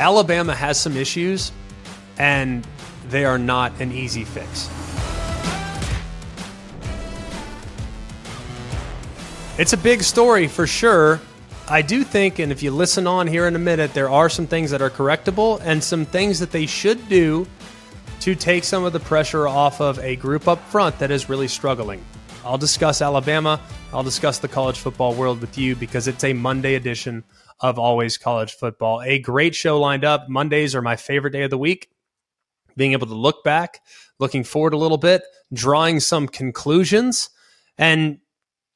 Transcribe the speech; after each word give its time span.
Alabama 0.00 0.54
has 0.54 0.80
some 0.80 0.96
issues, 0.96 1.52
and 2.18 2.66
they 3.10 3.26
are 3.26 3.38
not 3.38 3.78
an 3.82 3.92
easy 3.92 4.24
fix. 4.24 4.70
It's 9.58 9.74
a 9.74 9.76
big 9.76 10.02
story 10.02 10.48
for 10.48 10.66
sure. 10.66 11.20
I 11.68 11.82
do 11.82 12.02
think, 12.02 12.38
and 12.38 12.50
if 12.50 12.62
you 12.62 12.70
listen 12.70 13.06
on 13.06 13.26
here 13.26 13.46
in 13.46 13.54
a 13.54 13.58
minute, 13.58 13.92
there 13.92 14.08
are 14.08 14.30
some 14.30 14.46
things 14.46 14.70
that 14.70 14.80
are 14.80 14.88
correctable 14.88 15.60
and 15.62 15.84
some 15.84 16.06
things 16.06 16.40
that 16.40 16.50
they 16.50 16.64
should 16.64 17.06
do 17.10 17.46
to 18.20 18.34
take 18.34 18.64
some 18.64 18.84
of 18.84 18.94
the 18.94 19.00
pressure 19.00 19.46
off 19.46 19.82
of 19.82 19.98
a 19.98 20.16
group 20.16 20.48
up 20.48 20.60
front 20.70 20.98
that 20.98 21.10
is 21.10 21.28
really 21.28 21.46
struggling. 21.46 22.02
I'll 22.42 22.58
discuss 22.58 23.02
Alabama. 23.02 23.60
I'll 23.92 24.02
discuss 24.02 24.38
the 24.38 24.48
college 24.48 24.78
football 24.78 25.14
world 25.14 25.42
with 25.42 25.58
you 25.58 25.76
because 25.76 26.08
it's 26.08 26.24
a 26.24 26.32
Monday 26.32 26.74
edition 26.76 27.22
of 27.60 27.78
Always 27.78 28.16
College 28.16 28.54
Football. 28.54 29.02
A 29.02 29.18
great 29.18 29.54
show 29.54 29.78
lined 29.80 30.04
up. 30.04 30.28
Mondays 30.28 30.74
are 30.74 30.82
my 30.82 30.96
favorite 30.96 31.32
day 31.32 31.42
of 31.42 31.50
the 31.50 31.58
week. 31.58 31.90
Being 32.76 32.92
able 32.92 33.06
to 33.08 33.14
look 33.14 33.44
back, 33.44 33.80
looking 34.18 34.44
forward 34.44 34.74
a 34.74 34.78
little 34.78 34.98
bit, 34.98 35.22
drawing 35.52 36.00
some 36.00 36.28
conclusions, 36.28 37.30
and 37.76 38.18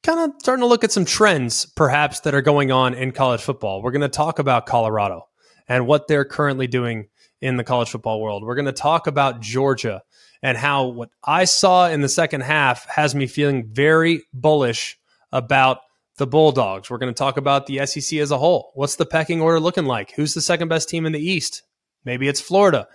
kind 0.03 0.19
of 0.19 0.31
starting 0.39 0.61
to 0.61 0.67
look 0.67 0.83
at 0.83 0.91
some 0.91 1.05
trends 1.05 1.65
perhaps 1.65 2.19
that 2.21 2.35
are 2.35 2.41
going 2.41 2.71
on 2.71 2.93
in 2.93 3.11
college 3.11 3.41
football. 3.41 3.81
We're 3.81 3.91
going 3.91 4.01
to 4.01 4.09
talk 4.09 4.37
about 4.37 4.65
Colorado 4.65 5.27
and 5.67 5.87
what 5.87 6.07
they're 6.07 6.25
currently 6.25 6.67
doing 6.67 7.07
in 7.41 7.57
the 7.57 7.63
college 7.63 7.89
football 7.89 8.21
world. 8.21 8.43
We're 8.43 8.55
going 8.55 8.65
to 8.65 8.71
talk 8.71 9.07
about 9.07 9.41
Georgia 9.41 10.03
and 10.43 10.57
how 10.57 10.85
what 10.85 11.09
I 11.23 11.45
saw 11.45 11.89
in 11.89 12.01
the 12.01 12.09
second 12.09 12.41
half 12.41 12.87
has 12.87 13.15
me 13.15 13.25
feeling 13.25 13.67
very 13.71 14.23
bullish 14.33 14.99
about 15.31 15.79
the 16.17 16.27
Bulldogs. 16.27 16.89
We're 16.89 16.97
going 16.97 17.13
to 17.13 17.17
talk 17.17 17.37
about 17.37 17.65
the 17.65 17.85
SEC 17.85 18.19
as 18.19 18.31
a 18.31 18.37
whole. 18.37 18.71
What's 18.75 18.95
the 18.95 19.05
pecking 19.05 19.41
order 19.41 19.59
looking 19.59 19.85
like? 19.85 20.11
Who's 20.11 20.33
the 20.33 20.41
second 20.41 20.67
best 20.67 20.89
team 20.89 21.05
in 21.05 21.11
the 21.11 21.19
East? 21.19 21.63
Maybe 22.03 22.27
it's 22.27 22.41
Florida. 22.41 22.87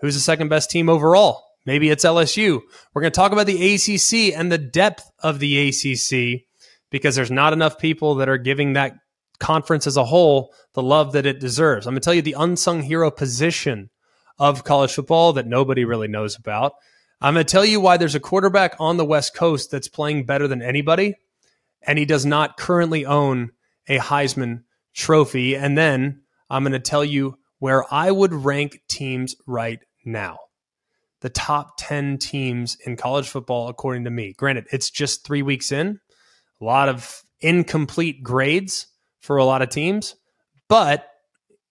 Who's 0.00 0.14
the 0.14 0.20
second 0.20 0.48
best 0.48 0.70
team 0.70 0.88
overall? 0.88 1.44
Maybe 1.66 1.90
it's 1.90 2.04
LSU. 2.04 2.60
We're 2.94 3.02
going 3.02 3.12
to 3.12 3.16
talk 3.16 3.32
about 3.32 3.46
the 3.46 3.74
ACC 3.74 4.38
and 4.38 4.50
the 4.50 4.58
depth 4.58 5.10
of 5.18 5.38
the 5.38 5.68
ACC 5.68 6.42
because 6.90 7.16
there's 7.16 7.30
not 7.30 7.52
enough 7.52 7.78
people 7.78 8.16
that 8.16 8.28
are 8.28 8.38
giving 8.38 8.74
that 8.74 8.94
conference 9.38 9.86
as 9.86 9.96
a 9.96 10.04
whole 10.04 10.52
the 10.74 10.82
love 10.82 11.12
that 11.12 11.26
it 11.26 11.40
deserves. 11.40 11.86
I'm 11.86 11.92
going 11.92 12.00
to 12.00 12.04
tell 12.04 12.14
you 12.14 12.22
the 12.22 12.36
unsung 12.38 12.82
hero 12.82 13.10
position 13.10 13.90
of 14.38 14.64
college 14.64 14.94
football 14.94 15.32
that 15.34 15.46
nobody 15.46 15.84
really 15.84 16.08
knows 16.08 16.36
about. 16.36 16.72
I'm 17.20 17.34
going 17.34 17.44
to 17.44 17.50
tell 17.50 17.64
you 17.64 17.80
why 17.80 17.96
there's 17.96 18.14
a 18.14 18.20
quarterback 18.20 18.76
on 18.78 18.96
the 18.96 19.04
West 19.04 19.34
Coast 19.34 19.70
that's 19.70 19.88
playing 19.88 20.24
better 20.24 20.46
than 20.46 20.62
anybody, 20.62 21.16
and 21.88 21.98
he 21.98 22.04
does 22.04 22.26
not 22.26 22.58
currently 22.58 23.06
own 23.06 23.50
a 23.88 23.98
Heisman 23.98 24.64
trophy. 24.94 25.56
And 25.56 25.76
then 25.76 26.20
I'm 26.50 26.62
going 26.62 26.72
to 26.72 26.78
tell 26.78 27.04
you 27.04 27.38
where 27.60 27.82
I 27.92 28.10
would 28.10 28.34
rank 28.34 28.82
teams 28.88 29.34
right 29.46 29.80
now. 30.04 30.38
The 31.22 31.30
top 31.30 31.72
10 31.78 32.18
teams 32.18 32.76
in 32.84 32.96
college 32.96 33.28
football, 33.28 33.68
according 33.68 34.04
to 34.04 34.10
me. 34.10 34.34
Granted, 34.34 34.66
it's 34.70 34.90
just 34.90 35.24
three 35.24 35.42
weeks 35.42 35.72
in, 35.72 35.98
a 36.60 36.64
lot 36.64 36.90
of 36.90 37.22
incomplete 37.40 38.22
grades 38.22 38.86
for 39.20 39.38
a 39.38 39.44
lot 39.44 39.62
of 39.62 39.70
teams, 39.70 40.14
but 40.68 41.08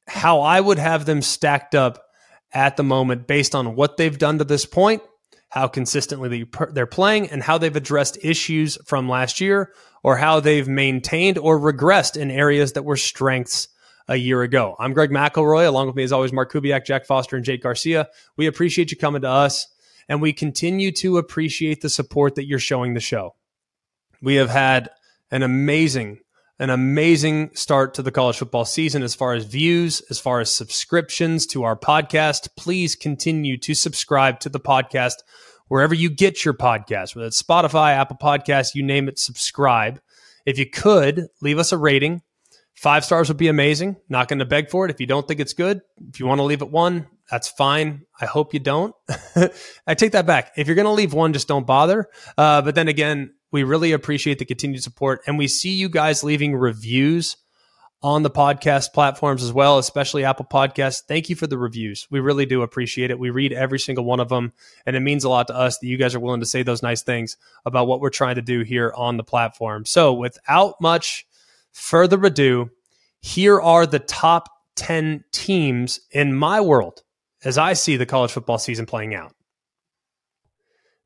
how 0.07 0.41
I 0.41 0.59
would 0.59 0.79
have 0.79 1.05
them 1.05 1.21
stacked 1.21 1.75
up 1.75 2.03
at 2.51 2.75
the 2.75 2.83
moment 2.83 3.27
based 3.27 3.53
on 3.53 3.75
what 3.75 3.97
they've 3.97 4.17
done 4.17 4.39
to 4.39 4.43
this 4.43 4.65
point 4.65 5.03
how 5.49 5.67
consistently 5.67 6.45
they're 6.71 6.85
playing, 6.85 7.29
and 7.29 7.41
how 7.41 7.57
they've 7.57 7.75
addressed 7.75 8.17
issues 8.21 8.77
from 8.85 9.07
last 9.07 9.39
year, 9.39 9.71
or 10.03 10.17
how 10.17 10.39
they've 10.39 10.67
maintained 10.67 11.37
or 11.37 11.59
regressed 11.59 12.17
in 12.17 12.29
areas 12.29 12.73
that 12.73 12.83
were 12.83 12.97
strengths 12.97 13.69
a 14.07 14.15
year 14.15 14.41
ago. 14.41 14.75
I'm 14.79 14.93
Greg 14.93 15.09
McElroy. 15.09 15.67
Along 15.67 15.87
with 15.87 15.95
me, 15.95 16.03
as 16.03 16.11
always, 16.11 16.33
Mark 16.33 16.51
Kubiak, 16.51 16.85
Jack 16.85 17.05
Foster, 17.05 17.35
and 17.35 17.45
Jake 17.45 17.63
Garcia. 17.63 18.07
We 18.35 18.47
appreciate 18.47 18.91
you 18.91 18.97
coming 18.97 19.21
to 19.21 19.29
us, 19.29 19.67
and 20.07 20.21
we 20.21 20.33
continue 20.33 20.91
to 20.93 21.17
appreciate 21.17 21.81
the 21.81 21.89
support 21.89 22.35
that 22.35 22.45
you're 22.45 22.59
showing 22.59 22.93
the 22.93 22.99
show. 22.99 23.35
We 24.21 24.35
have 24.35 24.49
had 24.49 24.89
an 25.31 25.43
amazing 25.43 26.19
an 26.59 26.69
amazing 26.71 27.51
start 27.53 27.93
to 27.93 28.01
the 28.01 28.11
college 28.11 28.37
football 28.37 28.65
season 28.65 29.03
as 29.03 29.13
far 29.13 29.33
as 29.33 29.45
views, 29.45 30.01
as 30.09 30.19
far 30.19 30.39
as 30.39 30.53
subscriptions 30.53 31.45
to 31.45 31.63
our 31.63 31.77
podcast. 31.77 32.49
Please 32.57 32.95
continue 32.95 33.57
to 33.57 33.75
subscribe 33.75 34.39
to 34.39 34.49
the 34.49 34.59
podcast 34.59 35.17
wherever 35.67 35.93
you 35.93 36.09
get 36.09 36.43
your 36.43 36.53
podcast, 36.53 37.15
whether 37.15 37.27
it's 37.27 37.41
Spotify, 37.41 37.95
Apple 37.95 38.17
Podcasts, 38.21 38.75
you 38.75 38.83
name 38.83 39.07
it, 39.07 39.19
subscribe. 39.19 39.99
If 40.45 40.57
you 40.57 40.69
could, 40.69 41.27
leave 41.41 41.59
us 41.59 41.71
a 41.71 41.77
rating. 41.77 42.21
Five 42.75 43.03
stars 43.03 43.27
would 43.27 43.37
be 43.37 43.47
amazing. 43.47 43.97
Not 44.07 44.27
going 44.27 44.39
to 44.39 44.45
beg 44.45 44.69
for 44.69 44.85
it. 44.85 44.91
If 44.91 44.99
you 44.99 45.07
don't 45.07 45.27
think 45.27 45.39
it's 45.39 45.53
good, 45.53 45.81
if 46.09 46.19
you 46.19 46.27
want 46.27 46.39
to 46.39 46.43
leave 46.43 46.61
it 46.61 46.69
one, 46.69 47.07
that's 47.29 47.47
fine. 47.47 48.03
I 48.21 48.27
hope 48.27 48.53
you 48.53 48.59
don't. 48.59 48.93
I 49.87 49.95
take 49.95 50.11
that 50.11 50.27
back. 50.27 50.51
If 50.55 50.67
you're 50.67 50.75
going 50.75 50.85
to 50.85 50.91
leave 50.91 51.13
one, 51.13 51.33
just 51.33 51.47
don't 51.47 51.65
bother. 51.65 52.07
Uh, 52.37 52.61
but 52.61 52.75
then 52.75 52.87
again, 52.87 53.33
we 53.51 53.63
really 53.63 53.93
appreciate 53.93 54.39
the 54.39 54.45
continued 54.45 54.83
support. 54.83 55.21
And 55.25 55.37
we 55.37 55.47
see 55.47 55.71
you 55.71 55.89
guys 55.89 56.23
leaving 56.23 56.55
reviews 56.55 57.35
on 58.03 58.21
the 58.21 58.29
podcast 58.29 58.93
platforms 58.93 59.43
as 59.43 59.51
well, 59.51 59.79
especially 59.79 60.23
Apple 60.23 60.45
Podcasts. 60.45 61.03
Thank 61.03 61.29
you 61.29 61.35
for 61.35 61.47
the 61.47 61.57
reviews. 61.57 62.07
We 62.11 62.19
really 62.19 62.45
do 62.45 62.61
appreciate 62.61 63.09
it. 63.09 63.17
We 63.17 63.31
read 63.31 63.53
every 63.53 63.79
single 63.79 64.05
one 64.05 64.19
of 64.19 64.29
them. 64.29 64.53
And 64.85 64.95
it 64.95 64.99
means 64.99 65.23
a 65.23 65.29
lot 65.29 65.47
to 65.47 65.55
us 65.55 65.79
that 65.79 65.87
you 65.87 65.97
guys 65.97 66.13
are 66.13 66.19
willing 66.19 66.39
to 66.39 66.45
say 66.45 66.61
those 66.63 66.83
nice 66.83 67.01
things 67.01 67.37
about 67.65 67.87
what 67.87 67.99
we're 67.99 68.09
trying 68.09 68.35
to 68.35 68.41
do 68.41 68.61
here 68.61 68.93
on 68.95 69.17
the 69.17 69.23
platform. 69.23 69.85
So 69.85 70.13
without 70.13 70.79
much 70.79 71.25
further 71.71 72.23
ado, 72.23 72.69
here 73.21 73.59
are 73.59 73.87
the 73.87 73.99
top 73.99 74.49
10 74.75 75.23
teams 75.31 75.99
in 76.11 76.35
my 76.35 76.61
world 76.61 77.01
as 77.43 77.57
I 77.57 77.73
see 77.73 77.97
the 77.97 78.05
college 78.05 78.31
football 78.31 78.59
season 78.59 78.85
playing 78.85 79.15
out. 79.15 79.33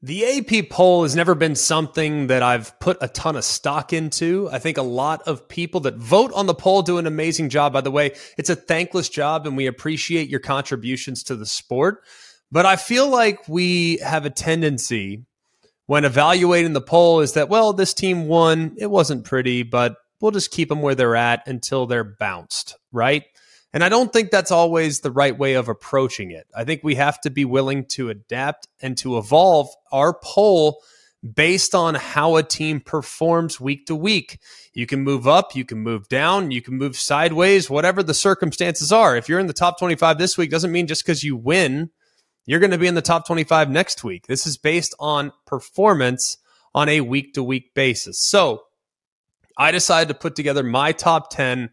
The 0.03 0.25
AP 0.25 0.69
poll 0.69 1.03
has 1.03 1.15
never 1.15 1.35
been 1.35 1.55
something 1.55 2.25
that 2.27 2.41
I've 2.41 2.79
put 2.79 2.97
a 3.01 3.07
ton 3.07 3.35
of 3.35 3.43
stock 3.43 3.93
into. 3.93 4.49
I 4.51 4.57
think 4.57 4.77
a 4.77 4.83
lot 4.83 5.21
of 5.27 5.47
people 5.47 5.81
that 5.81 5.95
vote 5.95 6.31
on 6.33 6.47
the 6.47 6.55
poll 6.55 6.81
do 6.81 6.97
an 6.97 7.05
amazing 7.05 7.49
job. 7.49 7.71
By 7.71 7.81
the 7.81 7.91
way, 7.91 8.15
it's 8.35 8.49
a 8.49 8.55
thankless 8.55 9.09
job 9.09 9.45
and 9.45 9.55
we 9.55 9.67
appreciate 9.67 10.27
your 10.27 10.39
contributions 10.39 11.21
to 11.25 11.35
the 11.35 11.45
sport. 11.45 12.03
But 12.51 12.65
I 12.65 12.77
feel 12.77 13.09
like 13.09 13.47
we 13.47 13.97
have 13.97 14.25
a 14.25 14.31
tendency 14.31 15.23
when 15.85 16.03
evaluating 16.03 16.73
the 16.73 16.81
poll 16.81 17.19
is 17.19 17.33
that, 17.33 17.49
well, 17.49 17.71
this 17.71 17.93
team 17.93 18.27
won. 18.27 18.75
It 18.79 18.89
wasn't 18.89 19.23
pretty, 19.23 19.61
but 19.61 19.97
we'll 20.19 20.31
just 20.31 20.49
keep 20.49 20.69
them 20.69 20.81
where 20.81 20.95
they're 20.95 21.15
at 21.15 21.47
until 21.47 21.85
they're 21.85 22.03
bounced, 22.03 22.75
right? 22.91 23.23
And 23.73 23.83
I 23.83 23.89
don't 23.89 24.11
think 24.11 24.31
that's 24.31 24.51
always 24.51 24.99
the 24.99 25.11
right 25.11 25.37
way 25.37 25.53
of 25.53 25.69
approaching 25.69 26.31
it. 26.31 26.47
I 26.55 26.65
think 26.65 26.81
we 26.83 26.95
have 26.95 27.21
to 27.21 27.29
be 27.29 27.45
willing 27.45 27.85
to 27.89 28.09
adapt 28.09 28.67
and 28.81 28.97
to 28.97 29.17
evolve 29.17 29.69
our 29.91 30.13
poll 30.21 30.81
based 31.35 31.75
on 31.75 31.95
how 31.95 32.35
a 32.35 32.43
team 32.43 32.79
performs 32.79 33.61
week 33.61 33.85
to 33.85 33.95
week. 33.95 34.39
You 34.73 34.87
can 34.87 35.01
move 35.01 35.27
up, 35.27 35.55
you 35.55 35.63
can 35.63 35.79
move 35.79 36.09
down, 36.09 36.51
you 36.51 36.61
can 36.61 36.77
move 36.77 36.97
sideways, 36.97 37.69
whatever 37.69 38.01
the 38.01 38.13
circumstances 38.13 38.91
are. 38.91 39.15
If 39.15 39.29
you're 39.29 39.39
in 39.39 39.47
the 39.47 39.53
top 39.53 39.77
25 39.79 40.17
this 40.17 40.37
week, 40.37 40.49
doesn't 40.49 40.71
mean 40.71 40.87
just 40.87 41.05
because 41.05 41.23
you 41.23 41.35
win, 41.35 41.91
you're 42.45 42.59
going 42.59 42.71
to 42.71 42.77
be 42.77 42.87
in 42.87 42.95
the 42.95 43.01
top 43.01 43.27
25 43.27 43.69
next 43.69 44.03
week. 44.03 44.27
This 44.27 44.47
is 44.47 44.57
based 44.57 44.95
on 44.99 45.31
performance 45.45 46.37
on 46.73 46.89
a 46.89 47.01
week 47.01 47.35
to 47.35 47.43
week 47.43 47.73
basis. 47.75 48.19
So 48.19 48.63
I 49.57 49.71
decided 49.71 50.07
to 50.07 50.19
put 50.19 50.35
together 50.35 50.63
my 50.63 50.91
top 50.91 51.29
10 51.29 51.69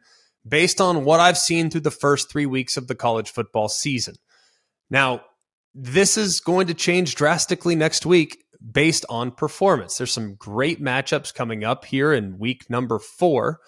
based 0.47 0.81
on 0.81 1.05
what 1.05 1.21
I've 1.21 1.39
seen 1.39 1.71
through 1.71 1.83
the 1.83 1.91
first 1.91 2.31
three 2.31 2.47
weeks 2.47 2.77
of 2.77 2.87
the 2.87 2.95
college 2.95 3.31
football 3.31 3.69
season. 3.69 4.17
Now, 4.91 5.23
this 5.75 6.17
is 6.17 6.41
going 6.41 6.67
to 6.69 6.75
change 6.75 7.15
drastically 7.15 7.77
next 7.77 8.07
week 8.07 8.39
based 8.73 9.05
on 9.09 9.31
performance. 9.31 9.97
There's 9.97 10.13
some 10.13 10.35
great 10.35 10.83
matchups 10.83 11.35
coming 11.35 11.65
up 11.65 11.85
here 11.85 12.13
in 12.13 12.39
week 12.39 12.69
number 12.69 12.99
four. 12.99 13.61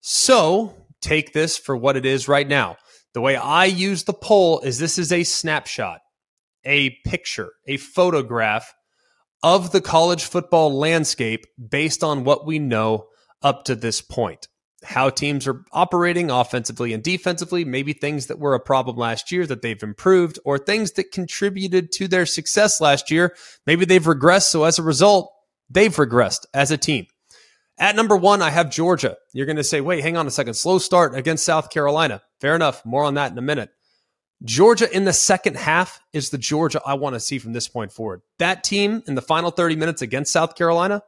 So 0.00 0.74
take 1.00 1.32
this 1.32 1.56
for 1.56 1.76
what 1.76 1.96
it 1.96 2.04
is 2.04 2.28
right 2.28 2.46
now. 2.46 2.76
The 3.14 3.20
way 3.20 3.36
I 3.36 3.64
use 3.64 4.04
the 4.04 4.12
poll 4.12 4.60
is 4.60 4.78
this 4.78 4.98
is 4.98 5.12
a 5.12 5.24
snapshot, 5.24 6.00
a 6.64 6.90
picture, 7.06 7.52
a 7.66 7.78
photograph 7.78 8.74
of 9.42 9.72
the 9.72 9.80
college 9.80 10.24
football 10.24 10.76
landscape 10.76 11.44
based 11.70 12.02
on 12.04 12.24
what 12.24 12.46
we 12.46 12.58
know 12.58 13.06
up 13.42 13.64
to 13.64 13.74
this 13.74 14.02
point 14.02 14.48
how 14.84 15.10
teams 15.10 15.46
are 15.46 15.64
operating 15.72 16.30
offensively 16.30 16.92
and 16.92 17.02
defensively, 17.02 17.64
maybe 17.64 17.92
things 17.92 18.26
that 18.26 18.38
were 18.38 18.54
a 18.54 18.60
problem 18.60 18.96
last 18.96 19.32
year 19.32 19.46
that 19.46 19.62
they've 19.62 19.82
improved, 19.82 20.38
or 20.44 20.58
things 20.58 20.92
that 20.92 21.12
contributed 21.12 21.90
to 21.92 22.06
their 22.06 22.26
success 22.26 22.80
last 22.80 23.10
year. 23.10 23.34
Maybe 23.66 23.84
they've 23.84 24.02
regressed. 24.02 24.50
So 24.50 24.64
as 24.64 24.78
a 24.78 24.82
result, 24.82 25.32
they've 25.68 25.94
regressed 25.94 26.46
as 26.54 26.70
a 26.70 26.76
team. 26.76 27.06
At 27.78 27.96
number 27.96 28.16
one, 28.16 28.42
I 28.42 28.50
have 28.50 28.70
Georgia. 28.70 29.16
You're 29.32 29.46
going 29.46 29.56
to 29.56 29.64
say, 29.64 29.80
wait, 29.80 30.02
hang 30.02 30.16
on 30.16 30.26
a 30.26 30.32
second. 30.32 30.54
Slow 30.54 30.78
start 30.78 31.14
against 31.14 31.44
South 31.44 31.70
Carolina. 31.70 32.22
Fair 32.40 32.54
enough. 32.56 32.84
More 32.84 33.04
on 33.04 33.14
that 33.14 33.30
in 33.32 33.38
a 33.38 33.42
minute. 33.42 33.70
Georgia 34.44 34.94
in 34.94 35.04
the 35.04 35.12
second 35.12 35.56
half 35.56 36.00
is 36.12 36.30
the 36.30 36.38
Georgia 36.38 36.80
I 36.84 36.94
want 36.94 37.14
to 37.14 37.20
see 37.20 37.38
from 37.38 37.52
this 37.52 37.68
point 37.68 37.92
forward. 37.92 38.22
That 38.38 38.62
team 38.62 39.02
in 39.06 39.16
the 39.16 39.22
final 39.22 39.50
30 39.50 39.76
minutes 39.76 40.02
against 40.02 40.32
South 40.32 40.54
Carolina, 40.54 41.02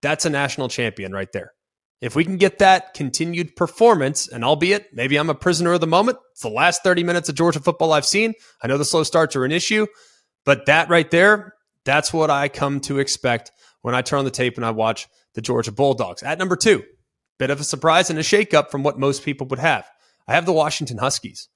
that's 0.00 0.24
a 0.24 0.30
national 0.30 0.68
champion 0.68 1.12
right 1.12 1.30
there. 1.32 1.52
If 2.00 2.14
we 2.14 2.24
can 2.24 2.36
get 2.36 2.58
that 2.58 2.92
continued 2.94 3.56
performance, 3.56 4.28
and 4.28 4.44
albeit 4.44 4.88
maybe 4.92 5.16
I'm 5.16 5.30
a 5.30 5.34
prisoner 5.34 5.72
of 5.72 5.80
the 5.80 5.86
moment, 5.86 6.18
it's 6.32 6.42
the 6.42 6.48
last 6.48 6.82
30 6.84 7.04
minutes 7.04 7.28
of 7.28 7.34
Georgia 7.34 7.60
football 7.60 7.92
I've 7.92 8.06
seen. 8.06 8.34
I 8.62 8.66
know 8.66 8.76
the 8.76 8.84
slow 8.84 9.02
starts 9.02 9.34
are 9.34 9.44
an 9.44 9.52
issue, 9.52 9.86
but 10.44 10.66
that 10.66 10.90
right 10.90 11.10
there, 11.10 11.54
that's 11.84 12.12
what 12.12 12.30
I 12.30 12.48
come 12.48 12.80
to 12.80 12.98
expect 12.98 13.50
when 13.80 13.94
I 13.94 14.02
turn 14.02 14.18
on 14.18 14.24
the 14.26 14.30
tape 14.30 14.56
and 14.56 14.66
I 14.66 14.72
watch 14.72 15.08
the 15.34 15.40
Georgia 15.40 15.72
Bulldogs. 15.72 16.22
At 16.22 16.38
number 16.38 16.56
two, 16.56 16.82
bit 17.38 17.50
of 17.50 17.60
a 17.60 17.64
surprise 17.64 18.10
and 18.10 18.18
a 18.18 18.22
shakeup 18.22 18.70
from 18.70 18.82
what 18.82 18.98
most 18.98 19.24
people 19.24 19.46
would 19.48 19.58
have. 19.58 19.86
I 20.28 20.34
have 20.34 20.44
the 20.44 20.52
Washington 20.52 20.98
Huskies. 20.98 21.48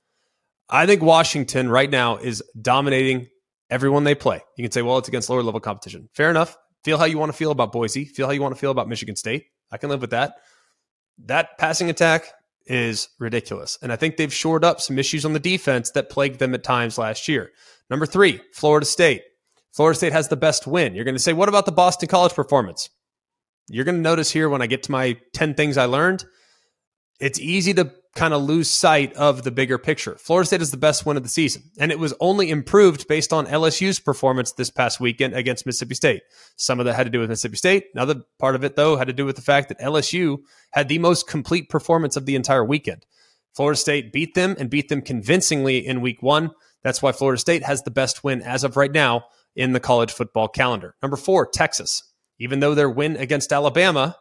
I 0.68 0.86
think 0.86 1.02
Washington 1.02 1.68
right 1.68 1.90
now 1.90 2.16
is 2.16 2.42
dominating 2.60 3.26
everyone 3.68 4.04
they 4.04 4.14
play. 4.14 4.40
You 4.56 4.64
can 4.64 4.72
say, 4.72 4.82
well, 4.82 4.98
it's 4.98 5.08
against 5.08 5.28
lower 5.28 5.42
level 5.42 5.60
competition. 5.60 6.08
Fair 6.14 6.30
enough. 6.30 6.56
Feel 6.84 6.96
how 6.96 7.04
you 7.04 7.18
want 7.18 7.30
to 7.30 7.36
feel 7.36 7.50
about 7.50 7.72
Boise. 7.72 8.04
Feel 8.04 8.26
how 8.26 8.32
you 8.32 8.40
want 8.40 8.54
to 8.54 8.60
feel 8.60 8.70
about 8.70 8.88
Michigan 8.88 9.16
State. 9.16 9.44
I 9.70 9.78
can 9.78 9.90
live 9.90 10.00
with 10.00 10.10
that. 10.10 10.36
That 11.26 11.58
passing 11.58 11.90
attack 11.90 12.32
is 12.66 13.08
ridiculous. 13.18 13.78
And 13.82 13.92
I 13.92 13.96
think 13.96 14.16
they've 14.16 14.32
shored 14.32 14.64
up 14.64 14.80
some 14.80 14.98
issues 14.98 15.24
on 15.24 15.32
the 15.32 15.40
defense 15.40 15.90
that 15.92 16.10
plagued 16.10 16.38
them 16.38 16.54
at 16.54 16.62
times 16.62 16.98
last 16.98 17.28
year. 17.28 17.50
Number 17.88 18.06
three, 18.06 18.40
Florida 18.52 18.86
State. 18.86 19.22
Florida 19.72 19.96
State 19.96 20.12
has 20.12 20.28
the 20.28 20.36
best 20.36 20.66
win. 20.66 20.94
You're 20.94 21.04
going 21.04 21.14
to 21.14 21.22
say, 21.22 21.32
what 21.32 21.48
about 21.48 21.66
the 21.66 21.72
Boston 21.72 22.08
College 22.08 22.34
performance? 22.34 22.90
You're 23.68 23.84
going 23.84 23.96
to 23.96 24.00
notice 24.00 24.30
here 24.30 24.48
when 24.48 24.62
I 24.62 24.66
get 24.66 24.82
to 24.84 24.92
my 24.92 25.16
10 25.32 25.54
things 25.54 25.76
I 25.76 25.84
learned, 25.84 26.24
it's 27.20 27.38
easy 27.38 27.74
to 27.74 27.92
kind 28.14 28.34
of 28.34 28.42
lose 28.42 28.68
sight 28.68 29.12
of 29.14 29.44
the 29.44 29.50
bigger 29.50 29.78
picture. 29.78 30.16
Florida 30.16 30.46
State 30.46 30.62
is 30.62 30.72
the 30.72 30.76
best 30.76 31.06
win 31.06 31.16
of 31.16 31.22
the 31.22 31.28
season, 31.28 31.62
and 31.78 31.92
it 31.92 31.98
was 31.98 32.12
only 32.18 32.50
improved 32.50 33.06
based 33.06 33.32
on 33.32 33.46
LSU's 33.46 34.00
performance 34.00 34.52
this 34.52 34.70
past 34.70 34.98
weekend 34.98 35.34
against 35.34 35.64
Mississippi 35.64 35.94
State. 35.94 36.22
Some 36.56 36.80
of 36.80 36.86
that 36.86 36.94
had 36.94 37.04
to 37.04 37.10
do 37.10 37.20
with 37.20 37.30
Mississippi 37.30 37.56
State. 37.56 37.84
Another 37.94 38.22
part 38.38 38.56
of 38.56 38.64
it, 38.64 38.74
though, 38.74 38.96
had 38.96 39.06
to 39.06 39.12
do 39.12 39.24
with 39.24 39.36
the 39.36 39.42
fact 39.42 39.68
that 39.68 39.78
LSU 39.78 40.38
had 40.72 40.88
the 40.88 40.98
most 40.98 41.28
complete 41.28 41.68
performance 41.68 42.16
of 42.16 42.26
the 42.26 42.34
entire 42.34 42.64
weekend. 42.64 43.06
Florida 43.54 43.78
State 43.78 44.12
beat 44.12 44.34
them 44.34 44.56
and 44.58 44.70
beat 44.70 44.88
them 44.88 45.02
convincingly 45.02 45.86
in 45.86 46.00
week 46.00 46.22
one. 46.22 46.50
That's 46.82 47.02
why 47.02 47.12
Florida 47.12 47.38
State 47.38 47.62
has 47.64 47.82
the 47.82 47.90
best 47.90 48.24
win 48.24 48.42
as 48.42 48.64
of 48.64 48.76
right 48.76 48.92
now 48.92 49.26
in 49.54 49.72
the 49.72 49.80
college 49.80 50.12
football 50.12 50.48
calendar. 50.48 50.94
Number 51.02 51.16
four, 51.16 51.46
Texas. 51.46 52.02
Even 52.38 52.60
though 52.60 52.74
their 52.74 52.88
win 52.88 53.16
against 53.16 53.52
Alabama 53.52 54.16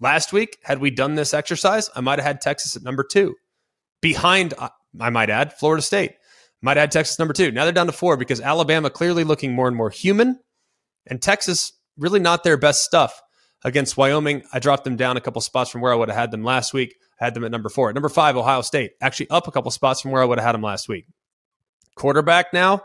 Last 0.00 0.32
week, 0.32 0.58
had 0.62 0.78
we 0.78 0.90
done 0.90 1.14
this 1.14 1.34
exercise, 1.34 1.90
I 1.94 2.00
might 2.00 2.18
have 2.18 2.26
had 2.26 2.40
Texas 2.40 2.76
at 2.76 2.82
number 2.82 3.04
two. 3.04 3.34
Behind, 4.00 4.54
uh, 4.56 4.68
I 5.00 5.10
might 5.10 5.30
add, 5.30 5.52
Florida 5.54 5.82
State. 5.82 6.12
Might 6.62 6.78
add 6.78 6.90
Texas 6.90 7.18
number 7.18 7.34
two. 7.34 7.50
Now 7.50 7.64
they're 7.64 7.72
down 7.72 7.86
to 7.86 7.92
four 7.92 8.16
because 8.16 8.40
Alabama 8.40 8.90
clearly 8.90 9.24
looking 9.24 9.52
more 9.52 9.68
and 9.68 9.76
more 9.76 9.90
human, 9.90 10.40
and 11.06 11.22
Texas 11.22 11.72
really 11.96 12.20
not 12.20 12.44
their 12.44 12.56
best 12.56 12.84
stuff 12.84 13.20
against 13.64 13.96
Wyoming. 13.96 14.42
I 14.52 14.58
dropped 14.58 14.84
them 14.84 14.96
down 14.96 15.16
a 15.16 15.20
couple 15.20 15.40
spots 15.40 15.70
from 15.70 15.80
where 15.80 15.92
I 15.92 15.96
would 15.96 16.08
have 16.08 16.18
had 16.18 16.30
them 16.30 16.44
last 16.44 16.72
week. 16.72 16.94
I 17.20 17.24
had 17.24 17.34
them 17.34 17.44
at 17.44 17.50
number 17.50 17.68
four. 17.68 17.88
At 17.88 17.94
number 17.94 18.08
five, 18.08 18.36
Ohio 18.36 18.60
State. 18.62 18.92
Actually 19.00 19.30
up 19.30 19.48
a 19.48 19.52
couple 19.52 19.70
spots 19.70 20.00
from 20.00 20.12
where 20.12 20.22
I 20.22 20.24
would 20.24 20.38
have 20.38 20.46
had 20.46 20.54
them 20.54 20.62
last 20.62 20.88
week. 20.88 21.06
Quarterback 21.96 22.52
now, 22.52 22.82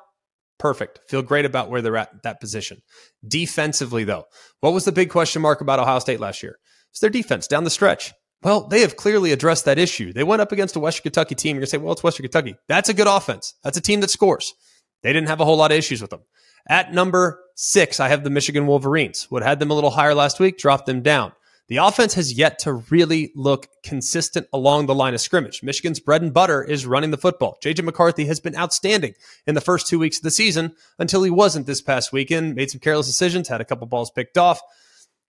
perfect. 0.57 0.99
Feel 1.07 1.21
great 1.21 1.45
about 1.45 1.69
where 1.69 1.81
they're 1.81 1.97
at 1.97 2.23
that 2.23 2.39
position. 2.39 2.81
Defensively, 3.27 4.03
though, 4.03 4.25
what 4.59 4.73
was 4.73 4.85
the 4.85 4.91
big 4.91 5.09
question 5.09 5.41
mark 5.41 5.61
about 5.61 5.79
Ohio 5.79 5.99
State 5.99 6.19
last 6.19 6.41
year? 6.41 6.57
It's 6.93 6.99
their 6.99 7.09
defense 7.09 7.47
down 7.47 7.63
the 7.63 7.71
stretch. 7.71 8.13
Well, 8.43 8.67
they 8.67 8.81
have 8.81 8.97
clearly 8.97 9.31
addressed 9.31 9.65
that 9.65 9.79
issue. 9.79 10.13
They 10.13 10.23
went 10.23 10.43
up 10.43 10.51
against 10.51 10.75
a 10.75 10.79
Western 10.79 11.01
Kentucky 11.01 11.33
team. 11.33 11.55
You're 11.55 11.61
going 11.61 11.65
to 11.65 11.71
say, 11.71 11.77
well, 11.77 11.93
it's 11.93 12.03
Western 12.03 12.25
Kentucky. 12.25 12.55
That's 12.67 12.87
a 12.87 12.93
good 12.93 13.07
offense. 13.07 13.55
That's 13.63 13.77
a 13.77 13.81
team 13.81 13.99
that 14.01 14.11
scores. 14.11 14.53
They 15.01 15.11
didn't 15.11 15.29
have 15.29 15.39
a 15.39 15.45
whole 15.45 15.57
lot 15.57 15.71
of 15.71 15.77
issues 15.77 16.01
with 16.01 16.11
them. 16.11 16.21
At 16.69 16.93
number 16.93 17.39
six, 17.55 17.99
I 17.99 18.09
have 18.09 18.23
the 18.23 18.29
Michigan 18.29 18.67
Wolverines. 18.67 19.27
Have 19.31 19.41
had 19.41 19.57
them 19.57 19.71
a 19.71 19.73
little 19.73 19.89
higher 19.89 20.13
last 20.13 20.39
week, 20.39 20.59
dropped 20.59 20.85
them 20.85 21.01
down. 21.01 21.31
The 21.67 21.77
offense 21.77 22.13
has 22.13 22.33
yet 22.33 22.59
to 22.59 22.73
really 22.73 23.31
look 23.35 23.69
consistent 23.83 24.45
along 24.53 24.85
the 24.85 24.93
line 24.93 25.15
of 25.15 25.21
scrimmage. 25.21 25.63
Michigan's 25.63 25.99
bread 25.99 26.21
and 26.21 26.31
butter 26.31 26.61
is 26.63 26.85
running 26.85 27.09
the 27.09 27.17
football. 27.17 27.57
JJ 27.63 27.83
McCarthy 27.83 28.25
has 28.25 28.39
been 28.39 28.55
outstanding 28.55 29.15
in 29.47 29.55
the 29.55 29.61
first 29.61 29.87
two 29.87 29.97
weeks 29.97 30.17
of 30.17 30.23
the 30.23 30.29
season 30.29 30.75
until 30.99 31.23
he 31.23 31.31
wasn't 31.31 31.65
this 31.65 31.81
past 31.81 32.13
weekend. 32.13 32.53
Made 32.53 32.69
some 32.69 32.81
careless 32.81 33.07
decisions, 33.07 33.47
had 33.47 33.61
a 33.61 33.65
couple 33.65 33.87
balls 33.87 34.11
picked 34.11 34.37
off. 34.37 34.61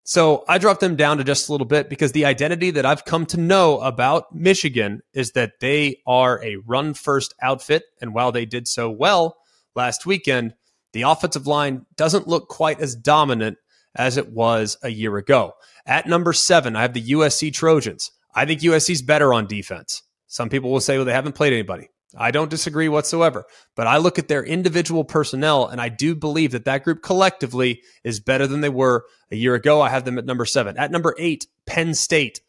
So 0.07 0.45
I 0.47 0.59
dropped 0.59 0.81
them 0.81 0.97
down 0.97 1.17
to 1.17 1.25
just 1.25 1.49
a 1.49 1.53
little 1.53 1.67
bit 1.67 1.89
because 1.89 2.13
the 2.13 2.27
identity 2.27 2.71
that 2.73 2.85
I've 2.85 3.07
come 3.07 3.25
to 3.27 3.41
know 3.41 3.81
about 3.81 4.35
Michigan 4.35 5.01
is 5.15 5.33
that 5.33 5.61
they 5.61 6.03
are 6.07 6.45
a 6.45 6.57
run 6.57 6.93
first 6.93 7.35
outfit. 7.41 7.85
And 8.03 8.13
while 8.13 8.31
they 8.31 8.45
did 8.45 8.69
so 8.69 8.91
well 8.91 9.39
last 9.75 10.05
weekend, 10.05 10.55
the 10.93 11.03
offensive 11.03 11.47
line 11.47 11.87
doesn't 11.97 12.29
look 12.29 12.49
quite 12.49 12.81
as 12.81 12.95
dominant 12.95 13.57
as 13.97 14.19
it 14.19 14.31
was 14.31 14.77
a 14.83 14.91
year 14.91 15.17
ago. 15.17 15.55
At 15.87 16.07
number 16.07 16.35
seven, 16.35 16.77
I 16.77 16.83
have 16.83 16.93
the 16.93 17.13
USC 17.13 17.53
Trojans. 17.53 18.11
I 18.35 18.45
think 18.45 18.61
USC's 18.61 19.01
better 19.01 19.33
on 19.33 19.47
defense. 19.47 20.03
Some 20.27 20.51
people 20.51 20.71
will 20.71 20.81
say, 20.81 20.99
well, 20.99 21.07
they 21.07 21.13
haven't 21.13 21.35
played 21.35 21.53
anybody. 21.53 21.89
I 22.17 22.31
don't 22.31 22.51
disagree 22.51 22.89
whatsoever. 22.89 23.45
But 23.75 23.87
I 23.87 23.97
look 23.97 24.19
at 24.19 24.29
their 24.29 24.45
individual 24.45 25.05
personnel, 25.05 25.67
and 25.67 25.81
I 25.81 25.89
do 25.89 26.15
believe 26.15 26.53
that 26.53 26.65
that 26.65 26.85
group 26.85 27.03
collectively 27.03 27.83
is 28.03 28.21
better 28.21 28.47
than 28.47 28.61
they 28.61 28.69
were 28.69 29.05
a 29.31 29.37
year 29.37 29.55
ago. 29.55 29.81
I 29.81 29.89
have 29.89 30.05
them 30.05 30.19
at 30.19 30.25
number 30.25 30.45
seven. 30.45 30.77
At 30.77 30.91
number 30.91 31.15
eight, 31.19 31.47
Penn 31.67 31.95
State. 31.95 32.41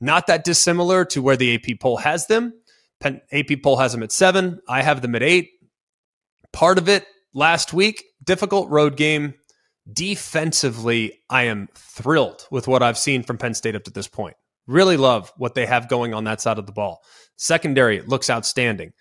Not 0.00 0.26
that 0.28 0.44
dissimilar 0.44 1.04
to 1.06 1.22
where 1.22 1.36
the 1.36 1.54
AP 1.54 1.80
poll 1.80 1.98
has 1.98 2.26
them. 2.26 2.54
Penn, 3.00 3.20
AP 3.32 3.62
poll 3.62 3.76
has 3.76 3.92
them 3.92 4.02
at 4.02 4.12
seven. 4.12 4.60
I 4.68 4.82
have 4.82 5.02
them 5.02 5.14
at 5.14 5.22
eight. 5.22 5.50
Part 6.52 6.78
of 6.78 6.88
it 6.88 7.06
last 7.34 7.72
week, 7.72 8.04
difficult 8.24 8.68
road 8.70 8.96
game. 8.96 9.34
Defensively, 9.90 11.20
I 11.28 11.44
am 11.44 11.68
thrilled 11.74 12.46
with 12.50 12.68
what 12.68 12.82
I've 12.82 12.98
seen 12.98 13.22
from 13.22 13.38
Penn 13.38 13.54
State 13.54 13.74
up 13.74 13.84
to 13.84 13.90
this 13.90 14.08
point. 14.08 14.36
Really 14.70 14.96
love 14.96 15.32
what 15.36 15.56
they 15.56 15.66
have 15.66 15.88
going 15.88 16.14
on 16.14 16.22
that 16.24 16.40
side 16.40 16.56
of 16.56 16.66
the 16.66 16.72
ball. 16.72 17.02
Secondary 17.34 18.02
looks 18.02 18.30
outstanding. 18.30 18.92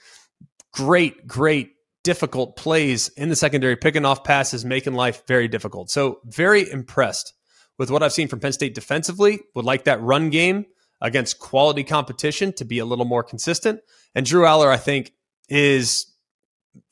Great, 0.74 1.28
great, 1.28 1.74
difficult 2.04 2.56
plays 2.56 3.10
in 3.10 3.30
the 3.30 3.36
secondary, 3.36 3.76
picking 3.76 4.04
off 4.04 4.24
passes, 4.24 4.66
making 4.66 4.94
life 4.94 5.22
very 5.28 5.48
difficult. 5.48 5.92
So, 5.92 6.22
very 6.26 6.68
impressed 6.68 7.36
with 7.78 7.92
what 7.92 8.02
I've 8.02 8.14
seen 8.14 8.28
from 8.28 8.40
Penn 8.40 8.52
State 8.52 8.74
defensively. 8.74 9.42
Would 9.54 9.64
like 9.64 9.84
that 9.84 10.02
run 10.02 10.32
game 10.32 10.66
against 11.02 11.38
quality 11.38 11.84
competition 11.84 12.52
to 12.54 12.66
be 12.66 12.80
a 12.80 12.86
little 12.86 13.06
more 13.06 13.22
consistent. 13.22 13.80
And 14.16 14.26
Drew 14.26 14.46
Allar, 14.46 14.70
I 14.72 14.78
think, 14.78 15.14
is, 15.50 16.12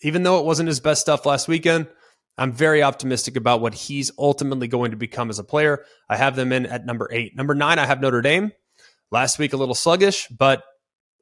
even 0.02 0.22
though 0.22 0.38
it 0.38 0.46
wasn't 0.46 0.68
his 0.68 0.80
best 0.80 1.02
stuff 1.02 1.26
last 1.26 1.48
weekend, 1.48 1.88
I'm 2.38 2.52
very 2.52 2.84
optimistic 2.84 3.38
about 3.38 3.60
what 3.60 3.74
he's 3.74 4.12
ultimately 4.20 4.68
going 4.68 4.92
to 4.92 4.98
become 4.98 5.32
as 5.32 5.40
a 5.40 5.44
player. 5.44 5.84
I 6.08 6.16
have 6.16 6.36
them 6.36 6.52
in 6.52 6.68
at 6.68 6.86
number 6.86 7.10
eight. 7.12 7.36
Number 7.36 7.56
nine, 7.56 7.80
I 7.80 7.88
have 7.88 8.02
Notre 8.02 8.22
Dame. 8.22 8.52
Last 9.12 9.40
week, 9.40 9.54
a 9.54 9.58
little 9.58 9.76
sluggish, 9.76 10.28
but 10.28 10.64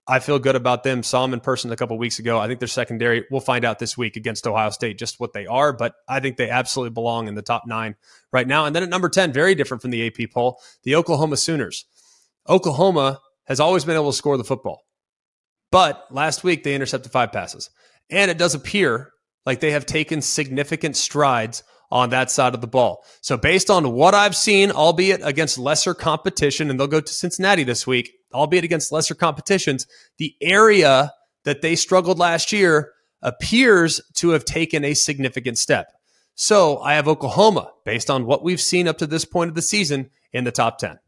I 0.08 0.20
feel 0.20 0.38
good 0.38 0.56
about 0.56 0.84
them. 0.84 1.02
Saw 1.02 1.24
them 1.24 1.34
in 1.34 1.40
person 1.40 1.72
a 1.72 1.76
couple 1.76 1.98
weeks 1.98 2.20
ago. 2.20 2.40
I 2.40 2.48
think 2.48 2.60
they're 2.60 2.68
secondary. 2.68 3.26
We'll 3.32 3.42
find 3.42 3.66
out 3.66 3.80
this 3.80 3.98
week 3.98 4.16
against 4.16 4.46
Ohio 4.46 4.70
State 4.70 5.00
just 5.00 5.20
what 5.20 5.34
they 5.34 5.48
are, 5.48 5.74
but 5.74 5.96
I 6.08 6.20
think 6.20 6.38
they 6.38 6.50
absolutely 6.50 6.94
belong 6.94 7.28
in 7.28 7.34
the 7.34 7.42
top 7.42 7.64
nine 7.66 7.96
right 8.32 8.48
now. 8.48 8.66
And 8.66 8.76
then 8.76 8.84
at 8.84 8.90
number 8.90 9.10
10, 9.10 9.34
very 9.34 9.56
different 9.56 9.82
from 9.82 9.92
the 9.92 10.06
AP 10.06 10.32
poll, 10.32 10.62
the 10.84 10.96
Oklahoma 10.96 11.38
Sooners. 11.38 11.86
Oklahoma 12.48 13.20
has 13.46 13.60
always 13.60 13.84
been 13.84 13.96
able 13.96 14.12
to 14.12 14.18
score 14.18 14.38
the 14.38 14.44
football, 14.44 14.86
but 15.72 16.06
last 16.12 16.44
week 16.44 16.64
they 16.64 16.76
intercepted 16.76 17.12
five 17.12 17.32
passes. 17.32 17.72
And 18.12 18.30
it 18.30 18.38
does 18.38 18.54
appear 18.54 19.12
like 19.46 19.60
they 19.60 19.72
have 19.72 19.88
taken 19.88 20.22
significant 20.22 20.96
strides 20.96 21.64
on 21.92 22.10
that 22.10 22.32
side 22.32 22.54
of 22.54 22.62
the 22.62 22.68
ball. 22.68 23.04
So, 23.22 23.38
based 23.38 23.70
on 23.70 23.94
what 23.94 24.14
I've 24.14 24.36
seen, 24.36 24.72
albeit 24.72 25.22
against 25.24 25.58
lesser 25.58 25.94
competition, 25.94 26.70
and 26.70 26.80
they'll 26.80 26.88
go 26.88 27.02
to 27.02 27.14
Cincinnati 27.14 27.64
this 27.64 27.86
week, 27.86 28.12
albeit 28.34 28.64
against 28.64 28.92
lesser 28.92 29.16
competitions, 29.16 29.88
the 30.18 30.36
area 30.42 31.14
that 31.44 31.62
they 31.62 31.76
struggled 31.76 32.20
last 32.20 32.52
year 32.52 32.92
appears 33.22 34.02
to 34.16 34.30
have 34.30 34.46
taken 34.46 34.84
a 34.84 34.94
significant 34.94 35.58
step. 35.58 35.92
So 36.36 36.80
I 36.80 36.96
have 36.96 37.08
Oklahoma, 37.08 37.72
based 37.86 38.10
on 38.10 38.26
what 38.26 38.44
we've 38.44 38.62
seen 38.62 38.88
up 38.88 38.98
to 38.98 39.08
this 39.08 39.26
point 39.26 39.50
of 39.50 39.56
the 39.56 39.62
season, 39.62 40.10
in 40.36 40.44
the 40.44 40.52
top 40.52 40.78
10. 40.78 41.00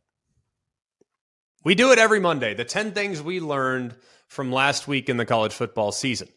We 1.65 1.75
do 1.75 1.91
it 1.91 1.99
every 1.99 2.21
Monday. 2.21 2.53
The 2.53 2.63
10 2.63 2.93
things 2.93 3.21
we 3.21 3.41
learned 3.41 3.93
from 4.29 4.53
last 4.53 4.87
week 4.87 5.09
in 5.09 5.17
the 5.17 5.25
college 5.25 5.51
football 5.51 5.91
season. 5.91 6.29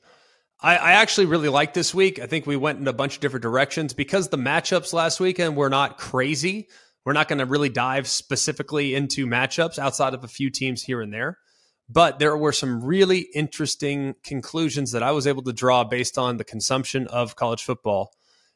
I, 0.62 0.76
I, 0.76 0.92
actually 0.92 1.26
really 1.26 1.48
like 1.48 1.72
this 1.72 1.94
week. 1.94 2.18
I 2.18 2.26
think 2.26 2.46
we 2.46 2.56
went 2.56 2.78
in 2.78 2.88
a 2.88 2.92
bunch 2.92 3.14
of 3.14 3.20
different 3.20 3.42
directions 3.42 3.94
because 3.94 4.28
the 4.28 4.36
matchups 4.36 4.92
last 4.92 5.18
weekend 5.18 5.56
were 5.56 5.70
not 5.70 5.96
crazy. 5.96 6.68
We're 7.04 7.14
not 7.14 7.28
going 7.28 7.38
to 7.38 7.46
really 7.46 7.70
dive 7.70 8.06
specifically 8.06 8.94
into 8.94 9.26
matchups 9.26 9.78
outside 9.78 10.12
of 10.12 10.22
a 10.22 10.28
few 10.28 10.50
teams 10.50 10.82
here 10.82 11.00
and 11.00 11.12
there. 11.12 11.38
But 11.88 12.18
there 12.18 12.36
were 12.36 12.52
some 12.52 12.84
really 12.84 13.26
interesting 13.34 14.14
conclusions 14.22 14.92
that 14.92 15.02
I 15.02 15.10
was 15.12 15.26
able 15.26 15.42
to 15.42 15.52
draw 15.52 15.82
based 15.82 16.18
on 16.18 16.36
the 16.36 16.44
consumption 16.44 17.06
of 17.08 17.36
college 17.36 17.64
football 17.64 18.12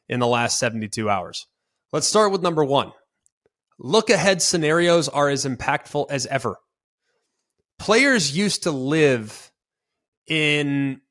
in 0.07 0.19
the 0.19 0.27
last 0.27 0.59
72 0.59 1.09
hours. 1.09 1.47
Let's 1.91 2.07
start 2.07 2.31
with 2.31 2.41
number 2.41 2.63
one. 2.63 2.91
Look 3.77 4.09
ahead 4.09 4.41
scenarios 4.41 5.09
are 5.09 5.27
as 5.27 5.45
impactful 5.45 6.05
as 6.09 6.25
ever. 6.27 6.57
Players 7.77 8.37
used 8.37 8.63
to 8.63 8.71
live 8.71 9.51
in 10.27 11.01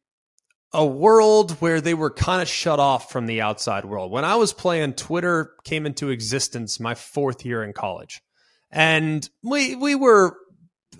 a 0.74 0.84
world 0.84 1.52
where 1.60 1.80
they 1.80 1.94
were 1.94 2.10
kind 2.10 2.42
of 2.42 2.48
shut 2.48 2.80
off 2.80 3.10
from 3.10 3.26
the 3.26 3.40
outside 3.40 3.84
world. 3.84 4.10
When 4.10 4.24
I 4.24 4.34
was 4.34 4.52
playing, 4.52 4.94
Twitter 4.94 5.52
came 5.64 5.86
into 5.86 6.10
existence 6.10 6.80
my 6.80 6.94
fourth 6.94 7.46
year 7.46 7.62
in 7.62 7.72
college. 7.72 8.20
And 8.70 9.26
we 9.42 9.76
we 9.76 9.94
were 9.94 10.36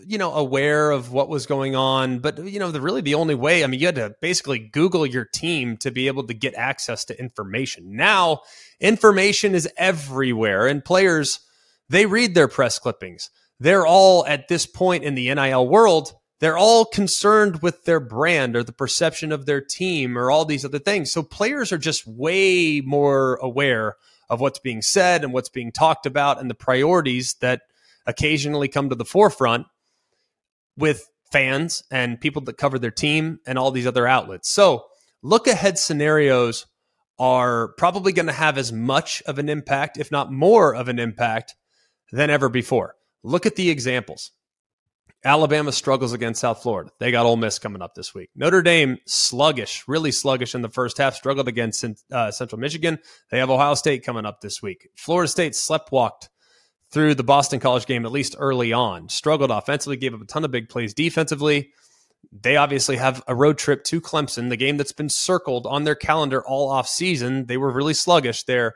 you 0.07 0.19
know 0.19 0.33
aware 0.33 0.90
of 0.90 1.12
what 1.12 1.28
was 1.28 1.47
going 1.47 1.76
on 1.76 2.19
but 2.19 2.38
you 2.45 2.59
know 2.59 2.71
the 2.71 2.81
really 2.81 3.00
the 3.00 3.14
only 3.14 3.35
way 3.35 3.62
i 3.62 3.66
mean 3.66 3.78
you 3.78 3.87
had 3.87 3.95
to 3.95 4.14
basically 4.21 4.59
google 4.59 5.07
your 5.07 5.25
team 5.25 5.76
to 5.76 5.90
be 5.90 6.09
able 6.09 6.26
to 6.26 6.35
get 6.35 6.52
access 6.54 7.04
to 7.04 7.19
information 7.19 7.97
now 7.97 8.40
information 8.81 9.54
is 9.54 9.69
everywhere 9.76 10.66
and 10.66 10.85
players 10.85 11.40
they 11.88 12.07
read 12.07 12.35
their 12.35 12.49
press 12.49 12.78
clippings 12.78 13.31
they're 13.61 13.87
all 13.87 14.26
at 14.26 14.49
this 14.49 14.66
point 14.66 15.04
in 15.04 15.14
the 15.14 15.33
nil 15.33 15.69
world 15.69 16.12
they're 16.44 16.58
all 16.58 16.84
concerned 16.84 17.62
with 17.62 17.84
their 17.84 18.00
brand 18.00 18.54
or 18.54 18.62
the 18.62 18.72
perception 18.72 19.32
of 19.32 19.46
their 19.46 19.60
team 19.60 20.18
or 20.18 20.30
all 20.30 20.44
these 20.44 20.64
other 20.64 20.78
things 20.78 21.10
so 21.10 21.22
players 21.22 21.72
are 21.72 21.78
just 21.78 22.06
way 22.06 22.82
more 22.84 23.36
aware 23.36 23.96
of 24.28 24.40
what's 24.40 24.58
being 24.58 24.82
said 24.82 25.24
and 25.24 25.32
what's 25.32 25.48
being 25.48 25.72
talked 25.72 26.06
about 26.06 26.40
and 26.40 26.50
the 26.50 26.54
priorities 26.54 27.34
that 27.40 27.62
occasionally 28.06 28.68
come 28.68 28.88
to 28.88 28.94
the 28.94 29.04
forefront 29.04 29.66
with 30.76 31.08
fans 31.30 31.82
and 31.90 32.20
people 32.20 32.42
that 32.42 32.58
cover 32.58 32.78
their 32.78 32.90
team 32.90 33.38
and 33.46 33.58
all 33.58 33.70
these 33.70 33.86
other 33.86 34.06
outlets. 34.06 34.48
So, 34.48 34.86
look 35.22 35.46
ahead 35.46 35.78
scenarios 35.78 36.66
are 37.18 37.68
probably 37.78 38.12
going 38.12 38.26
to 38.26 38.32
have 38.32 38.58
as 38.58 38.72
much 38.72 39.22
of 39.26 39.38
an 39.38 39.48
impact, 39.48 39.98
if 39.98 40.10
not 40.10 40.32
more 40.32 40.74
of 40.74 40.88
an 40.88 40.98
impact, 40.98 41.54
than 42.12 42.30
ever 42.30 42.48
before. 42.48 42.96
Look 43.22 43.46
at 43.46 43.56
the 43.56 43.70
examples. 43.70 44.32
Alabama 45.25 45.73
struggles 45.73 46.12
against 46.12 46.43
South 46.43 46.62
Florida. 46.62 46.90
They 46.99 47.11
got 47.11 47.25
Ole 47.25 47.37
Miss 47.37 47.59
coming 47.59 47.81
up 47.81 47.95
this 47.95 48.14
week. 48.14 48.28
Notre 48.37 48.61
Dame 48.61 48.99
sluggish, 49.07 49.85
really 49.88 50.12
sluggish 50.12 50.54
in 50.54 50.61
the 50.61 50.69
first 50.69 50.99
half. 50.99 51.14
Struggled 51.14 51.49
against 51.49 51.85
uh, 52.12 52.31
Central 52.31 52.61
Michigan. 52.61 52.99
They 53.31 53.38
have 53.38 53.50
Ohio 53.50 53.75
State 53.75 54.04
coming 54.04 54.26
up 54.26 54.43
this 54.43 54.61
week. 54.61 54.88
Florida 54.97 55.28
State 55.28 55.52
sleptwalked 55.52 56.28
through 56.90 57.14
the 57.14 57.25
Boston 57.25 57.59
College 57.59 57.87
game, 57.87 58.04
at 58.04 58.12
least 58.12 58.37
early 58.38 58.73
on. 58.73 59.09
Struggled 59.09 59.50
offensively, 59.50 59.97
gave 59.97 60.14
up 60.14 60.21
a 60.21 60.26
ton 60.26 60.45
of 60.45 60.50
big 60.50 60.69
plays 60.69 60.93
defensively. 60.93 61.71
They 62.31 62.57
obviously 62.57 62.97
have 62.97 63.23
a 63.26 63.35
road 63.35 63.59
trip 63.59 63.85
to 63.85 64.00
Clemson, 64.00 64.49
the 64.50 64.57
game 64.57 64.76
that's 64.76 64.93
been 64.93 65.09
circled 65.09 65.66
on 65.66 65.85
their 65.85 65.95
calendar 65.95 66.45
all 66.47 66.71
off 66.71 66.87
season. 66.87 67.47
They 67.47 67.57
were 67.57 67.71
really 67.71 67.95
sluggish 67.95 68.45
there 68.45 68.75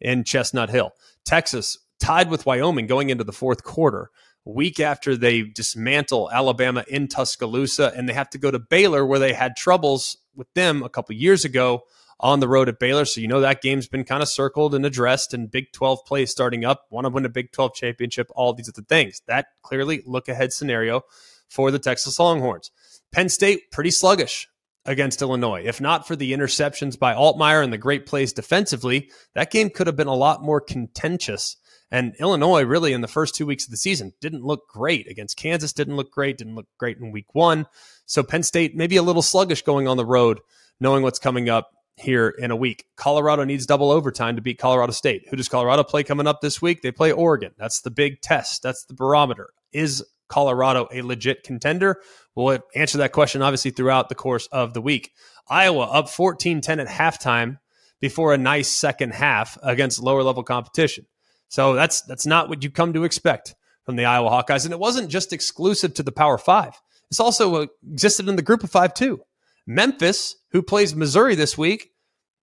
in 0.00 0.24
Chestnut 0.24 0.70
Hill. 0.70 0.92
Texas 1.24 1.78
tied 2.00 2.30
with 2.30 2.46
Wyoming 2.46 2.86
going 2.86 3.10
into 3.10 3.24
the 3.24 3.32
fourth 3.32 3.62
quarter. 3.62 4.10
Week 4.44 4.80
after 4.80 5.16
they 5.16 5.42
dismantle 5.42 6.30
Alabama 6.30 6.84
in 6.88 7.08
Tuscaloosa, 7.08 7.92
and 7.94 8.08
they 8.08 8.14
have 8.14 8.30
to 8.30 8.38
go 8.38 8.50
to 8.50 8.58
Baylor, 8.58 9.04
where 9.04 9.18
they 9.18 9.32
had 9.32 9.56
troubles 9.56 10.16
with 10.34 10.52
them 10.54 10.82
a 10.82 10.88
couple 10.88 11.14
years 11.14 11.44
ago 11.44 11.82
on 12.18 12.40
the 12.40 12.48
road 12.48 12.68
at 12.68 12.78
Baylor. 12.78 13.04
So 13.04 13.20
you 13.20 13.28
know 13.28 13.40
that 13.40 13.62
game's 13.62 13.88
been 13.88 14.04
kind 14.04 14.22
of 14.22 14.28
circled 14.28 14.74
and 14.74 14.84
addressed, 14.86 15.34
and 15.34 15.50
Big 15.50 15.72
12 15.72 16.04
play 16.06 16.26
starting 16.26 16.64
up. 16.64 16.86
Want 16.90 17.04
to 17.06 17.10
win 17.10 17.24
a 17.24 17.30
Big 17.30 17.52
12 17.52 17.74
championship, 17.74 18.30
all 18.34 18.52
these 18.52 18.68
other 18.68 18.84
things. 18.86 19.22
That 19.26 19.46
clearly 19.62 20.02
look 20.06 20.28
ahead 20.28 20.52
scenario 20.52 21.02
for 21.48 21.70
the 21.70 21.78
Texas 21.78 22.18
Longhorns. 22.18 22.70
Penn 23.12 23.28
State, 23.28 23.70
pretty 23.72 23.90
sluggish 23.90 24.48
against 24.84 25.20
Illinois. 25.20 25.62
If 25.64 25.80
not 25.80 26.06
for 26.06 26.16
the 26.16 26.32
interceptions 26.32 26.98
by 26.98 27.14
Altmyer 27.14 27.62
and 27.62 27.72
the 27.72 27.78
great 27.78 28.06
plays 28.06 28.32
defensively, 28.32 29.10
that 29.34 29.50
game 29.50 29.70
could 29.70 29.86
have 29.86 29.96
been 29.96 30.06
a 30.06 30.14
lot 30.14 30.42
more 30.42 30.60
contentious. 30.60 31.56
And 31.90 32.14
Illinois, 32.20 32.62
really, 32.62 32.92
in 32.92 33.00
the 33.00 33.08
first 33.08 33.34
two 33.34 33.46
weeks 33.46 33.64
of 33.64 33.70
the 33.70 33.76
season, 33.76 34.12
didn't 34.20 34.44
look 34.44 34.68
great 34.68 35.08
against 35.08 35.36
Kansas, 35.36 35.72
didn't 35.72 35.96
look 35.96 36.12
great, 36.12 36.38
didn't 36.38 36.54
look 36.54 36.68
great 36.78 36.98
in 36.98 37.10
week 37.10 37.34
one. 37.34 37.66
So 38.06 38.22
Penn 38.22 38.42
State, 38.42 38.76
maybe 38.76 38.96
a 38.96 39.02
little 39.02 39.22
sluggish 39.22 39.62
going 39.62 39.88
on 39.88 39.96
the 39.96 40.06
road, 40.06 40.40
knowing 40.78 41.02
what's 41.02 41.18
coming 41.18 41.48
up 41.48 41.72
here 41.96 42.28
in 42.28 42.50
a 42.50 42.56
week. 42.56 42.86
Colorado 42.96 43.44
needs 43.44 43.66
double 43.66 43.90
overtime 43.90 44.36
to 44.36 44.42
beat 44.42 44.58
Colorado 44.58 44.92
State. 44.92 45.26
Who 45.30 45.36
does 45.36 45.48
Colorado 45.48 45.82
play 45.82 46.02
coming 46.02 46.26
up 46.26 46.40
this 46.40 46.62
week? 46.62 46.82
They 46.82 46.92
play 46.92 47.12
Oregon. 47.12 47.52
That's 47.58 47.80
the 47.80 47.90
big 47.90 48.20
test. 48.20 48.62
That's 48.62 48.84
the 48.84 48.94
barometer. 48.94 49.50
Is 49.72 50.04
Colorado 50.28 50.88
a 50.92 51.02
legit 51.02 51.42
contender? 51.42 52.00
We'll 52.34 52.60
answer 52.74 52.98
that 52.98 53.12
question 53.12 53.42
obviously 53.42 53.72
throughout 53.72 54.08
the 54.08 54.14
course 54.14 54.46
of 54.52 54.74
the 54.74 54.80
week. 54.80 55.12
Iowa 55.48 55.84
up 55.84 56.08
14 56.08 56.60
10 56.60 56.80
at 56.80 56.88
halftime 56.88 57.58
before 58.00 58.32
a 58.32 58.38
nice 58.38 58.68
second 58.68 59.12
half 59.12 59.58
against 59.62 60.02
lower 60.02 60.22
level 60.22 60.42
competition. 60.42 61.06
So 61.50 61.74
that's 61.74 62.00
that's 62.02 62.26
not 62.26 62.48
what 62.48 62.62
you 62.62 62.70
come 62.70 62.94
to 62.94 63.04
expect 63.04 63.54
from 63.84 63.96
the 63.96 64.06
Iowa 64.06 64.30
Hawkeyes. 64.30 64.64
And 64.64 64.72
it 64.72 64.78
wasn't 64.78 65.10
just 65.10 65.32
exclusive 65.32 65.92
to 65.94 66.02
the 66.02 66.12
Power 66.12 66.38
Five. 66.38 66.80
It's 67.10 67.20
also 67.20 67.56
uh, 67.56 67.66
existed 67.90 68.28
in 68.28 68.36
the 68.36 68.42
group 68.42 68.64
of 68.64 68.70
five 68.70 68.94
too. 68.94 69.20
Memphis, 69.66 70.36
who 70.52 70.62
plays 70.62 70.94
Missouri 70.94 71.34
this 71.34 71.58
week, 71.58 71.90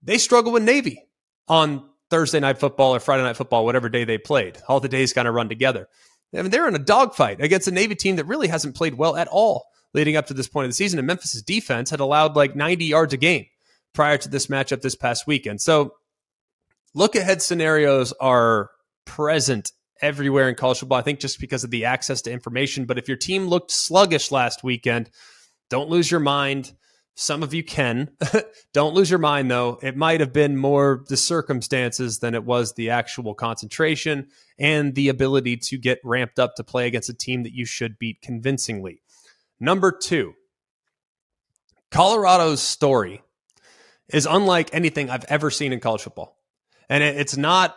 they 0.03 0.17
struggle 0.17 0.51
with 0.51 0.63
Navy 0.63 1.03
on 1.47 1.89
Thursday 2.09 2.39
night 2.39 2.59
football 2.59 2.93
or 2.95 2.99
Friday 2.99 3.23
night 3.23 3.37
football, 3.37 3.65
whatever 3.65 3.89
day 3.89 4.03
they 4.03 4.17
played. 4.17 4.57
All 4.67 4.79
the 4.79 4.89
days 4.89 5.13
kind 5.13 5.27
of 5.27 5.33
run 5.33 5.49
together. 5.49 5.87
I 6.33 6.41
mean, 6.41 6.51
they're 6.51 6.67
in 6.67 6.75
a 6.75 6.79
dogfight 6.79 7.41
against 7.41 7.67
a 7.67 7.71
Navy 7.71 7.95
team 7.95 8.17
that 8.17 8.25
really 8.25 8.49
hasn't 8.49 8.75
played 8.75 8.95
well 8.95 9.15
at 9.15 9.29
all 9.29 9.65
leading 9.93 10.17
up 10.17 10.27
to 10.27 10.33
this 10.33 10.49
point 10.49 10.65
of 10.65 10.71
the 10.71 10.75
season. 10.75 10.99
And 10.99 11.07
Memphis's 11.07 11.41
defense 11.41 11.89
had 11.89 12.01
allowed 12.01 12.35
like 12.35 12.55
90 12.55 12.85
yards 12.85 13.13
a 13.13 13.17
game 13.17 13.45
prior 13.93 14.17
to 14.17 14.29
this 14.29 14.47
matchup 14.47 14.81
this 14.81 14.95
past 14.95 15.25
weekend. 15.25 15.61
So 15.61 15.93
look 16.93 17.15
ahead 17.15 17.41
scenarios 17.41 18.13
are 18.19 18.69
present 19.07 19.71
everywhere 20.01 20.47
in 20.47 20.53
college 20.53 20.79
football. 20.79 20.99
I 20.99 21.01
think 21.01 21.19
just 21.19 21.39
because 21.39 21.63
of 21.63 21.71
the 21.71 21.85
access 21.85 22.21
to 22.23 22.31
information. 22.31 22.85
But 22.85 22.99
if 22.99 23.07
your 23.07 23.17
team 23.17 23.47
looked 23.47 23.71
sluggish 23.71 24.31
last 24.31 24.63
weekend, 24.63 25.09
don't 25.69 25.89
lose 25.89 26.11
your 26.11 26.19
mind. 26.19 26.73
Some 27.19 27.41
of 27.41 27.51
you 27.51 27.63
can. 27.63 28.11
Don't 28.73 28.93
lose 28.93 29.09
your 29.09 29.17
mind, 29.17 29.49
though. 29.49 29.79
It 29.81 29.97
might 29.97 30.19
have 30.19 30.31
been 30.31 30.55
more 30.55 31.03
the 31.09 31.17
circumstances 31.17 32.19
than 32.19 32.35
it 32.35 32.43
was 32.43 32.73
the 32.73 32.91
actual 32.91 33.33
concentration 33.33 34.27
and 34.59 34.93
the 34.93 35.09
ability 35.09 35.57
to 35.57 35.79
get 35.79 35.97
ramped 36.03 36.37
up 36.37 36.53
to 36.57 36.63
play 36.63 36.85
against 36.85 37.09
a 37.09 37.15
team 37.15 37.41
that 37.41 37.53
you 37.53 37.65
should 37.65 37.97
beat 37.97 38.21
convincingly. 38.21 39.01
Number 39.59 39.91
two, 39.91 40.35
Colorado's 41.89 42.61
story 42.61 43.23
is 44.09 44.27
unlike 44.27 44.69
anything 44.71 45.09
I've 45.09 45.25
ever 45.25 45.49
seen 45.49 45.73
in 45.73 45.79
college 45.79 46.01
football. 46.01 46.37
And 46.87 47.03
it's 47.03 47.35
not 47.35 47.75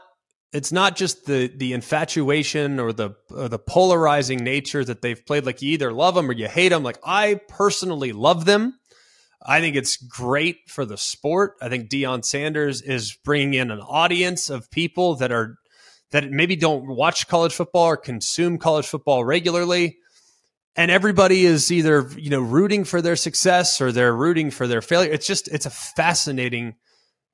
it's 0.52 0.73
not 0.73 0.97
just 0.97 1.26
the 1.26 1.52
the 1.57 1.73
infatuation 1.73 2.80
or 2.80 2.92
the 2.92 3.14
or 3.30 3.49
the 3.49 3.59
polarizing 3.59 4.42
nature 4.42 4.85
that 4.85 5.02
they've 5.02 5.25
played 5.25 5.47
like 5.47 5.62
you 5.62 5.71
either 5.73 5.92
love 5.92 6.14
them 6.14 6.28
or 6.28 6.33
you 6.33 6.49
hate 6.49 6.71
them 6.71 6.83
like 6.83 6.99
I 7.04 7.40
personally 7.49 8.12
love 8.12 8.45
them 8.45 8.75
I 9.45 9.61
think 9.61 9.76
it's 9.76 9.97
great 9.97 10.69
for 10.69 10.85
the 10.85 10.99
sport. 10.99 11.54
I 11.62 11.69
think 11.69 11.88
Deion 11.88 12.25
Sanders 12.25 12.83
is 12.83 13.16
bringing 13.25 13.54
in 13.54 13.71
an 13.71 13.80
audience 13.80 14.50
of 14.50 14.71
people 14.71 15.16
that 15.16 15.33
are 15.33 15.57
that 16.11 16.30
maybe 16.30 16.57
don't 16.57 16.88
watch 16.88 17.28
college 17.28 17.54
football 17.54 17.87
or 17.87 17.97
consume 17.97 18.59
college 18.59 18.87
football 18.87 19.25
regularly. 19.25 19.99
And 20.76 20.90
everybody 20.90 21.47
is 21.47 21.71
either, 21.71 22.09
you 22.16 22.30
know, 22.30 22.40
rooting 22.40 22.85
for 22.85 23.00
their 23.00 23.16
success 23.16 23.80
or 23.80 23.92
they're 23.92 24.14
rooting 24.14 24.50
for 24.50 24.66
their 24.66 24.83
failure. 24.83 25.11
It's 25.11 25.26
just 25.26 25.49
it's 25.49 25.66
a 25.66 25.71
fascinating 25.71 26.75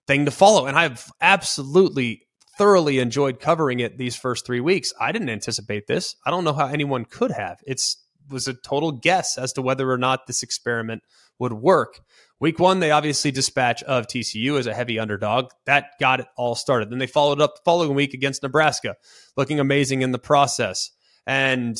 thing 0.06 0.26
to 0.26 0.30
follow. 0.30 0.66
And 0.66 0.78
I've 0.78 1.10
absolutely 1.20 2.25
thoroughly 2.56 2.98
enjoyed 2.98 3.40
covering 3.40 3.80
it 3.80 3.98
these 3.98 4.16
first 4.16 4.46
three 4.46 4.60
weeks. 4.60 4.92
I 5.00 5.12
didn't 5.12 5.28
anticipate 5.28 5.86
this. 5.86 6.16
I 6.24 6.30
don't 6.30 6.44
know 6.44 6.52
how 6.52 6.66
anyone 6.66 7.04
could 7.04 7.30
have. 7.30 7.58
It's 7.66 8.02
was 8.28 8.48
a 8.48 8.54
total 8.54 8.92
guess 8.92 9.38
as 9.38 9.52
to 9.52 9.62
whether 9.62 9.90
or 9.90 9.98
not 9.98 10.26
this 10.26 10.42
experiment 10.42 11.02
would 11.38 11.52
work. 11.52 12.00
Week 12.38 12.58
one, 12.58 12.80
they 12.80 12.90
obviously 12.90 13.30
dispatch 13.30 13.82
of 13.84 14.06
TCU 14.06 14.58
as 14.58 14.66
a 14.66 14.74
heavy 14.74 14.98
underdog. 14.98 15.50
That 15.64 15.90
got 15.98 16.20
it 16.20 16.26
all 16.36 16.54
started. 16.54 16.90
Then 16.90 16.98
they 16.98 17.06
followed 17.06 17.40
up 17.40 17.56
the 17.56 17.62
following 17.64 17.94
week 17.94 18.14
against 18.14 18.42
Nebraska, 18.42 18.96
looking 19.36 19.58
amazing 19.58 20.02
in 20.02 20.12
the 20.12 20.18
process. 20.18 20.90
And 21.26 21.78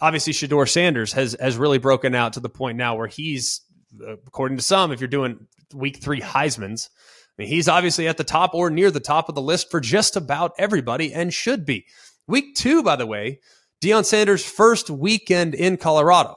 obviously, 0.00 0.32
Shedeur 0.32 0.68
Sanders 0.68 1.12
has 1.12 1.36
has 1.38 1.56
really 1.56 1.78
broken 1.78 2.14
out 2.14 2.34
to 2.34 2.40
the 2.40 2.48
point 2.48 2.78
now 2.78 2.96
where 2.96 3.06
he's, 3.06 3.60
uh, 4.00 4.12
according 4.26 4.56
to 4.56 4.62
some, 4.62 4.92
if 4.92 5.00
you're 5.00 5.08
doing 5.08 5.46
week 5.74 5.98
three 5.98 6.20
Heisman's, 6.20 6.88
mean, 7.38 7.48
he's 7.48 7.68
obviously 7.68 8.08
at 8.08 8.16
the 8.16 8.24
top 8.24 8.54
or 8.54 8.70
near 8.70 8.90
the 8.90 9.00
top 9.00 9.28
of 9.28 9.34
the 9.34 9.42
list 9.42 9.70
for 9.70 9.80
just 9.80 10.16
about 10.16 10.52
everybody 10.58 11.12
and 11.12 11.32
should 11.32 11.64
be. 11.64 11.86
Week 12.26 12.54
two, 12.54 12.82
by 12.82 12.96
the 12.96 13.06
way, 13.06 13.40
Deion 13.80 14.04
Sanders' 14.04 14.44
first 14.44 14.90
weekend 14.90 15.54
in 15.54 15.76
Colorado, 15.76 16.36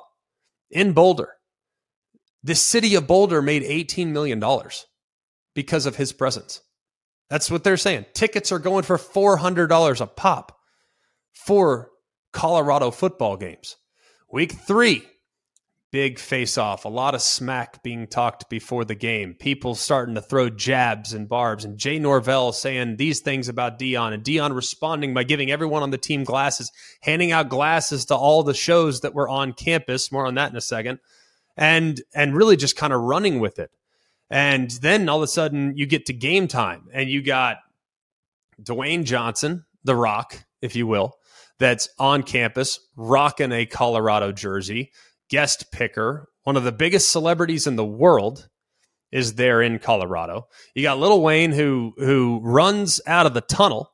in 0.70 0.94
Boulder. 0.94 1.30
The 2.44 2.56
city 2.56 2.96
of 2.96 3.08
Boulder 3.08 3.42
made 3.42 3.64
$18 3.64 4.08
million 4.08 4.44
because 5.54 5.86
of 5.86 5.96
his 5.96 6.14
presence. 6.14 6.62
That's 7.30 7.50
what 7.50 7.64
they're 7.64 7.78
saying. 7.78 8.06
Tickets 8.14 8.52
are 8.52 8.60
going 8.60 8.84
for 8.84 8.98
$400 8.98 10.02
a 10.02 10.08
pop 10.08 10.58
for 11.34 11.90
Colorado 12.34 12.92
football 12.92 13.38
games. 13.38 13.78
Week 14.32 14.52
three, 14.52 15.04
big 15.92 16.20
face 16.20 16.58
off, 16.58 16.86
a 16.86 16.90
lot 16.90 17.14
of 17.14 17.22
smack 17.22 17.84
being 17.84 18.08
talked 18.08 18.50
before 18.50 18.86
the 18.86 18.96
game. 18.96 19.34
People 19.34 19.76
starting 19.76 20.16
to 20.16 20.22
throw 20.22 20.50
jabs 20.50 21.14
and 21.14 21.28
barbs, 21.28 21.66
and 21.66 21.78
Jay 21.78 22.00
Norvell 22.00 22.54
saying 22.54 22.98
these 22.98 23.20
things 23.20 23.50
about 23.50 23.78
Deion, 23.78 24.14
and 24.14 24.24
Deion 24.24 24.56
responding 24.56 25.14
by 25.14 25.24
giving 25.24 25.52
everyone 25.52 25.84
on 25.84 25.92
the 25.92 25.98
team 25.98 26.24
glasses, 26.24 26.72
handing 27.02 27.32
out 27.32 27.50
glasses 27.50 28.06
to 28.06 28.16
all 28.16 28.44
the 28.44 28.54
shows 28.54 29.02
that 29.02 29.14
were 29.14 29.30
on 29.30 29.54
campus. 29.54 30.12
More 30.12 30.26
on 30.26 30.36
that 30.36 30.52
in 30.52 30.58
a 30.58 30.62
second 30.62 31.00
and 31.58 32.02
and 32.14 32.36
really 32.36 32.58
just 32.58 32.76
kind 32.76 32.94
of 32.94 33.02
running 33.02 33.40
with 33.40 33.60
it. 33.60 33.72
And 34.30 34.72
then 34.82 35.10
all 35.10 35.18
of 35.18 35.24
a 35.24 35.28
sudden 35.28 35.78
you 35.78 35.86
get 35.86 36.06
to 36.08 36.14
game 36.14 36.48
time 36.48 36.88
and 36.94 37.10
you 37.10 37.22
got 37.22 37.58
Dwayne 38.62 39.04
Johnson, 39.04 39.66
the 39.84 39.96
rock, 39.96 40.46
if 40.62 40.76
you 40.76 40.88
will, 40.88 41.18
that's 41.60 41.90
on 42.00 42.24
campus 42.24 42.80
rocking 42.96 43.52
a 43.52 43.66
Colorado 43.66 44.32
jersey, 44.32 44.92
guest 45.32 45.72
picker, 45.72 46.28
one 46.44 46.58
of 46.58 46.64
the 46.64 46.72
biggest 46.72 47.12
celebrities 47.12 47.66
in 47.66 47.78
the 47.78 47.86
world 47.86 48.50
is 49.12 49.36
there 49.36 49.62
in 49.62 49.80
Colorado. 49.80 50.48
You 50.76 50.84
got 50.84 51.00
Lil 51.00 51.22
Wayne 51.22 51.52
who 51.52 51.94
who 51.98 52.40
runs 52.44 53.02
out 53.08 53.26
of 53.26 53.34
the 53.34 53.42
tunnel 53.42 53.92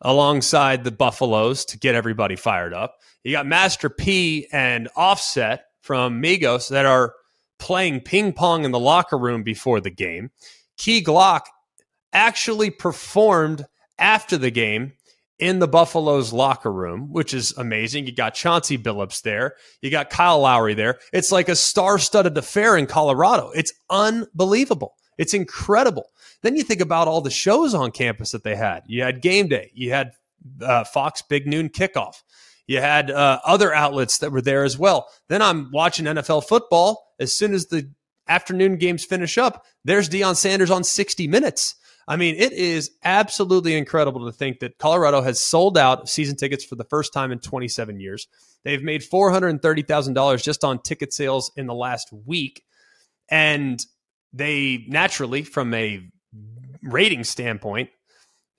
alongside 0.00 0.82
the 0.82 0.90
Buffaloes 0.90 1.64
to 1.66 1.78
get 1.78 1.94
everybody 1.94 2.36
fired 2.36 2.72
up. 2.72 2.96
You 3.22 3.32
got 3.32 3.46
Master 3.46 3.90
P 3.90 4.46
and 4.52 4.88
Offset 4.96 5.64
from 5.82 6.22
Migos 6.22 6.70
that 6.70 6.86
are 6.86 7.14
playing 7.58 8.00
ping 8.00 8.32
pong 8.32 8.64
in 8.64 8.70
the 8.70 8.78
locker 8.78 9.18
room 9.18 9.42
before 9.42 9.80
the 9.80 9.90
game. 9.90 10.30
Key 10.78 11.02
Glock 11.02 11.42
actually 12.12 12.70
performed 12.70 13.66
after 13.98 14.38
the 14.38 14.50
game 14.50 14.94
in 15.40 15.58
the 15.58 15.68
Buffaloes 15.68 16.32
locker 16.32 16.70
room, 16.70 17.12
which 17.12 17.34
is 17.34 17.52
amazing. 17.56 18.06
You 18.06 18.12
got 18.12 18.34
Chauncey 18.34 18.78
Billups 18.78 19.22
there. 19.22 19.56
You 19.80 19.90
got 19.90 20.10
Kyle 20.10 20.40
Lowry 20.40 20.74
there. 20.74 20.98
It's 21.12 21.32
like 21.32 21.48
a 21.48 21.56
star 21.56 21.98
studded 21.98 22.36
affair 22.36 22.76
in 22.76 22.86
Colorado. 22.86 23.50
It's 23.54 23.72
unbelievable. 23.88 24.94
It's 25.18 25.34
incredible. 25.34 26.06
Then 26.42 26.56
you 26.56 26.62
think 26.62 26.80
about 26.80 27.08
all 27.08 27.20
the 27.20 27.30
shows 27.30 27.74
on 27.74 27.90
campus 27.90 28.32
that 28.32 28.44
they 28.44 28.54
had. 28.54 28.82
You 28.86 29.02
had 29.02 29.22
game 29.22 29.48
day. 29.48 29.70
You 29.74 29.90
had 29.90 30.12
uh, 30.62 30.84
Fox 30.84 31.22
Big 31.22 31.46
Noon 31.46 31.68
Kickoff. 31.68 32.22
You 32.66 32.80
had 32.80 33.10
uh, 33.10 33.40
other 33.44 33.74
outlets 33.74 34.18
that 34.18 34.32
were 34.32 34.40
there 34.40 34.64
as 34.64 34.78
well. 34.78 35.08
Then 35.28 35.42
I'm 35.42 35.70
watching 35.72 36.06
NFL 36.06 36.46
football. 36.46 37.14
As 37.18 37.34
soon 37.34 37.52
as 37.52 37.66
the 37.66 37.90
afternoon 38.28 38.76
games 38.76 39.04
finish 39.04 39.38
up, 39.38 39.64
there's 39.84 40.08
Deion 40.08 40.36
Sanders 40.36 40.70
on 40.70 40.84
60 40.84 41.26
Minutes. 41.26 41.74
I 42.08 42.16
mean, 42.16 42.34
it 42.36 42.52
is 42.52 42.90
absolutely 43.04 43.76
incredible 43.76 44.26
to 44.26 44.32
think 44.32 44.60
that 44.60 44.78
Colorado 44.78 45.22
has 45.22 45.40
sold 45.40 45.78
out 45.78 46.08
season 46.08 46.36
tickets 46.36 46.64
for 46.64 46.74
the 46.74 46.84
first 46.84 47.12
time 47.12 47.30
in 47.30 47.38
27 47.38 48.00
years. 48.00 48.26
They've 48.64 48.82
made 48.82 49.02
$430,000 49.02 50.42
just 50.42 50.64
on 50.64 50.80
ticket 50.80 51.12
sales 51.12 51.52
in 51.56 51.66
the 51.66 51.74
last 51.74 52.08
week. 52.26 52.64
And 53.30 53.84
they 54.32 54.84
naturally, 54.88 55.42
from 55.42 55.72
a 55.74 56.02
rating 56.82 57.24
standpoint, 57.24 57.90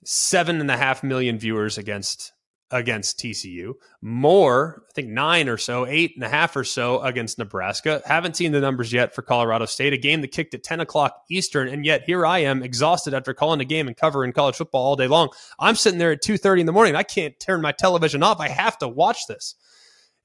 seven 0.04 0.60
and 0.60 0.70
a 0.70 0.76
half 0.76 1.02
million 1.02 1.38
viewers 1.38 1.78
against 1.78 2.32
against 2.72 3.18
TCU, 3.18 3.74
more, 4.00 4.84
I 4.88 4.92
think 4.94 5.08
nine 5.08 5.48
or 5.48 5.58
so, 5.58 5.86
eight 5.86 6.14
and 6.16 6.24
a 6.24 6.28
half 6.28 6.56
or 6.56 6.64
so 6.64 7.00
against 7.02 7.38
Nebraska. 7.38 8.02
Haven't 8.06 8.36
seen 8.36 8.52
the 8.52 8.60
numbers 8.60 8.92
yet 8.92 9.14
for 9.14 9.22
Colorado 9.22 9.66
State, 9.66 9.92
a 9.92 9.98
game 9.98 10.22
that 10.22 10.28
kicked 10.28 10.54
at 10.54 10.62
10 10.62 10.80
o'clock 10.80 11.22
Eastern. 11.30 11.68
And 11.68 11.84
yet 11.84 12.04
here 12.04 12.24
I 12.24 12.38
am 12.38 12.62
exhausted 12.62 13.14
after 13.14 13.34
calling 13.34 13.60
a 13.60 13.64
game 13.64 13.86
and 13.86 13.96
covering 13.96 14.32
college 14.32 14.56
football 14.56 14.84
all 14.84 14.96
day 14.96 15.06
long. 15.06 15.28
I'm 15.58 15.76
sitting 15.76 15.98
there 15.98 16.12
at 16.12 16.22
2.30 16.22 16.60
in 16.60 16.66
the 16.66 16.72
morning. 16.72 16.96
I 16.96 17.02
can't 17.02 17.38
turn 17.38 17.60
my 17.60 17.72
television 17.72 18.22
off. 18.22 18.40
I 18.40 18.48
have 18.48 18.78
to 18.78 18.88
watch 18.88 19.26
this. 19.28 19.54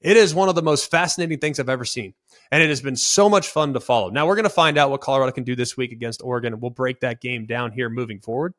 It 0.00 0.16
is 0.16 0.34
one 0.34 0.48
of 0.48 0.54
the 0.54 0.62
most 0.62 0.90
fascinating 0.90 1.38
things 1.38 1.60
I've 1.60 1.68
ever 1.68 1.84
seen. 1.84 2.14
And 2.50 2.62
it 2.62 2.70
has 2.70 2.80
been 2.80 2.96
so 2.96 3.28
much 3.28 3.48
fun 3.48 3.74
to 3.74 3.80
follow. 3.80 4.08
Now 4.08 4.26
we're 4.26 4.36
going 4.36 4.44
to 4.44 4.50
find 4.50 4.78
out 4.78 4.90
what 4.90 5.02
Colorado 5.02 5.32
can 5.32 5.44
do 5.44 5.54
this 5.54 5.76
week 5.76 5.92
against 5.92 6.22
Oregon, 6.22 6.54
and 6.54 6.62
we'll 6.62 6.70
break 6.70 7.00
that 7.00 7.20
game 7.20 7.44
down 7.44 7.72
here 7.72 7.90
moving 7.90 8.20
forward. 8.20 8.54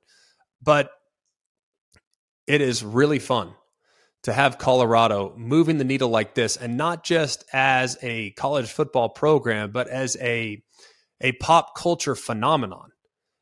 But 0.62 0.92
it 2.46 2.62
is 2.62 2.84
really 2.84 3.20
fun 3.20 3.54
to 4.24 4.34
have 4.34 4.58
Colorado 4.58 5.34
moving 5.38 5.78
the 5.78 5.84
needle 5.84 6.10
like 6.10 6.36
this, 6.36 6.58
and 6.58 6.78
not 6.78 7.04
just 7.04 7.44
as 7.54 7.98
a 8.02 8.32
college 8.32 8.70
football 8.70 9.10
program, 9.10 9.72
but 9.72 9.88
as 9.88 10.18
a 10.20 10.62
a 11.22 11.34
pop 11.34 11.76
culture 11.76 12.16
phenomenon. 12.16 12.90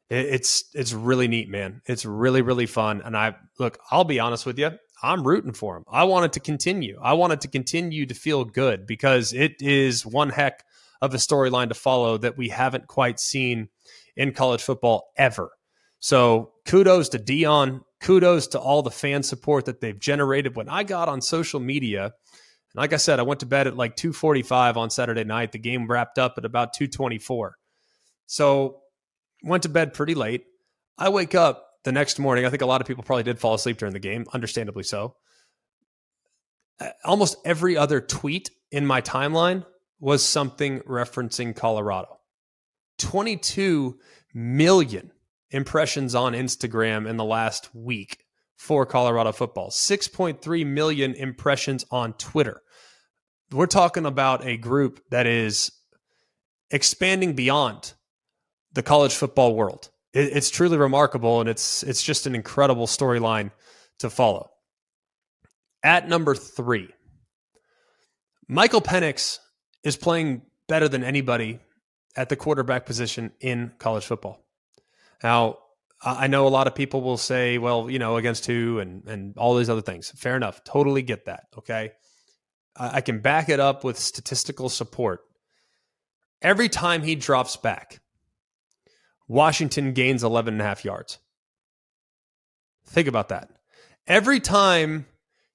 It's 0.10 0.66
it's 0.74 0.94
really 0.94 1.28
neat, 1.28 1.50
man. 1.50 1.82
It's 1.86 2.06
really 2.06 2.42
really 2.42 2.66
fun. 2.66 3.02
And 3.04 3.18
I 3.18 3.36
look, 3.60 3.78
I'll 3.92 4.06
be 4.06 4.20
honest 4.20 4.46
with 4.46 4.58
you, 4.58 4.72
I'm 5.04 5.28
rooting 5.28 5.54
for 5.54 5.76
them. 5.76 5.84
I 5.92 6.06
want 6.06 6.26
it 6.26 6.34
to 6.34 6.40
continue. 6.40 6.98
I 7.02 7.14
want 7.14 7.34
it 7.34 7.42
to 7.42 7.48
continue 7.48 8.06
to 8.06 8.14
feel 8.14 8.46
good 8.46 8.88
because 8.88 9.34
it 9.34 9.56
is 9.60 10.06
one 10.06 10.30
heck 10.30 10.64
of 11.02 11.14
a 11.14 11.18
storyline 11.18 11.68
to 11.70 11.76
follow 11.76 12.18
that 12.18 12.38
we 12.38 12.50
haven't 12.50 12.88
quite 12.88 13.20
seen 13.20 13.70
in 14.16 14.34
college 14.34 14.64
football 14.64 15.12
ever. 15.18 15.52
So 16.00 16.54
kudos 16.66 17.10
to 17.10 17.20
Deion 17.20 17.82
kudos 18.02 18.48
to 18.48 18.60
all 18.60 18.82
the 18.82 18.92
fan 18.92 19.24
support 19.24 19.66
that 19.66 19.82
they've 19.82 20.00
generated. 20.00 20.56
When 20.56 20.70
I 20.70 20.84
got 20.84 21.10
on 21.10 21.22
social 21.22 21.60
media, 21.60 22.06
and 22.06 22.14
like 22.76 22.94
I 22.94 22.98
said, 22.98 23.20
I 23.20 23.24
went 23.24 23.40
to 23.42 23.46
bed 23.46 23.68
at 23.68 23.76
like 23.76 23.96
2:45 23.96 24.78
on 24.78 24.90
Saturday 24.90 25.24
night. 25.24 25.52
The 25.52 25.60
game 25.60 25.88
wrapped 25.88 26.18
up 26.18 26.36
at 26.38 26.46
about 26.46 26.74
2:24. 26.74 27.52
So, 28.26 28.82
went 29.44 29.64
to 29.64 29.70
bed 29.70 29.94
pretty 29.94 30.16
late. 30.16 30.46
I 30.98 31.10
wake 31.10 31.36
up 31.36 31.68
the 31.84 31.92
next 31.92 32.20
morning. 32.20 32.46
I 32.46 32.50
think 32.50 32.62
a 32.62 32.66
lot 32.66 32.82
of 32.82 32.88
people 32.88 33.04
probably 33.04 33.24
did 33.24 33.40
fall 33.40 33.54
asleep 33.54 33.78
during 33.78 33.94
the 33.94 34.00
game, 34.00 34.26
understandably 34.34 34.84
so. 34.84 35.16
Almost 37.06 37.38
every 37.46 37.78
other 37.78 38.02
tweet 38.02 38.52
in 38.72 38.86
my 38.86 39.02
timeline 39.02 39.66
was 40.00 40.24
something 40.24 40.82
referencing 40.82 41.56
Colorado. 41.56 42.20
22 43.00 44.00
million 44.34 45.12
impressions 45.52 46.16
on 46.16 46.34
Instagram 46.34 47.08
in 47.08 47.18
the 47.18 47.24
last 47.24 47.74
week 47.74 48.24
for 48.58 48.86
Colorado 48.86 49.32
football, 49.32 49.70
6.3 49.70 50.66
million 50.66 51.14
impressions 51.14 51.86
on 51.92 52.14
Twitter. 52.14 52.62
We're 53.52 53.68
talking 53.68 54.06
about 54.06 54.46
a 54.46 54.58
group 54.58 55.00
that 55.12 55.26
is 55.28 55.72
expanding 56.72 57.34
beyond 57.34 57.94
the 58.74 58.84
college 58.84 59.14
football 59.14 59.56
world. 59.56 59.90
it's 60.14 60.50
truly 60.50 60.78
remarkable, 60.78 61.40
and 61.42 61.50
it's 61.50 61.84
it's 61.84 62.02
just 62.02 62.26
an 62.26 62.34
incredible 62.34 62.88
storyline 62.88 63.52
to 64.00 64.10
follow. 64.10 64.50
At 65.84 66.10
number 66.10 66.34
three, 66.34 66.90
Michael 68.48 68.82
Penix 68.82 69.38
is 69.84 69.96
playing 69.96 70.42
better 70.68 70.88
than 70.88 71.04
anybody 71.04 71.60
at 72.16 72.30
the 72.30 72.36
quarterback 72.36 72.86
position 72.86 73.32
in 73.40 73.72
college 73.78 74.06
football. 74.06 74.47
Now, 75.24 75.58
I 76.04 76.28
know 76.28 76.48
a 76.48 76.50
lot 76.50 76.68
of 76.68 76.76
people 76.76 77.02
will 77.02 77.18
say, 77.18 77.58
well, 77.58 77.90
you 77.90 77.98
know, 77.98 78.18
against 78.18 78.46
who 78.46 78.80
and, 78.80 79.08
and 79.08 79.38
all 79.38 79.56
these 79.56 79.70
other 79.70 79.82
things. 79.82 80.12
Fair 80.16 80.36
enough. 80.36 80.64
Totally 80.64 81.02
get 81.02 81.26
that. 81.26 81.48
Okay. 81.58 81.92
I, 82.76 82.98
I 82.98 83.02
can 83.02 83.20
back 83.20 83.50
it 83.50 83.60
up 83.60 83.84
with 83.84 83.98
statistical 83.98 84.70
support. 84.70 85.22
Every 86.42 86.70
time 86.70 87.02
he 87.02 87.16
drops 87.16 87.58
back, 87.58 88.00
Washington 89.28 89.94
gains 89.94 90.24
11 90.24 90.54
and 90.54 90.62
a 90.62 90.66
half 90.66 90.86
yards. 90.86 91.18
Think 92.86 93.08
about 93.08 93.30
that. 93.30 93.50
Every 94.06 94.40
time 94.40 95.08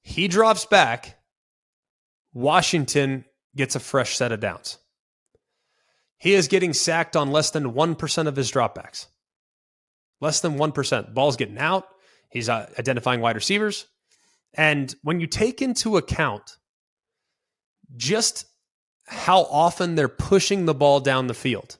he 0.02 0.26
drops 0.26 0.66
back, 0.66 1.18
Washington 2.34 3.24
gets 3.54 3.76
a 3.76 3.80
fresh 3.80 4.16
set 4.16 4.32
of 4.32 4.40
downs. 4.40 4.78
He 6.18 6.34
is 6.34 6.48
getting 6.48 6.72
sacked 6.72 7.16
on 7.16 7.30
less 7.30 7.50
than 7.50 7.72
1% 7.72 8.26
of 8.26 8.36
his 8.36 8.50
dropbacks 8.50 9.06
less 10.22 10.40
than 10.40 10.56
1%. 10.56 11.12
Ball's 11.12 11.36
getting 11.36 11.58
out. 11.58 11.84
He's 12.30 12.48
uh, 12.48 12.70
identifying 12.78 13.20
wide 13.20 13.34
receivers. 13.34 13.86
And 14.54 14.94
when 15.02 15.20
you 15.20 15.26
take 15.26 15.60
into 15.60 15.96
account 15.98 16.56
just 17.96 18.46
how 19.06 19.42
often 19.42 19.96
they're 19.96 20.08
pushing 20.08 20.64
the 20.64 20.74
ball 20.74 21.00
down 21.00 21.26
the 21.26 21.34
field, 21.34 21.76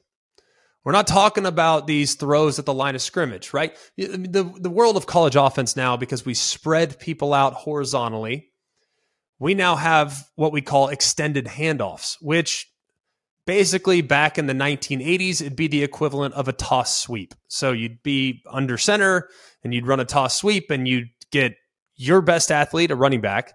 we're 0.85 0.93
not 0.93 1.07
talking 1.07 1.47
about 1.47 1.87
these 1.87 2.17
throws 2.17 2.59
at 2.59 2.67
the 2.67 2.75
line 2.75 2.97
of 2.97 3.03
scrimmage, 3.03 3.55
right? 3.55 3.77
The, 3.97 4.53
the 4.59 4.71
world 4.71 4.97
of 4.97 5.07
college 5.07 5.37
offense 5.37 5.77
now, 5.77 5.97
because 5.97 6.27
we 6.27 6.35
spread 6.35 6.99
people 6.99 7.33
out 7.33 7.55
horizontally, 7.55 8.51
we 9.39 9.55
now 9.55 9.77
have 9.77 10.27
what 10.35 10.53
we 10.53 10.61
call 10.61 10.89
extended 10.89 11.47
handoffs, 11.47 12.17
which 12.21 12.72
basically 13.47 14.03
back 14.03 14.39
in 14.39 14.47
the 14.47 14.53
1980s 14.53 15.41
it'd 15.41 15.57
be 15.57 15.69
the 15.69 15.83
equivalent 15.83 16.35
of 16.35 16.49
a 16.49 16.53
toss 16.53 16.97
sweep. 16.97 17.35
So 17.49 17.73
you'd 17.73 18.03
be 18.03 18.43
under 18.51 18.79
center 18.79 19.29
and 19.65 19.75
you'd 19.75 19.87
run 19.87 20.01
a 20.01 20.05
toss 20.05 20.37
sweep 20.37 20.71
and 20.71 20.87
you'd 20.87 21.09
get 21.31 21.57
your 21.97 22.21
best 22.21 22.51
athlete 22.51 22.91
a 22.91 22.97
running 22.97 23.21
back 23.21 23.55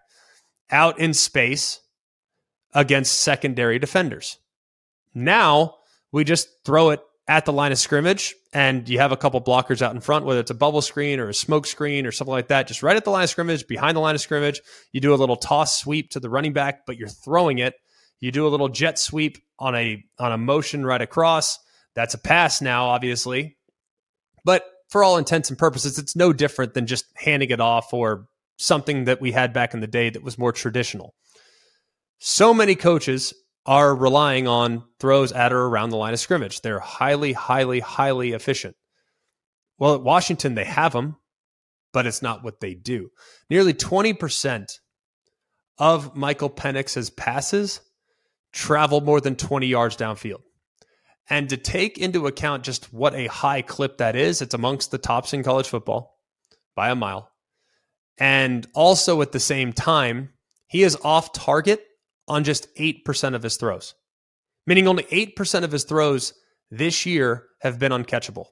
out 0.70 1.00
in 1.00 1.14
space 1.14 1.80
against 2.74 3.22
secondary 3.22 3.80
defenders. 3.80 4.38
Now 5.14 5.76
we 6.12 6.24
just 6.24 6.50
throw 6.66 6.90
it 6.92 7.02
at 7.28 7.46
the 7.46 7.54
line 7.54 7.72
of 7.72 7.78
scrimmage 7.78 8.36
and 8.54 8.88
you 8.88 9.00
have 9.00 9.12
a 9.12 9.18
couple 9.18 9.42
blockers 9.42 9.82
out 9.82 9.94
in 9.94 10.00
front 10.00 10.26
whether 10.26 10.40
it's 10.40 10.52
a 10.52 10.56
bubble 10.56 10.82
screen 10.82 11.20
or 11.20 11.28
a 11.28 11.34
smoke 11.34 11.66
screen 11.66 12.06
or 12.06 12.12
something 12.12 12.32
like 12.32 12.48
that 12.48 12.68
just 12.68 12.84
right 12.84 12.96
at 12.96 13.04
the 13.04 13.10
line 13.10 13.24
of 13.24 13.30
scrimmage 13.30 13.68
behind 13.68 13.98
the 13.98 14.02
line 14.02 14.16
of 14.16 14.22
scrimmage. 14.22 14.62
You 14.92 15.02
do 15.02 15.14
a 15.14 15.16
little 15.16 15.36
toss 15.36 15.80
sweep 15.80 16.12
to 16.12 16.20
the 16.20 16.30
running 16.30 16.54
back 16.54 16.86
but 16.86 16.98
you're 16.98 17.10
throwing 17.10 17.60
it 17.60 17.74
you 18.20 18.32
do 18.32 18.48
a 18.48 18.50
little 18.50 18.70
jet 18.70 18.98
sweep 19.00 19.38
on 19.60 19.76
a 19.76 20.04
on 20.20 20.32
a 20.32 20.38
motion 20.38 20.86
right 20.86 21.02
across. 21.02 21.58
That's 21.96 22.14
a 22.14 22.20
pass 22.20 22.62
now, 22.62 22.88
obviously. 22.88 23.58
But 24.44 24.66
for 24.90 25.04
all 25.04 25.18
intents 25.18 25.50
and 25.50 25.58
purposes, 25.58 25.98
it's 25.98 26.16
no 26.16 26.32
different 26.32 26.74
than 26.74 26.88
just 26.88 27.06
handing 27.16 27.50
it 27.50 27.60
off 27.60 27.94
or 27.94 28.28
something 28.58 29.06
that 29.06 29.22
we 29.22 29.32
had 29.32 29.54
back 29.54 29.74
in 29.74 29.80
the 29.80 29.88
day 29.88 30.10
that 30.10 30.24
was 30.24 30.38
more 30.38 30.52
traditional. 30.52 31.14
So 32.20 32.54
many 32.54 32.76
coaches 32.76 33.34
are 33.66 33.94
relying 33.94 34.48
on 34.48 34.84
throws 35.00 35.32
at 35.32 35.52
or 35.52 35.66
around 35.66 35.90
the 35.90 35.98
line 35.98 36.14
of 36.14 36.20
scrimmage. 36.20 36.62
They're 36.62 36.80
highly, 36.80 37.34
highly, 37.34 37.82
highly 37.82 38.32
efficient. 38.32 38.76
Well, 39.78 39.94
at 39.94 40.02
Washington, 40.02 40.56
they 40.56 40.64
have 40.64 40.94
them, 40.94 41.18
but 41.94 42.08
it's 42.08 42.22
not 42.22 42.44
what 42.44 42.62
they 42.62 42.74
do. 42.74 43.10
Nearly 43.50 43.74
20% 43.74 44.72
of 45.78 46.16
Michael 46.16 46.50
Penix's 46.50 47.10
passes 47.10 47.82
travel 48.58 49.02
more 49.02 49.22
than 49.22 49.36
20 49.36 49.68
yards 49.68 49.96
downfield. 49.96 50.42
And 51.30 51.50
to 51.50 51.58
take 51.58 51.98
into 51.98 52.26
account 52.26 52.64
just 52.64 52.92
what 52.92 53.14
a 53.14 53.28
high 53.28 53.62
clip 53.62 53.98
that 53.98 54.16
is, 54.16 54.42
it's 54.42 54.54
amongst 54.54 54.92
the 54.92 54.98
tops 54.98 55.34
in 55.34 55.44
college 55.44 55.68
football 55.68 56.18
by 56.76 56.90
a 56.90 56.96
mile. 56.96 57.32
And 58.18 58.66
also 58.74 59.22
at 59.22 59.32
the 59.32 59.40
same 59.40 59.74
time, 59.74 60.34
he 60.68 60.84
is 60.84 60.98
off 61.04 61.34
target 61.34 61.86
on 62.28 62.44
just 62.44 62.74
8% 62.76 63.36
of 63.36 63.44
his 63.44 63.58
throws, 63.58 63.94
meaning 64.66 64.88
only 64.88 65.04
8% 65.04 65.64
of 65.64 65.72
his 65.72 65.84
throws 65.84 66.34
this 66.72 67.06
year 67.06 67.46
have 67.62 67.78
been 67.78 67.92
uncatchable. 67.92 68.48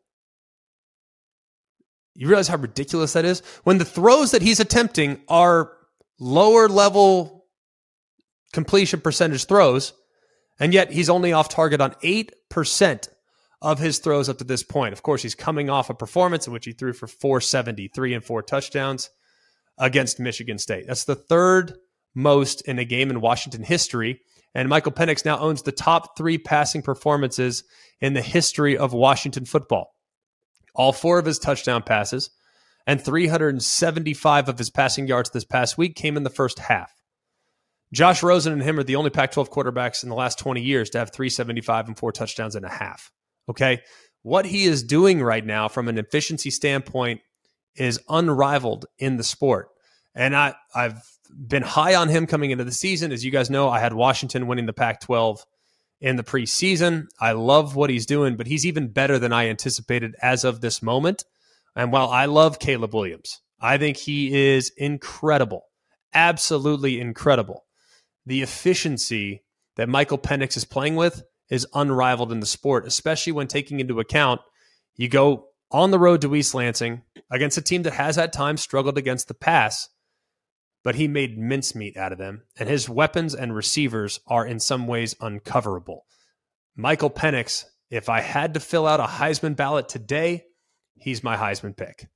You 2.14 2.28
realize 2.28 2.48
how 2.48 2.58
ridiculous 2.58 3.14
that 3.14 3.26
is? 3.26 3.42
When 3.64 3.80
the 3.80 3.86
throws 3.86 4.32
that 4.32 4.42
he's 4.42 4.60
attempting 4.60 5.22
are 5.28 5.74
lower 6.20 6.70
level 6.70 7.35
completion 8.56 9.02
percentage 9.02 9.46
throws, 9.46 9.94
and 10.60 10.74
yet 10.74 10.92
he's 10.92 11.10
only 11.10 11.34
off 11.34 11.50
target 11.50 11.82
on 11.82 11.92
8% 11.96 13.10
of 13.62 13.80
his 13.80 14.00
throws 14.00 14.30
up 14.30 14.38
to 14.38 14.44
this 14.46 14.64
point. 14.64 14.94
Of 14.94 15.04
course, 15.04 15.22
he's 15.22 15.36
coming 15.36 15.70
off 15.70 15.90
a 15.90 15.94
performance 15.94 16.48
in 16.48 16.54
which 16.54 16.66
he 16.66 16.72
threw 16.72 16.94
for 16.94 17.06
473 17.06 18.14
and 18.14 18.24
four 18.24 18.42
touchdowns 18.42 19.10
against 19.78 20.22
Michigan 20.22 20.58
State. 20.58 20.86
That's 20.88 21.04
the 21.04 21.16
third 21.16 21.74
most 22.16 22.62
in 22.62 22.80
a 22.80 22.86
game 22.86 23.10
in 23.10 23.20
Washington 23.20 23.64
history. 23.64 24.22
And 24.54 24.70
Michael 24.70 24.94
Penix 24.94 25.26
now 25.26 25.38
owns 25.38 25.64
the 25.64 25.74
top 25.74 26.18
three 26.18 26.38
passing 26.38 26.82
performances 26.82 27.66
in 28.00 28.14
the 28.14 28.22
history 28.22 28.78
of 28.78 28.94
Washington 28.94 29.44
football. 29.44 29.92
All 30.74 30.94
four 30.94 31.20
of 31.20 31.26
his 31.26 31.40
touchdown 31.40 31.84
passes 31.84 32.30
and 32.88 33.04
375 33.04 34.48
of 34.48 34.58
his 34.58 34.70
passing 34.70 35.08
yards 35.08 35.32
this 35.32 35.44
past 35.44 35.78
week 35.78 35.96
came 35.96 36.16
in 36.16 36.24
the 36.24 36.30
first 36.30 36.60
half. 36.60 36.94
Josh 37.94 38.24
Rosen 38.24 38.54
and 38.54 38.64
him 38.64 38.80
are 38.80 38.84
the 38.84 38.96
only 38.96 39.10
Pac 39.10 39.32
12 39.32 39.52
quarterbacks 39.52 40.04
in 40.04 40.10
the 40.10 40.16
last 40.16 40.40
20 40.40 40.62
years 40.62 40.90
to 40.92 41.00
have 41.00 41.12
375 41.12 41.88
and 41.88 41.98
four 41.98 42.12
touchdowns 42.12 42.56
and 42.56 42.66
a 42.66 42.70
half. 42.70 43.12
Okay. 43.50 43.82
What 44.24 44.46
he 44.46 44.66
is 44.66 44.84
doing 44.84 45.22
right 45.22 45.46
now 45.46 45.68
from 45.68 45.88
an 45.88 45.98
efficiency 45.98 46.50
standpoint 46.50 47.22
is 47.76 48.00
unrivaled 48.10 48.86
in 48.98 49.18
the 49.18 49.24
sport. 49.24 49.70
And 50.16 50.36
I, 50.36 50.56
I've 50.74 51.02
been 51.30 51.62
high 51.62 51.96
on 51.96 52.10
him 52.10 52.26
coming 52.26 52.52
into 52.52 52.64
the 52.64 52.72
season. 52.72 53.12
As 53.12 53.24
you 53.24 53.32
guys 53.32 53.50
know, 53.50 53.70
I 53.70 53.80
had 53.80 53.94
Washington 53.94 54.48
winning 54.48 54.66
the 54.66 54.74
Pac 54.74 55.02
12 55.02 55.46
in 56.02 56.16
the 56.16 56.24
preseason. 56.24 57.08
I 57.20 57.34
love 57.34 57.76
what 57.76 57.90
he's 57.90 58.06
doing, 58.06 58.36
but 58.36 58.48
he's 58.48 58.66
even 58.66 58.88
better 58.88 59.20
than 59.20 59.34
I 59.34 59.50
anticipated 59.50 60.16
as 60.22 60.44
of 60.44 60.62
this 60.62 60.82
moment. 60.82 61.24
And 61.76 61.92
while 61.92 62.10
I 62.10 62.26
love 62.26 62.60
Caleb 62.60 62.94
Williams, 62.94 63.42
I 63.60 63.78
think 63.78 63.98
he 63.98 64.54
is 64.54 64.72
incredible, 64.78 65.64
absolutely 66.14 67.00
incredible. 67.00 67.65
The 68.26 68.42
efficiency 68.42 69.44
that 69.76 69.90
Michael 69.90 70.18
Penix 70.18 70.58
is 70.58 70.66
playing 70.66 70.96
with 70.96 71.24
is 71.50 71.68
unrivaled 71.74 72.32
in 72.32 72.40
the 72.40 72.46
sport, 72.46 72.88
especially 72.88 73.34
when 73.34 73.48
taking 73.48 73.80
into 73.80 74.00
account 74.00 74.42
you 74.96 75.08
go 75.10 75.50
on 75.72 75.92
the 75.92 76.00
road 76.00 76.22
to 76.22 76.36
East 76.36 76.54
Lansing 76.54 77.02
against 77.30 77.58
a 77.58 77.62
team 77.62 77.84
that 77.84 77.94
has 77.94 78.18
at 78.18 78.34
times 78.34 78.62
struggled 78.62 78.98
against 78.98 79.28
the 79.28 79.34
pass, 79.34 79.90
but 80.84 80.96
he 80.96 81.08
made 81.08 81.38
mincemeat 81.38 81.98
out 81.98 82.12
of 82.12 82.18
them, 82.18 82.44
and 82.58 82.70
his 82.70 82.88
weapons 82.88 83.36
and 83.36 83.56
receivers 83.56 84.20
are 84.28 84.46
in 84.46 84.60
some 84.60 84.88
ways 84.88 85.16
uncoverable. 85.20 86.06
Michael 86.76 87.10
Penix, 87.10 87.66
if 87.90 88.10
I 88.10 88.22
had 88.22 88.54
to 88.54 88.60
fill 88.60 88.88
out 88.88 89.00
a 89.00 89.04
Heisman 89.04 89.56
ballot 89.56 89.90
today, 89.90 90.46
he's 90.96 91.24
my 91.24 91.36
Heisman 91.36 91.76
pick. 91.76 92.08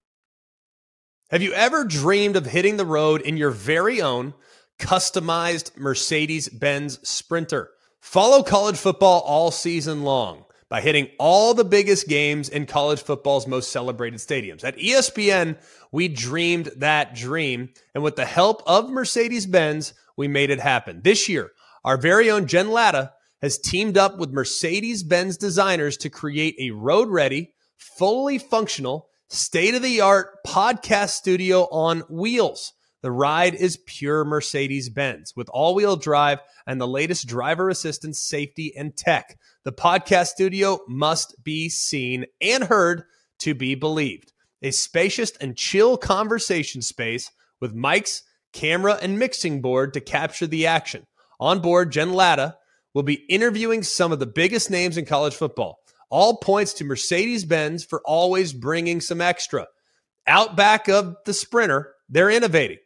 Have 1.32 1.42
you 1.42 1.54
ever 1.54 1.84
dreamed 1.84 2.36
of 2.36 2.46
hitting 2.46 2.78
the 2.78 2.86
road 2.86 3.22
in 3.22 3.38
your 3.38 3.52
very 3.52 4.02
own 4.02 4.34
customized 4.80 5.78
Mercedes 5.78 6.50
Benz 6.50 7.00
Sprinter? 7.08 7.70
Follow 8.00 8.42
college 8.42 8.78
football 8.78 9.22
all 9.22 9.52
season 9.52 10.04
long 10.04 10.46
by 10.70 10.82
hitting 10.82 11.10
all 11.20 11.54
the 11.54 11.64
biggest 11.66 12.08
games 12.08 12.48
in 12.48 12.66
college 12.66 13.02
football's 13.02 13.48
most 13.48 13.72
celebrated 13.72 14.20
stadiums. 14.20 14.64
At 14.64 14.78
ESPN, 14.78 15.58
we 15.92 16.08
dreamed 16.08 16.72
that 16.78 17.16
dream, 17.16 17.70
and 17.94 18.04
with 18.04 18.16
the 18.16 18.26
help 18.26 18.62
of 18.66 18.90
Mercedes 18.90 19.46
Benz, 19.46 19.94
we 20.16 20.28
made 20.28 20.50
it 20.50 20.60
happen. 20.60 21.02
This 21.04 21.28
year, 21.28 21.52
our 21.84 21.98
very 21.98 22.30
own 22.30 22.48
Jen 22.48 22.70
Lada 22.70 23.14
has 23.42 23.58
teamed 23.58 23.98
up 23.98 24.18
with 24.18 24.32
Mercedes 24.32 25.04
Benz 25.04 25.38
designers 25.38 25.98
to 25.98 26.10
create 26.10 26.56
a 26.60 26.72
road 26.72 27.08
ready, 27.10 27.54
fully 27.78 28.38
functional, 28.38 29.08
state 29.30 29.76
of 29.76 29.82
the 29.82 30.02
art 30.02 30.44
podcast 30.46 31.10
studio 31.10 31.68
on 31.72 32.02
wheels. 32.10 32.74
The 33.02 33.12
ride 33.12 33.56
is 33.56 33.80
pure 33.86 34.26
Mercedes 34.26 34.90
Benz 34.90 35.34
with 35.36 35.50
all 35.50 35.74
wheel 35.74 35.96
drive 35.96 36.40
and 36.68 36.82
the 36.82 36.88
latest 36.88 37.28
driver 37.28 37.70
assistance, 37.70 38.20
safety, 38.20 38.74
and 38.76 38.96
tech. 38.96 39.40
The 39.64 39.72
podcast 39.72 40.28
studio 40.28 40.80
must 40.88 41.42
be 41.44 41.70
seen 41.70 42.26
and 42.42 42.66
heard 42.66 43.04
to 43.40 43.54
be 43.54 43.76
believed. 43.76 44.34
A 44.62 44.72
spacious 44.72 45.32
and 45.40 45.56
chill 45.56 45.98
conversation 45.98 46.82
space 46.82 47.32
with 47.62 47.74
mics, 47.76 48.24
camera, 48.52 49.00
and 49.02 49.18
mixing 49.18 49.62
board 49.62 49.94
to 49.94 50.02
capture 50.02 50.48
the 50.48 50.68
action. 50.68 51.06
On 51.40 51.60
board, 51.60 51.92
Jen 51.94 52.12
Lada 52.12 52.58
will 52.94 53.04
be 53.04 53.26
interviewing 53.30 53.84
some 53.84 54.12
of 54.12 54.20
the 54.20 54.26
biggest 54.26 54.70
names 54.70 54.98
in 54.98 55.06
college 55.06 55.36
football. 55.36 55.80
All 56.10 56.38
points 56.38 56.74
to 56.74 56.84
Mercedes 56.84 57.46
Benz 57.46 57.86
for 57.86 58.02
always 58.04 58.52
bringing 58.52 59.00
some 59.00 59.22
extra. 59.22 59.68
Out 60.28 60.58
back 60.58 60.90
of 60.90 61.16
the 61.26 61.34
Sprinter, 61.34 61.94
they're 62.10 62.30
innovating, 62.30 62.80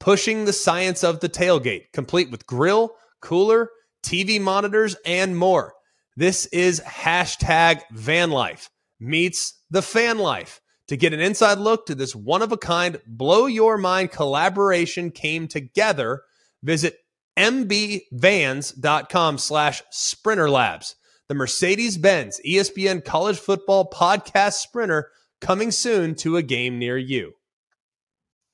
pushing 0.00 0.44
the 0.44 0.52
science 0.52 1.02
of 1.02 1.20
the 1.20 1.28
tailgate, 1.28 1.92
complete 1.92 2.30
with 2.30 2.46
grill, 2.46 2.94
cooler, 3.20 3.70
TV 4.02 4.40
monitors, 4.40 4.96
and 5.04 5.36
more. 5.36 5.74
This 6.16 6.46
is 6.46 6.80
hashtag 6.80 7.82
van 7.92 8.30
life 8.30 8.70
meets 9.00 9.62
the 9.70 9.82
fan 9.82 10.18
life. 10.18 10.60
To 10.88 10.96
get 10.96 11.12
an 11.12 11.20
inside 11.20 11.58
look 11.58 11.86
to 11.86 11.94
this 11.94 12.16
one 12.16 12.42
of 12.42 12.50
a 12.50 12.56
kind, 12.56 13.00
blow 13.06 13.46
your 13.46 13.76
mind 13.76 14.10
collaboration 14.10 15.10
came 15.10 15.46
together, 15.46 16.22
visit 16.62 16.96
mbvans.com 17.36 19.38
slash 19.38 19.82
sprinter 19.90 20.50
labs 20.50 20.96
the 21.28 21.34
Mercedes 21.34 21.98
Benz 21.98 22.40
ESPN 22.44 23.04
College 23.04 23.38
Football 23.38 23.90
Podcast 23.90 24.54
Sprinter 24.54 25.10
coming 25.42 25.70
soon 25.70 26.14
to 26.16 26.38
a 26.38 26.42
game 26.42 26.78
near 26.78 26.96
you. 26.96 27.34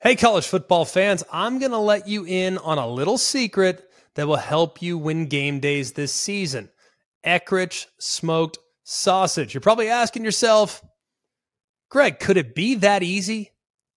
Hey, 0.04 0.16
college 0.16 0.46
football 0.46 0.84
fans, 0.84 1.24
I'm 1.32 1.58
going 1.58 1.70
to 1.70 1.78
let 1.78 2.06
you 2.06 2.26
in 2.26 2.58
on 2.58 2.76
a 2.76 2.86
little 2.86 3.16
secret 3.16 3.90
that 4.16 4.28
will 4.28 4.36
help 4.36 4.82
you 4.82 4.98
win 4.98 5.28
game 5.28 5.60
days 5.60 5.92
this 5.92 6.12
season 6.12 6.68
Eckrich 7.24 7.86
smoked 7.98 8.58
sausage. 8.82 9.54
You're 9.54 9.62
probably 9.62 9.88
asking 9.88 10.26
yourself, 10.26 10.84
Greg, 11.88 12.20
could 12.20 12.36
it 12.36 12.54
be 12.54 12.74
that 12.74 13.02
easy? 13.02 13.52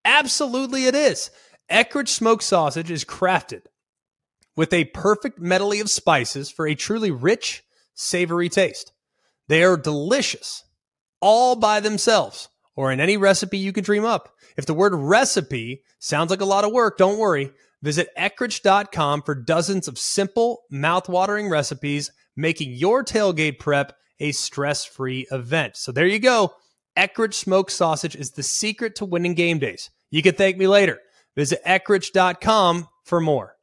Absolutely, 0.05 0.85
it 0.85 0.95
is. 0.95 1.29
Eckrich 1.69 2.07
smoked 2.07 2.43
sausage 2.43 2.89
is 2.89 3.03
crafted 3.03 3.63
with 4.55 4.71
a 4.71 4.85
perfect 4.85 5.41
medley 5.41 5.81
of 5.81 5.89
spices 5.89 6.49
for 6.49 6.65
a 6.65 6.73
truly 6.73 7.11
rich 7.11 7.65
savory 7.95 8.47
taste. 8.47 8.93
They 9.49 9.61
are 9.61 9.75
delicious 9.75 10.63
all 11.19 11.57
by 11.57 11.81
themselves 11.81 12.47
or 12.77 12.93
in 12.93 13.01
any 13.01 13.17
recipe 13.17 13.57
you 13.57 13.73
can 13.73 13.83
dream 13.83 14.05
up. 14.05 14.33
If 14.55 14.65
the 14.65 14.73
word 14.73 14.93
recipe 14.95 15.83
sounds 15.99 16.29
like 16.29 16.39
a 16.39 16.45
lot 16.45 16.63
of 16.63 16.71
work, 16.71 16.97
don't 16.97 17.19
worry. 17.19 17.51
Visit 17.81 18.07
Eckrich.com 18.17 19.23
for 19.23 19.35
dozens 19.35 19.89
of 19.89 19.99
simple, 19.99 20.61
mouth-watering 20.71 21.49
recipes, 21.49 22.11
making 22.37 22.71
your 22.71 23.03
tailgate 23.03 23.59
prep 23.59 23.97
a 24.19 24.31
stress-free 24.31 25.27
event. 25.31 25.75
So 25.75 25.91
there 25.91 26.07
you 26.07 26.19
go. 26.19 26.53
Eckrich 26.97 27.33
smoked 27.33 27.71
sausage 27.71 28.15
is 28.15 28.31
the 28.31 28.43
secret 28.43 28.95
to 28.95 29.05
winning 29.05 29.33
game 29.33 29.59
days. 29.59 29.89
You 30.09 30.23
can 30.23 30.35
thank 30.35 30.57
me 30.57 30.67
later. 30.67 30.99
Visit 31.35 31.63
Eckrich.com 31.65 32.87
for 33.03 33.21
more. 33.21 33.55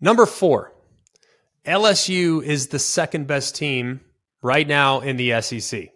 Number 0.00 0.26
four, 0.26 0.74
LSU 1.64 2.42
is 2.42 2.66
the 2.66 2.78
second 2.78 3.26
best 3.26 3.56
team 3.56 4.00
right 4.42 4.68
now 4.68 5.00
in 5.00 5.16
the 5.16 5.40
SEC. 5.40 5.93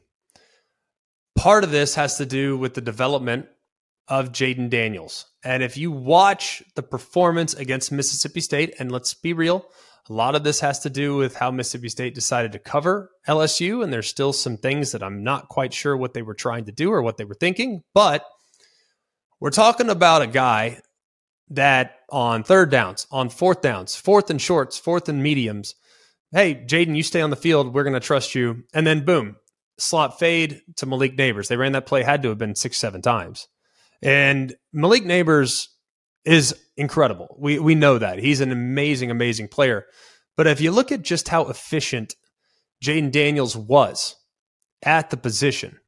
Part 1.38 1.62
of 1.62 1.70
this 1.70 1.94
has 1.94 2.16
to 2.16 2.26
do 2.26 2.58
with 2.58 2.74
the 2.74 2.80
development 2.80 3.46
of 4.08 4.32
Jayden 4.32 4.70
Daniels. 4.70 5.26
And 5.44 5.62
if 5.62 5.76
you 5.76 5.92
watch 5.92 6.64
the 6.74 6.82
performance 6.82 7.54
against 7.54 7.92
Mississippi 7.92 8.40
State, 8.40 8.74
and 8.80 8.90
let's 8.90 9.14
be 9.14 9.32
real, 9.32 9.64
a 10.10 10.12
lot 10.12 10.34
of 10.34 10.42
this 10.42 10.58
has 10.58 10.80
to 10.80 10.90
do 10.90 11.14
with 11.14 11.36
how 11.36 11.52
Mississippi 11.52 11.90
State 11.90 12.16
decided 12.16 12.50
to 12.52 12.58
cover 12.58 13.12
LSU. 13.28 13.84
And 13.84 13.92
there's 13.92 14.08
still 14.08 14.32
some 14.32 14.56
things 14.56 14.90
that 14.90 15.02
I'm 15.02 15.22
not 15.22 15.48
quite 15.48 15.72
sure 15.72 15.96
what 15.96 16.12
they 16.12 16.22
were 16.22 16.34
trying 16.34 16.64
to 16.64 16.72
do 16.72 16.90
or 16.90 17.02
what 17.02 17.18
they 17.18 17.24
were 17.24 17.34
thinking. 17.34 17.84
But 17.94 18.24
we're 19.38 19.50
talking 19.50 19.90
about 19.90 20.22
a 20.22 20.26
guy 20.26 20.80
that 21.50 22.00
on 22.10 22.42
third 22.42 22.70
downs, 22.70 23.06
on 23.12 23.28
fourth 23.28 23.62
downs, 23.62 23.94
fourth 23.94 24.28
and 24.28 24.42
shorts, 24.42 24.76
fourth 24.76 25.08
and 25.08 25.22
mediums, 25.22 25.76
hey, 26.32 26.56
Jayden, 26.56 26.96
you 26.96 27.04
stay 27.04 27.20
on 27.20 27.30
the 27.30 27.36
field. 27.36 27.72
We're 27.72 27.84
going 27.84 27.94
to 27.94 28.00
trust 28.00 28.34
you. 28.34 28.64
And 28.74 28.84
then 28.84 29.04
boom, 29.04 29.36
slot 29.78 30.18
fade 30.18 30.62
to 30.76 30.86
Malik 30.86 31.16
Nabers. 31.16 31.48
They 31.48 31.56
ran 31.56 31.72
that 31.72 31.86
play, 31.86 32.02
had 32.02 32.22
to 32.22 32.28
have 32.28 32.38
been 32.38 32.54
six, 32.54 32.76
seven 32.76 33.02
times. 33.02 33.48
And 34.02 34.54
Malik 34.72 35.04
Nabers 35.04 35.68
is 36.24 36.54
incredible. 36.76 37.36
We 37.38 37.58
we 37.58 37.74
know 37.74 37.98
that. 37.98 38.18
He's 38.18 38.40
an 38.40 38.52
amazing, 38.52 39.10
amazing 39.10 39.48
player. 39.48 39.86
But 40.36 40.46
if 40.46 40.60
you 40.60 40.70
look 40.70 40.92
at 40.92 41.02
just 41.02 41.28
how 41.28 41.46
efficient 41.46 42.14
Jayden 42.84 43.10
Daniels 43.10 43.56
was 43.56 44.14
at 44.84 45.10
the 45.10 45.16
position, 45.16 45.78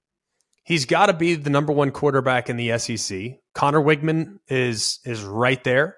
he's 0.64 0.86
got 0.86 1.06
to 1.06 1.12
be 1.12 1.34
the 1.34 1.50
number 1.50 1.72
one 1.72 1.92
quarterback 1.92 2.50
in 2.50 2.56
the 2.56 2.76
SEC. 2.78 3.38
Conner 3.54 3.80
Weigman 3.80 4.38
is 4.48 4.98
is 5.04 5.22
right 5.22 5.62
there, 5.62 5.96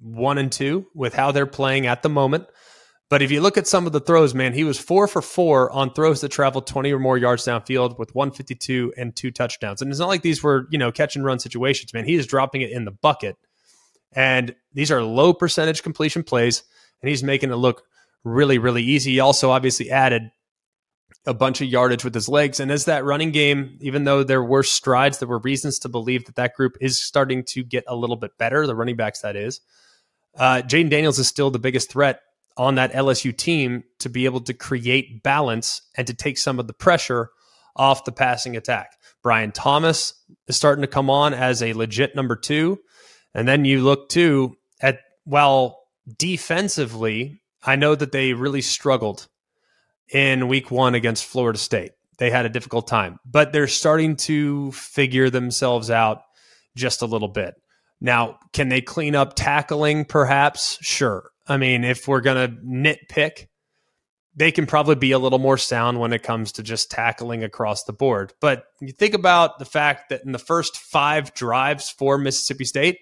one 0.00 0.38
and 0.38 0.52
two 0.52 0.86
with 0.94 1.14
how 1.14 1.32
they're 1.32 1.46
playing 1.46 1.86
at 1.86 2.02
the 2.02 2.10
moment. 2.10 2.46
But 3.08 3.22
if 3.22 3.30
you 3.30 3.40
look 3.40 3.56
at 3.56 3.68
some 3.68 3.86
of 3.86 3.92
the 3.92 4.00
throws, 4.00 4.34
man, 4.34 4.52
he 4.52 4.64
was 4.64 4.80
four 4.80 5.06
for 5.06 5.22
four 5.22 5.70
on 5.70 5.92
throws 5.92 6.20
that 6.22 6.30
traveled 6.30 6.66
20 6.66 6.92
or 6.92 6.98
more 6.98 7.16
yards 7.16 7.44
downfield 7.44 7.98
with 7.98 8.14
152 8.14 8.94
and 8.96 9.14
two 9.14 9.30
touchdowns. 9.30 9.80
And 9.80 9.90
it's 9.90 10.00
not 10.00 10.08
like 10.08 10.22
these 10.22 10.42
were, 10.42 10.66
you 10.70 10.78
know, 10.78 10.90
catch 10.90 11.14
and 11.14 11.24
run 11.24 11.38
situations, 11.38 11.94
man. 11.94 12.04
He 12.04 12.16
is 12.16 12.26
dropping 12.26 12.62
it 12.62 12.72
in 12.72 12.84
the 12.84 12.90
bucket. 12.90 13.36
And 14.12 14.56
these 14.72 14.90
are 14.90 15.02
low 15.02 15.32
percentage 15.32 15.82
completion 15.82 16.24
plays, 16.24 16.64
and 17.00 17.08
he's 17.08 17.22
making 17.22 17.50
it 17.50 17.56
look 17.56 17.84
really, 18.24 18.58
really 18.58 18.82
easy. 18.82 19.12
He 19.12 19.20
also 19.20 19.50
obviously 19.50 19.90
added 19.90 20.30
a 21.26 21.34
bunch 21.34 21.60
of 21.60 21.68
yardage 21.68 22.04
with 22.04 22.14
his 22.14 22.28
legs. 22.28 22.58
And 22.58 22.70
as 22.72 22.86
that 22.86 23.04
running 23.04 23.30
game, 23.30 23.78
even 23.80 24.04
though 24.04 24.24
there 24.24 24.42
were 24.42 24.62
strides, 24.62 25.18
there 25.18 25.28
were 25.28 25.38
reasons 25.38 25.78
to 25.80 25.88
believe 25.88 26.24
that 26.26 26.36
that 26.36 26.54
group 26.54 26.76
is 26.80 27.00
starting 27.00 27.44
to 27.44 27.62
get 27.62 27.84
a 27.86 27.94
little 27.94 28.16
bit 28.16 28.36
better, 28.38 28.66
the 28.66 28.74
running 28.74 28.96
backs, 28.96 29.20
that 29.20 29.36
is. 29.36 29.60
Uh, 30.36 30.62
Jayden 30.62 30.90
Daniels 30.90 31.18
is 31.18 31.28
still 31.28 31.50
the 31.50 31.58
biggest 31.58 31.90
threat 31.90 32.20
on 32.56 32.76
that 32.76 32.92
LSU 32.92 33.36
team 33.36 33.84
to 33.98 34.08
be 34.08 34.24
able 34.24 34.40
to 34.40 34.54
create 34.54 35.22
balance 35.22 35.82
and 35.96 36.06
to 36.06 36.14
take 36.14 36.38
some 36.38 36.58
of 36.58 36.66
the 36.66 36.72
pressure 36.72 37.30
off 37.74 38.04
the 38.04 38.12
passing 38.12 38.56
attack. 38.56 38.92
Brian 39.22 39.52
Thomas 39.52 40.14
is 40.46 40.56
starting 40.56 40.82
to 40.82 40.88
come 40.88 41.10
on 41.10 41.34
as 41.34 41.62
a 41.62 41.72
legit 41.74 42.14
number 42.14 42.36
two. 42.36 42.78
And 43.34 43.46
then 43.46 43.64
you 43.64 43.82
look 43.82 44.08
too 44.08 44.56
at, 44.80 45.00
well, 45.26 45.80
defensively, 46.18 47.42
I 47.62 47.76
know 47.76 47.94
that 47.94 48.12
they 48.12 48.32
really 48.32 48.62
struggled 48.62 49.26
in 50.12 50.48
week 50.48 50.70
one 50.70 50.94
against 50.94 51.24
Florida 51.24 51.58
State. 51.58 51.92
They 52.18 52.30
had 52.30 52.46
a 52.46 52.50
difficult 52.50 52.86
time, 52.86 53.18
but 53.26 53.52
they're 53.52 53.66
starting 53.66 54.16
to 54.16 54.72
figure 54.72 55.28
themselves 55.28 55.90
out 55.90 56.22
just 56.74 57.02
a 57.02 57.06
little 57.06 57.28
bit. 57.28 57.54
Now, 58.00 58.38
can 58.52 58.68
they 58.68 58.80
clean 58.80 59.14
up 59.14 59.34
tackling? 59.34 60.04
Perhaps, 60.04 60.78
sure. 60.80 61.30
I 61.48 61.56
mean, 61.56 61.84
if 61.84 62.08
we're 62.08 62.20
going 62.20 62.50
to 62.50 62.56
nitpick, 62.62 63.46
they 64.34 64.52
can 64.52 64.66
probably 64.66 64.96
be 64.96 65.12
a 65.12 65.18
little 65.18 65.38
more 65.38 65.56
sound 65.56 65.98
when 65.98 66.12
it 66.12 66.22
comes 66.22 66.52
to 66.52 66.62
just 66.62 66.90
tackling 66.90 67.42
across 67.42 67.84
the 67.84 67.92
board. 67.92 68.34
But 68.40 68.64
you 68.80 68.92
think 68.92 69.14
about 69.14 69.58
the 69.58 69.64
fact 69.64 70.10
that 70.10 70.24
in 70.24 70.32
the 70.32 70.38
first 70.38 70.76
five 70.76 71.32
drives 71.34 71.88
for 71.88 72.18
Mississippi 72.18 72.64
State, 72.64 72.98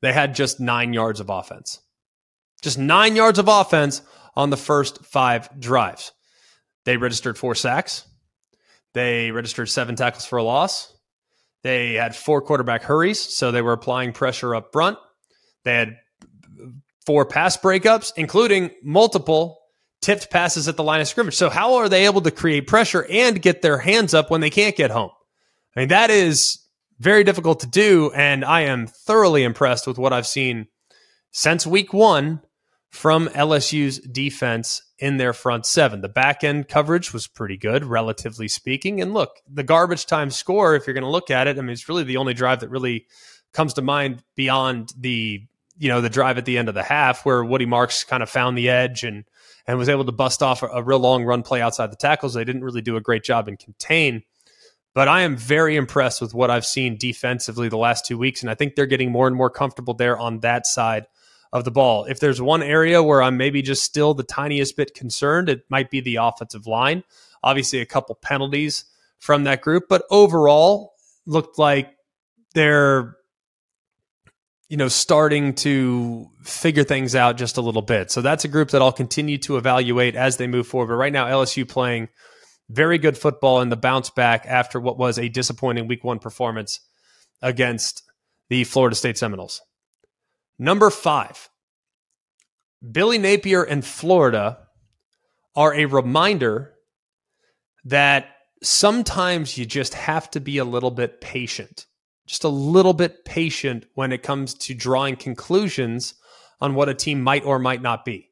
they 0.00 0.12
had 0.12 0.36
just 0.36 0.60
nine 0.60 0.92
yards 0.92 1.18
of 1.18 1.28
offense. 1.28 1.80
Just 2.62 2.78
nine 2.78 3.16
yards 3.16 3.38
of 3.38 3.48
offense 3.48 4.02
on 4.36 4.50
the 4.50 4.56
first 4.56 5.04
five 5.04 5.48
drives. 5.58 6.12
They 6.84 6.96
registered 6.96 7.36
four 7.36 7.56
sacks. 7.56 8.06
They 8.94 9.32
registered 9.32 9.68
seven 9.68 9.96
tackles 9.96 10.24
for 10.24 10.38
a 10.38 10.42
loss. 10.44 10.94
They 11.64 11.94
had 11.94 12.14
four 12.14 12.40
quarterback 12.42 12.82
hurries, 12.82 13.18
so 13.20 13.50
they 13.50 13.62
were 13.62 13.72
applying 13.72 14.12
pressure 14.12 14.54
up 14.54 14.72
front. 14.72 14.98
They 15.64 15.74
had 15.74 15.96
four 17.08 17.24
pass 17.24 17.56
breakups, 17.56 18.12
including 18.18 18.70
multiple 18.82 19.62
tipped 20.02 20.30
passes 20.30 20.68
at 20.68 20.76
the 20.76 20.82
line 20.82 21.00
of 21.00 21.08
scrimmage. 21.08 21.36
So, 21.36 21.48
how 21.48 21.76
are 21.76 21.88
they 21.88 22.04
able 22.04 22.20
to 22.20 22.30
create 22.30 22.66
pressure 22.66 23.06
and 23.08 23.40
get 23.40 23.62
their 23.62 23.78
hands 23.78 24.12
up 24.12 24.30
when 24.30 24.42
they 24.42 24.50
can't 24.50 24.76
get 24.76 24.90
home? 24.90 25.08
I 25.74 25.80
mean, 25.80 25.88
that 25.88 26.10
is 26.10 26.58
very 26.98 27.24
difficult 27.24 27.60
to 27.60 27.66
do. 27.66 28.12
And 28.14 28.44
I 28.44 28.62
am 28.62 28.88
thoroughly 28.88 29.42
impressed 29.42 29.86
with 29.86 29.96
what 29.96 30.12
I've 30.12 30.26
seen 30.26 30.66
since 31.30 31.66
week 31.66 31.94
one 31.94 32.42
from 32.90 33.28
LSU's 33.28 34.00
defense 34.00 34.82
in 34.98 35.16
their 35.16 35.32
front 35.32 35.64
seven. 35.64 36.02
The 36.02 36.10
back 36.10 36.44
end 36.44 36.68
coverage 36.68 37.14
was 37.14 37.26
pretty 37.26 37.56
good, 37.56 37.86
relatively 37.86 38.48
speaking. 38.48 39.00
And 39.00 39.14
look, 39.14 39.30
the 39.50 39.62
garbage 39.62 40.04
time 40.04 40.30
score, 40.30 40.74
if 40.74 40.86
you're 40.86 40.92
going 40.92 41.04
to 41.04 41.10
look 41.10 41.30
at 41.30 41.46
it, 41.46 41.56
I 41.56 41.62
mean, 41.62 41.70
it's 41.70 41.88
really 41.88 42.04
the 42.04 42.18
only 42.18 42.34
drive 42.34 42.60
that 42.60 42.68
really 42.68 43.06
comes 43.54 43.72
to 43.72 43.82
mind 43.82 44.22
beyond 44.36 44.92
the 44.94 45.46
you 45.78 45.88
know 45.88 46.00
the 46.00 46.10
drive 46.10 46.38
at 46.38 46.44
the 46.44 46.58
end 46.58 46.68
of 46.68 46.74
the 46.74 46.82
half 46.82 47.24
where 47.24 47.44
Woody 47.44 47.66
Marks 47.66 48.04
kind 48.04 48.22
of 48.22 48.28
found 48.28 48.58
the 48.58 48.68
edge 48.68 49.04
and 49.04 49.24
and 49.66 49.78
was 49.78 49.88
able 49.88 50.04
to 50.04 50.12
bust 50.12 50.42
off 50.42 50.62
a, 50.62 50.66
a 50.66 50.82
real 50.82 50.98
long 50.98 51.24
run 51.24 51.42
play 51.42 51.60
outside 51.60 51.92
the 51.92 51.96
tackles. 51.96 52.34
They 52.34 52.44
didn't 52.44 52.64
really 52.64 52.82
do 52.82 52.96
a 52.96 53.00
great 53.00 53.22
job 53.22 53.48
in 53.48 53.56
contain. 53.56 54.22
But 54.94 55.06
I 55.06 55.20
am 55.20 55.36
very 55.36 55.76
impressed 55.76 56.20
with 56.20 56.34
what 56.34 56.50
I've 56.50 56.66
seen 56.66 56.96
defensively 56.98 57.68
the 57.68 57.76
last 57.76 58.04
two 58.04 58.18
weeks, 58.18 58.42
and 58.42 58.50
I 58.50 58.54
think 58.54 58.74
they're 58.74 58.86
getting 58.86 59.12
more 59.12 59.28
and 59.28 59.36
more 59.36 59.50
comfortable 59.50 59.94
there 59.94 60.18
on 60.18 60.40
that 60.40 60.66
side 60.66 61.06
of 61.52 61.64
the 61.64 61.70
ball. 61.70 62.04
If 62.06 62.18
there's 62.18 62.42
one 62.42 62.62
area 62.62 63.02
where 63.02 63.22
I'm 63.22 63.36
maybe 63.36 63.62
just 63.62 63.84
still 63.84 64.14
the 64.14 64.24
tiniest 64.24 64.76
bit 64.76 64.94
concerned, 64.94 65.48
it 65.48 65.62
might 65.68 65.90
be 65.90 66.00
the 66.00 66.16
offensive 66.16 66.66
line. 66.66 67.04
Obviously, 67.44 67.80
a 67.80 67.86
couple 67.86 68.14
penalties 68.16 68.86
from 69.18 69.44
that 69.44 69.60
group, 69.60 69.84
but 69.88 70.02
overall, 70.10 70.94
looked 71.26 71.58
like 71.58 71.94
they're 72.54 73.17
you 74.68 74.76
know 74.76 74.88
starting 74.88 75.54
to 75.54 76.28
figure 76.42 76.84
things 76.84 77.14
out 77.14 77.36
just 77.36 77.56
a 77.56 77.60
little 77.60 77.82
bit. 77.82 78.10
So 78.10 78.20
that's 78.20 78.44
a 78.44 78.48
group 78.48 78.70
that 78.70 78.82
I'll 78.82 78.92
continue 78.92 79.38
to 79.38 79.56
evaluate 79.56 80.14
as 80.14 80.36
they 80.36 80.46
move 80.46 80.66
forward. 80.66 80.88
But 80.88 80.94
right 80.94 81.12
now, 81.12 81.26
LSU 81.26 81.68
playing 81.68 82.08
very 82.68 82.98
good 82.98 83.16
football 83.16 83.60
in 83.60 83.70
the 83.70 83.76
bounce 83.76 84.10
back 84.10 84.44
after 84.46 84.78
what 84.78 84.98
was 84.98 85.18
a 85.18 85.28
disappointing 85.28 85.88
Week 85.88 86.04
One 86.04 86.18
performance 86.18 86.80
against 87.40 88.02
the 88.48 88.64
Florida 88.64 88.96
State 88.96 89.16
Seminoles. 89.18 89.60
Number 90.58 90.90
five, 90.90 91.48
Billy 92.92 93.18
Napier 93.18 93.62
and 93.62 93.84
Florida 93.84 94.58
are 95.56 95.74
a 95.74 95.86
reminder 95.86 96.74
that 97.84 98.28
sometimes 98.62 99.56
you 99.56 99.64
just 99.64 99.94
have 99.94 100.30
to 100.30 100.40
be 100.40 100.58
a 100.58 100.64
little 100.64 100.90
bit 100.90 101.20
patient, 101.20 101.86
just 102.28 102.44
a 102.44 102.48
little 102.48 102.92
bit 102.92 103.24
patient 103.24 103.86
when 103.94 104.12
it 104.12 104.22
comes 104.22 104.54
to 104.54 104.74
drawing 104.74 105.16
conclusions 105.16 106.14
on 106.60 106.74
what 106.74 106.88
a 106.88 106.94
team 106.94 107.22
might 107.22 107.44
or 107.44 107.58
might 107.58 107.82
not 107.82 108.04
be. 108.04 108.30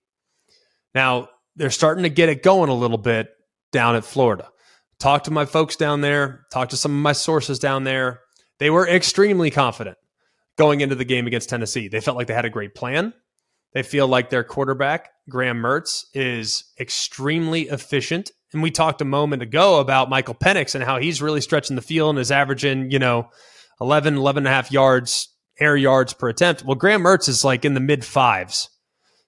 Now, 0.94 1.28
they're 1.56 1.70
starting 1.70 2.02
to 2.04 2.10
get 2.10 2.28
it 2.28 2.42
going 2.42 2.68
a 2.68 2.74
little 2.74 2.98
bit 2.98 3.30
down 3.72 3.96
at 3.96 4.04
Florida. 4.04 4.48
Talk 4.98 5.24
to 5.24 5.30
my 5.30 5.46
folks 5.46 5.76
down 5.76 6.02
there, 6.02 6.46
talk 6.52 6.68
to 6.70 6.76
some 6.76 6.92
of 6.92 7.02
my 7.02 7.12
sources 7.12 7.58
down 7.58 7.84
there. 7.84 8.20
They 8.58 8.70
were 8.70 8.88
extremely 8.88 9.50
confident 9.50 9.96
going 10.56 10.80
into 10.80 10.94
the 10.94 11.04
game 11.04 11.26
against 11.26 11.48
Tennessee. 11.48 11.88
They 11.88 12.00
felt 12.00 12.16
like 12.16 12.26
they 12.26 12.34
had 12.34 12.44
a 12.44 12.50
great 12.50 12.74
plan. 12.74 13.12
They 13.72 13.82
feel 13.82 14.08
like 14.08 14.30
their 14.30 14.44
quarterback, 14.44 15.10
Graham 15.28 15.58
Mertz, 15.58 16.04
is 16.14 16.64
extremely 16.80 17.62
efficient. 17.62 18.30
And 18.52 18.62
we 18.62 18.70
talked 18.70 19.02
a 19.02 19.06
moment 19.06 19.42
ago 19.42 19.80
about 19.80 20.08
Michael 20.08 20.34
Penix 20.34 20.74
and 20.74 20.82
how 20.82 20.98
he's 20.98 21.20
really 21.20 21.42
stretching 21.42 21.76
the 21.76 21.82
field 21.82 22.10
and 22.10 22.18
is 22.18 22.30
averaging, 22.30 22.90
you 22.90 22.98
know, 22.98 23.28
11, 23.80 24.16
11 24.16 24.42
and 24.42 24.48
a 24.48 24.50
half 24.50 24.72
yards, 24.72 25.28
air 25.58 25.76
yards 25.76 26.12
per 26.12 26.28
attempt. 26.28 26.64
Well, 26.64 26.74
Graham 26.74 27.02
Mertz 27.02 27.28
is 27.28 27.44
like 27.44 27.64
in 27.64 27.74
the 27.74 27.80
mid 27.80 28.04
fives. 28.04 28.70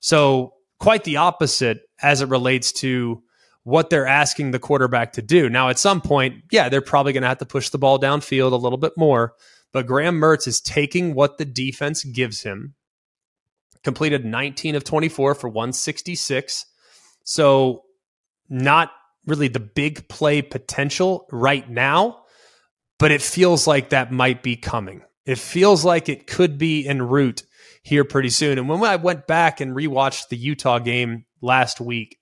So 0.01 0.55
quite 0.79 1.05
the 1.05 1.17
opposite 1.17 1.83
as 2.03 2.21
it 2.21 2.29
relates 2.29 2.73
to 2.73 3.23
what 3.65 3.91
they're 3.91 4.07
asking 4.07 4.51
the 4.51 4.59
quarterback 4.59 5.13
to 5.13 5.23
do. 5.23 5.51
Now, 5.51 5.69
at 5.69 5.79
some 5.79 6.01
point, 6.01 6.37
yeah, 6.51 6.69
they're 6.69 6.81
probably 6.81 7.13
going 7.13 7.23
to 7.23 7.29
have 7.29 7.39
to 7.39 7.47
push 7.47 7.69
the 7.69 7.79
ball 7.79 7.99
downfield 7.99 8.53
a 8.53 8.57
little 8.57 8.79
bit 8.79 8.95
more. 8.97 9.35
But 9.73 9.87
Graham 9.87 10.19
Mertz 10.19 10.47
is 10.47 10.61
taking 10.61 11.15
what 11.15 11.37
the 11.37 11.45
defense 11.45 12.03
gives 12.05 12.43
him. 12.43 12.75
Completed 13.85 14.25
19 14.25 14.75
of 14.75 14.85
24 14.85 15.35
for 15.35 15.49
166. 15.49 16.65
So, 17.25 17.85
not 18.49 18.91
really 19.27 19.49
the 19.49 19.61
big 19.61 20.09
play 20.09 20.41
potential 20.41 21.27
right 21.31 21.69
now, 21.69 22.23
but 22.99 23.11
it 23.11 23.23
feels 23.23 23.67
like 23.67 23.91
that 23.91 24.13
might 24.13 24.43
be 24.43 24.57
coming. 24.57 25.03
It 25.25 25.39
feels 25.39 25.85
like 25.85 26.09
it 26.09 26.27
could 26.27 26.59
be 26.59 26.87
en 26.87 27.03
route 27.03 27.43
here 27.83 28.05
pretty 28.05 28.31
soon. 28.31 28.59
And 28.59 28.69
when 28.69 28.83
I 28.83 28.97
went 28.97 29.27
back 29.27 29.61
and 29.61 29.77
rewatched 29.77 30.29
the 30.29 30.37
Utah 30.37 30.79
game 30.79 31.25
last 31.41 31.81
week, 31.81 32.19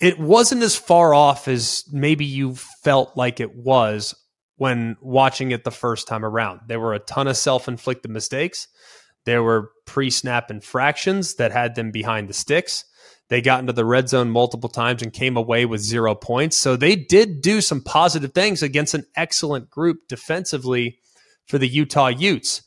it 0.00 0.18
wasn't 0.18 0.62
as 0.62 0.76
far 0.76 1.14
off 1.14 1.48
as 1.48 1.84
maybe 1.92 2.24
you 2.24 2.54
felt 2.82 3.16
like 3.16 3.40
it 3.40 3.54
was 3.54 4.14
when 4.56 4.96
watching 5.00 5.50
it 5.50 5.64
the 5.64 5.70
first 5.70 6.08
time 6.08 6.24
around. 6.24 6.60
There 6.68 6.80
were 6.80 6.94
a 6.94 6.98
ton 6.98 7.28
of 7.28 7.36
self 7.36 7.68
inflicted 7.68 8.10
mistakes. 8.10 8.68
There 9.24 9.42
were 9.42 9.70
pre 9.86 10.10
snap 10.10 10.50
infractions 10.50 11.36
that 11.36 11.52
had 11.52 11.74
them 11.74 11.90
behind 11.90 12.28
the 12.28 12.34
sticks. 12.34 12.84
They 13.28 13.40
got 13.40 13.60
into 13.60 13.72
the 13.72 13.84
red 13.84 14.08
zone 14.08 14.30
multiple 14.30 14.68
times 14.68 15.02
and 15.02 15.12
came 15.12 15.36
away 15.36 15.64
with 15.64 15.80
zero 15.80 16.14
points. 16.14 16.56
So 16.56 16.76
they 16.76 16.94
did 16.94 17.40
do 17.40 17.60
some 17.60 17.80
positive 17.80 18.32
things 18.34 18.62
against 18.62 18.94
an 18.94 19.06
excellent 19.16 19.70
group 19.70 20.00
defensively 20.08 20.98
for 21.46 21.58
the 21.58 21.68
Utah 21.68 22.08
Utes. 22.08 22.62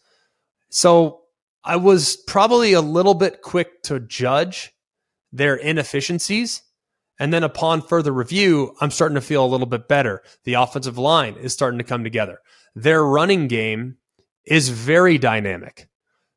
So 0.69 1.21
I 1.63 1.75
was 1.75 2.17
probably 2.27 2.73
a 2.73 2.81
little 2.81 3.13
bit 3.13 3.41
quick 3.41 3.83
to 3.83 3.99
judge 3.99 4.73
their 5.31 5.55
inefficiencies 5.55 6.63
and 7.19 7.33
then 7.33 7.43
upon 7.43 7.81
further 7.81 8.11
review, 8.11 8.75
I'm 8.79 8.91
starting 8.91 9.15
to 9.15 9.21
feel 9.21 9.43
a 9.43 9.47
little 9.47 9.67
bit 9.67 9.87
better. 9.87 10.21
The 10.43 10.53
offensive 10.55 10.97
line 10.97 11.35
is 11.35 11.53
starting 11.53 11.79
to 11.79 11.83
come 11.83 12.03
together. 12.03 12.39
Their 12.75 13.03
running 13.03 13.47
game 13.47 13.97
is 14.45 14.69
very 14.69 15.17
dynamic. 15.17 15.87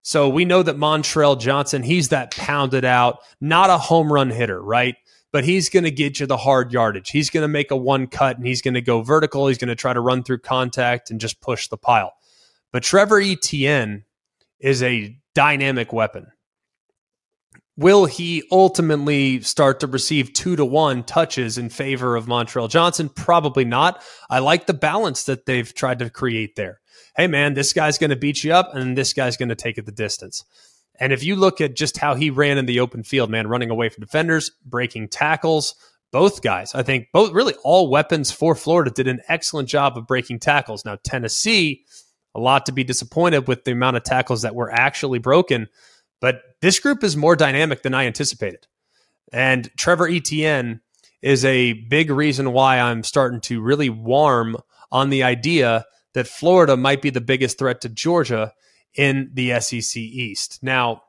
So 0.02 0.28
we 0.28 0.44
know 0.44 0.62
that 0.62 0.76
Montrell 0.76 1.38
Johnson, 1.38 1.82
he's 1.82 2.08
that 2.08 2.34
pounded 2.34 2.84
out, 2.84 3.18
not 3.40 3.70
a 3.70 3.78
home 3.78 4.12
run 4.12 4.30
hitter, 4.30 4.60
right? 4.62 4.96
But 5.32 5.44
he's 5.44 5.68
going 5.68 5.84
to 5.84 5.90
get 5.90 6.18
you 6.18 6.26
the 6.26 6.36
hard 6.36 6.72
yardage. 6.72 7.10
He's 7.10 7.30
going 7.30 7.42
to 7.42 7.48
make 7.48 7.70
a 7.70 7.76
one 7.76 8.06
cut 8.06 8.36
and 8.36 8.46
he's 8.46 8.62
going 8.62 8.74
to 8.74 8.80
go 8.80 9.02
vertical. 9.02 9.46
He's 9.46 9.58
going 9.58 9.68
to 9.68 9.76
try 9.76 9.92
to 9.92 10.00
run 10.00 10.22
through 10.22 10.38
contact 10.38 11.10
and 11.10 11.20
just 11.20 11.40
push 11.40 11.68
the 11.68 11.76
pile. 11.76 12.12
But 12.72 12.82
Trevor 12.82 13.20
Etienne 13.20 14.04
is 14.58 14.82
a 14.82 15.16
dynamic 15.34 15.92
weapon. 15.92 16.28
Will 17.76 18.04
he 18.06 18.42
ultimately 18.50 19.40
start 19.40 19.80
to 19.80 19.86
receive 19.86 20.32
two 20.32 20.56
to 20.56 20.64
one 20.64 21.02
touches 21.02 21.56
in 21.56 21.68
favor 21.70 22.16
of 22.16 22.26
Montrell 22.26 22.68
Johnson? 22.68 23.08
Probably 23.08 23.64
not. 23.64 24.02
I 24.28 24.40
like 24.40 24.66
the 24.66 24.74
balance 24.74 25.24
that 25.24 25.46
they've 25.46 25.72
tried 25.72 26.00
to 26.00 26.10
create 26.10 26.56
there. 26.56 26.79
Hey, 27.16 27.26
man, 27.26 27.54
this 27.54 27.72
guy's 27.72 27.98
going 27.98 28.10
to 28.10 28.16
beat 28.16 28.44
you 28.44 28.52
up 28.52 28.74
and 28.74 28.96
this 28.96 29.12
guy's 29.12 29.36
going 29.36 29.48
to 29.48 29.54
take 29.54 29.78
it 29.78 29.86
the 29.86 29.92
distance. 29.92 30.44
And 30.98 31.12
if 31.12 31.24
you 31.24 31.34
look 31.34 31.60
at 31.60 31.74
just 31.74 31.96
how 31.96 32.14
he 32.14 32.30
ran 32.30 32.58
in 32.58 32.66
the 32.66 32.80
open 32.80 33.02
field, 33.02 33.30
man, 33.30 33.48
running 33.48 33.70
away 33.70 33.88
from 33.88 34.04
defenders, 34.04 34.50
breaking 34.64 35.08
tackles, 35.08 35.74
both 36.12 36.42
guys, 36.42 36.74
I 36.74 36.82
think 36.82 37.08
both 37.12 37.32
really 37.32 37.54
all 37.64 37.88
weapons 37.88 38.30
for 38.30 38.54
Florida 38.54 38.90
did 38.90 39.08
an 39.08 39.20
excellent 39.28 39.68
job 39.68 39.96
of 39.96 40.06
breaking 40.06 40.40
tackles. 40.40 40.84
Now, 40.84 40.98
Tennessee, 41.02 41.84
a 42.34 42.40
lot 42.40 42.66
to 42.66 42.72
be 42.72 42.84
disappointed 42.84 43.48
with 43.48 43.64
the 43.64 43.72
amount 43.72 43.96
of 43.96 44.02
tackles 44.02 44.42
that 44.42 44.54
were 44.54 44.70
actually 44.70 45.18
broken. 45.18 45.68
But 46.20 46.42
this 46.60 46.78
group 46.78 47.02
is 47.02 47.16
more 47.16 47.34
dynamic 47.34 47.82
than 47.82 47.94
I 47.94 48.06
anticipated. 48.06 48.66
And 49.32 49.70
Trevor 49.76 50.08
Etienne 50.08 50.80
is 51.22 51.44
a 51.44 51.72
big 51.72 52.10
reason 52.10 52.52
why 52.52 52.78
I'm 52.78 53.02
starting 53.02 53.40
to 53.42 53.60
really 53.60 53.88
warm 53.88 54.56
on 54.92 55.10
the 55.10 55.22
idea 55.22 55.86
that 56.14 56.28
Florida 56.28 56.76
might 56.76 57.02
be 57.02 57.10
the 57.10 57.20
biggest 57.20 57.58
threat 57.58 57.80
to 57.82 57.88
Georgia 57.88 58.52
in 58.94 59.30
the 59.34 59.60
SEC 59.60 59.96
East. 59.96 60.58
Now, 60.62 61.02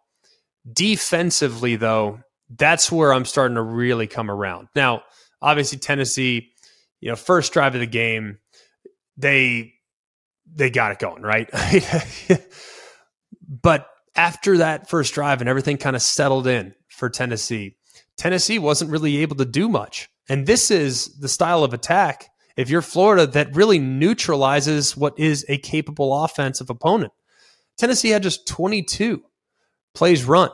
defensively, 0.72 1.76
though, 1.76 2.20
that's 2.50 2.92
where 2.92 3.14
I'm 3.14 3.26
starting 3.26 3.56
to 3.56 3.62
really 3.62 4.08
come 4.08 4.30
around. 4.30 4.68
Now, 4.76 5.04
obviously, 5.42 5.80
Tennessee, 5.80 6.52
you 7.00 7.10
know, 7.10 7.16
first 7.16 7.54
drive 7.54 7.74
of 7.76 7.82
the 7.82 7.88
game, 7.88 8.40
they 9.18 9.74
they 10.54 10.70
got 10.70 10.92
it 10.92 11.00
going, 11.00 11.22
right? 11.22 11.50
but 13.48 13.88
after 14.16 14.58
that 14.58 14.90
first 14.90 15.14
drive 15.14 15.40
and 15.40 15.50
everything 15.50 15.78
kind 15.78 15.96
of 15.96 16.02
settled 16.02 16.46
in 16.46 16.76
for 16.90 17.10
Tennessee, 17.10 17.78
Tennessee 18.18 18.60
wasn't 18.60 18.92
really 18.92 19.18
able 19.18 19.38
to 19.38 19.46
do 19.46 19.70
much. 19.70 20.10
And 20.28 20.46
this 20.46 20.70
is 20.72 21.18
the 21.20 21.30
style 21.30 21.64
of 21.64 21.74
attack, 21.74 22.30
if 22.58 22.70
you're 22.70 22.82
Florida, 22.82 23.28
that 23.28 23.56
really 23.56 23.80
neutralizes 23.80 24.96
what 24.96 25.18
is 25.18 25.46
a 25.50 25.58
capable 25.58 26.24
offensive 26.24 26.70
opponent. 26.70 27.12
Tennessee 27.78 28.10
had 28.10 28.24
just 28.24 28.48
22 28.48 29.24
plays 29.94 30.24
run, 30.24 30.50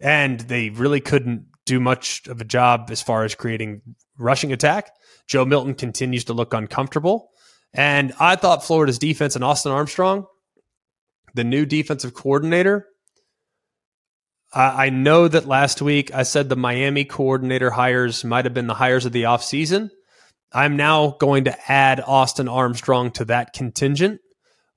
and 0.00 0.40
they 0.40 0.70
really 0.70 1.00
couldn't 1.00 1.46
do 1.66 1.80
much 1.80 2.26
of 2.26 2.40
a 2.40 2.44
job 2.44 2.88
as 2.90 3.02
far 3.02 3.24
as 3.24 3.34
creating 3.34 3.82
rushing 4.18 4.52
attack. 4.52 4.90
Joe 5.26 5.44
Milton 5.44 5.74
continues 5.74 6.24
to 6.24 6.32
look 6.32 6.54
uncomfortable. 6.54 7.30
And 7.72 8.12
I 8.18 8.36
thought 8.36 8.64
Florida's 8.64 8.98
defense 8.98 9.36
and 9.36 9.44
Austin 9.44 9.70
Armstrong, 9.70 10.26
the 11.34 11.44
new 11.44 11.64
defensive 11.64 12.14
coordinator, 12.14 12.86
I, 14.52 14.90
know 14.90 15.28
that 15.28 15.46
last 15.46 15.80
week 15.80 16.12
I 16.12 16.24
said 16.24 16.48
the 16.48 16.56
Miami 16.56 17.04
coordinator 17.04 17.70
hires 17.70 18.24
might 18.24 18.44
have 18.46 18.54
been 18.54 18.66
the 18.66 18.74
hires 18.74 19.06
of 19.06 19.12
the 19.12 19.22
offseason. 19.22 19.90
I'm 20.52 20.76
now 20.76 21.16
going 21.20 21.44
to 21.44 21.70
add 21.70 22.00
Austin 22.00 22.48
Armstrong 22.48 23.10
to 23.12 23.24
that 23.26 23.52
contingent 23.52 24.20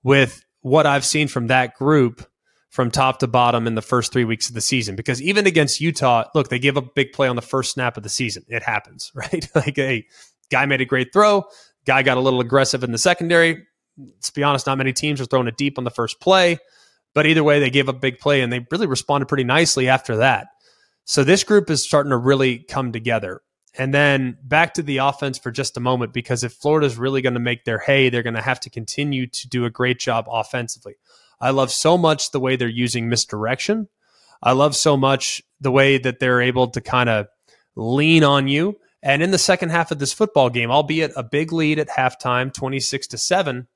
with 0.04 0.44
what 0.62 0.86
I've 0.86 1.06
seen 1.06 1.28
from 1.28 1.48
that 1.48 1.76
group 1.76 2.26
from 2.70 2.90
top 2.90 3.20
to 3.20 3.28
bottom 3.28 3.68
in 3.68 3.76
the 3.76 3.82
first 3.82 4.12
three 4.12 4.26
weeks 4.26 4.50
of 4.50 4.56
the 4.56 4.62
season. 4.62 4.96
Because 4.96 5.22
even 5.22 5.46
against 5.46 5.80
Utah, 5.80 6.26
look, 6.34 6.50
they 6.50 6.58
give 6.60 6.78
a 6.78 6.82
big 6.82 7.12
play 7.14 7.28
on 7.28 7.36
the 7.36 7.42
first 7.42 7.74
snap 7.74 7.98
of 7.98 8.04
the 8.04 8.10
season. 8.10 8.44
It 8.48 8.64
happens, 8.64 9.12
right? 9.16 9.48
like 9.56 9.78
a 9.78 10.06
guy 10.50 10.66
made 10.66 10.82
a 10.82 10.86
great 10.86 11.14
throw. 11.14 11.44
Guy 11.86 12.02
got 12.02 12.18
a 12.18 12.22
little 12.22 12.40
aggressive 12.40 12.84
in 12.84 12.92
the 12.92 12.98
secondary. 12.98 13.66
Let's 13.98 14.32
be 14.32 14.44
honest, 14.44 14.66
not 14.66 14.78
many 14.78 14.94
teams 14.94 15.22
are 15.22 15.26
throwing 15.26 15.48
it 15.48 15.58
deep 15.58 15.78
on 15.78 15.84
the 15.84 15.92
first 15.92 16.20
play. 16.20 16.58
But 17.14 17.28
either 17.28 17.44
way, 17.44 17.60
they 17.60 17.70
gave 17.70 17.90
a 17.90 17.94
big 17.94 18.18
play 18.18 18.42
and 18.42 18.52
they 18.52 18.66
really 18.72 18.88
responded 18.88 19.28
pretty 19.28 19.44
nicely 19.44 19.88
after 19.88 20.18
that. 20.18 20.48
So 21.06 21.24
this 21.24 21.44
group 21.44 21.70
is 21.70 21.86
starting 21.86 22.10
to 22.10 22.18
really 22.18 22.60
come 22.60 22.92
together. 22.92 23.42
And 23.78 23.94
then 23.94 24.38
back 24.44 24.76
to 24.76 24.84
the 24.84 24.98
offense 24.98 25.40
for 25.40 25.52
just 25.52 25.78
a 25.78 25.80
moment, 25.80 26.14
because 26.14 26.44
if 26.44 26.54
Florida's 26.54 26.98
really 26.98 27.22
going 27.22 27.34
to 27.34 27.40
make 27.40 27.66
their 27.66 27.80
hay, 27.80 28.10
they're 28.10 28.24
going 28.24 28.36
to 28.36 28.42
have 28.42 28.60
to 28.62 28.70
continue 28.70 29.26
to 29.26 29.50
do 29.50 29.66
a 29.66 29.70
great 29.70 30.00
job 30.00 30.26
offensively. 30.30 30.96
I 31.42 31.50
love 31.50 31.72
so 31.72 31.98
much 31.98 32.32
the 32.32 32.40
way 32.40 32.56
they're 32.56 32.68
using 32.68 33.10
misdirection. 33.10 33.90
I 34.44 34.52
love 34.52 34.76
so 34.76 34.96
much 34.96 35.42
the 35.60 35.72
way 35.72 35.98
that 35.98 36.20
they're 36.20 36.42
able 36.42 36.68
to 36.68 36.82
kind 36.82 37.10
of 37.10 37.28
lean 37.76 38.24
on 38.24 38.48
you 38.48 38.78
and 39.04 39.22
in 39.22 39.32
the 39.32 39.38
second 39.38 39.70
half 39.70 39.92
of 39.92 40.00
this 40.00 40.14
football 40.14 40.50
game, 40.50 40.72
albeit 40.72 41.12
a 41.18 41.24
big 41.24 41.52
lead 41.52 41.78
at 41.78 41.90
halftime, 41.90 42.54
26 42.54 43.08
to 43.08 43.18
7, 43.18 43.68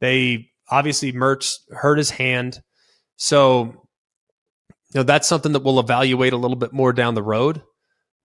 they 0.00 0.50
obviously 0.70 1.14
Mertz 1.14 1.60
hurt 1.70 1.96
his 1.96 2.10
hand. 2.10 2.62
So, 3.16 3.64
you 4.92 4.96
know, 4.96 5.02
that's 5.02 5.26
something 5.26 5.52
that 5.52 5.64
we'll 5.64 5.80
evaluate 5.80 6.34
a 6.34 6.36
little 6.36 6.58
bit 6.58 6.74
more 6.74 6.92
down 6.92 7.14
the 7.14 7.22
road. 7.22 7.62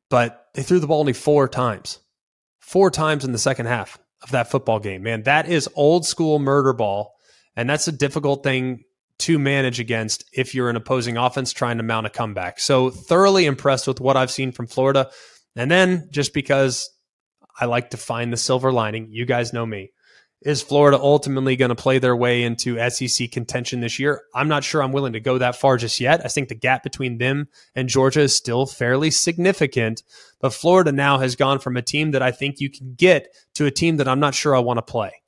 But 0.09 0.40
they 0.53 0.63
threw 0.63 0.79
the 0.79 0.87
ball 0.87 0.99
only 0.99 1.13
four 1.13 1.47
times. 1.47 1.99
Four 2.59 2.91
times 2.91 3.25
in 3.25 3.31
the 3.31 3.37
second 3.37 3.65
half 3.65 3.97
of 4.21 4.31
that 4.31 4.51
football 4.51 4.79
game. 4.79 5.03
Man, 5.03 5.23
that 5.23 5.49
is 5.49 5.69
old 5.75 6.05
school 6.05 6.39
murder 6.39 6.73
ball. 6.73 7.13
And 7.55 7.69
that's 7.69 7.87
a 7.87 7.91
difficult 7.91 8.43
thing 8.43 8.83
to 9.19 9.37
manage 9.37 9.79
against 9.79 10.23
if 10.33 10.55
you're 10.55 10.69
an 10.69 10.75
opposing 10.75 11.17
offense 11.17 11.53
trying 11.53 11.77
to 11.77 11.83
mount 11.83 12.07
a 12.07 12.09
comeback. 12.09 12.59
So, 12.59 12.89
thoroughly 12.89 13.45
impressed 13.45 13.87
with 13.87 13.99
what 13.99 14.17
I've 14.17 14.31
seen 14.31 14.51
from 14.51 14.67
Florida. 14.67 15.11
And 15.55 15.69
then 15.69 16.07
just 16.11 16.33
because 16.33 16.89
I 17.59 17.65
like 17.65 17.91
to 17.91 17.97
find 17.97 18.31
the 18.31 18.37
silver 18.37 18.71
lining, 18.71 19.09
you 19.11 19.25
guys 19.25 19.53
know 19.53 19.65
me. 19.65 19.91
Is 20.41 20.63
Florida 20.63 20.97
ultimately 20.99 21.55
going 21.55 21.69
to 21.69 21.75
play 21.75 21.99
their 21.99 22.15
way 22.15 22.41
into 22.41 22.89
SEC 22.89 23.29
contention 23.31 23.79
this 23.79 23.99
year? 23.99 24.23
I'm 24.33 24.47
not 24.47 24.63
sure 24.63 24.81
I'm 24.81 24.91
willing 24.91 25.13
to 25.13 25.19
go 25.19 25.37
that 25.37 25.55
far 25.55 25.77
just 25.77 25.99
yet. 25.99 26.25
I 26.25 26.29
think 26.29 26.49
the 26.49 26.55
gap 26.55 26.81
between 26.81 27.19
them 27.19 27.47
and 27.75 27.87
Georgia 27.87 28.21
is 28.21 28.35
still 28.35 28.65
fairly 28.65 29.11
significant. 29.11 30.01
But 30.39 30.55
Florida 30.55 30.91
now 30.91 31.19
has 31.19 31.35
gone 31.35 31.59
from 31.59 31.77
a 31.77 31.83
team 31.83 32.11
that 32.11 32.23
I 32.23 32.31
think 32.31 32.59
you 32.59 32.71
can 32.71 32.95
get 32.95 33.27
to 33.53 33.67
a 33.67 33.71
team 33.71 33.97
that 33.97 34.07
I'm 34.07 34.19
not 34.19 34.33
sure 34.33 34.55
I 34.55 34.59
want 34.59 34.79
to 34.79 34.81
play. 34.81 35.21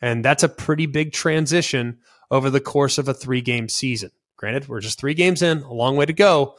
And 0.00 0.24
that's 0.24 0.44
a 0.44 0.48
pretty 0.48 0.86
big 0.86 1.12
transition 1.12 1.98
over 2.30 2.48
the 2.48 2.60
course 2.60 2.98
of 2.98 3.08
a 3.08 3.14
three 3.14 3.40
game 3.40 3.68
season. 3.68 4.10
Granted, 4.36 4.68
we're 4.68 4.80
just 4.80 5.00
three 5.00 5.14
games 5.14 5.42
in, 5.42 5.62
a 5.62 5.72
long 5.72 5.96
way 5.96 6.06
to 6.06 6.12
go. 6.12 6.54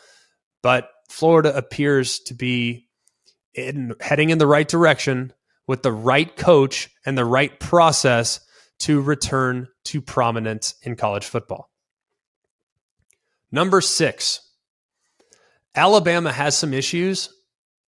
But 0.61 0.89
Florida 1.09 1.55
appears 1.55 2.19
to 2.21 2.33
be 2.33 2.89
in, 3.53 3.93
heading 4.01 4.29
in 4.29 4.39
the 4.39 4.47
right 4.47 4.67
direction 4.67 5.31
with 5.67 5.83
the 5.83 5.91
right 5.91 6.35
coach 6.35 6.89
and 7.05 7.17
the 7.17 7.25
right 7.25 7.59
process 7.59 8.39
to 8.79 9.01
return 9.01 9.67
to 9.85 10.01
prominence 10.01 10.75
in 10.81 10.95
college 10.95 11.25
football. 11.25 11.69
Number 13.51 13.81
six, 13.81 14.41
Alabama 15.75 16.31
has 16.31 16.57
some 16.57 16.73
issues 16.73 17.29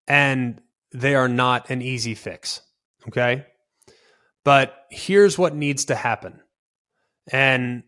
and 0.06 0.60
they 0.92 1.14
are 1.14 1.28
not 1.28 1.70
an 1.70 1.82
easy 1.82 2.14
fix. 2.14 2.62
Okay. 3.08 3.46
But 4.44 4.74
here's 4.90 5.38
what 5.38 5.54
needs 5.54 5.86
to 5.86 5.94
happen. 5.94 6.40
And 7.32 7.82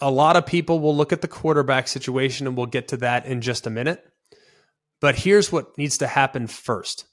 a 0.00 0.10
lot 0.10 0.36
of 0.36 0.46
people 0.46 0.80
will 0.80 0.96
look 0.96 1.12
at 1.12 1.20
the 1.20 1.28
quarterback 1.28 1.88
situation 1.88 2.46
and 2.46 2.56
we'll 2.56 2.66
get 2.66 2.88
to 2.88 2.98
that 2.98 3.26
in 3.26 3.40
just 3.40 3.66
a 3.66 3.70
minute. 3.70 4.02
But 5.00 5.16
here's 5.16 5.52
what 5.52 5.76
needs 5.76 5.98
to 5.98 6.06
happen 6.06 6.46
first 6.46 7.06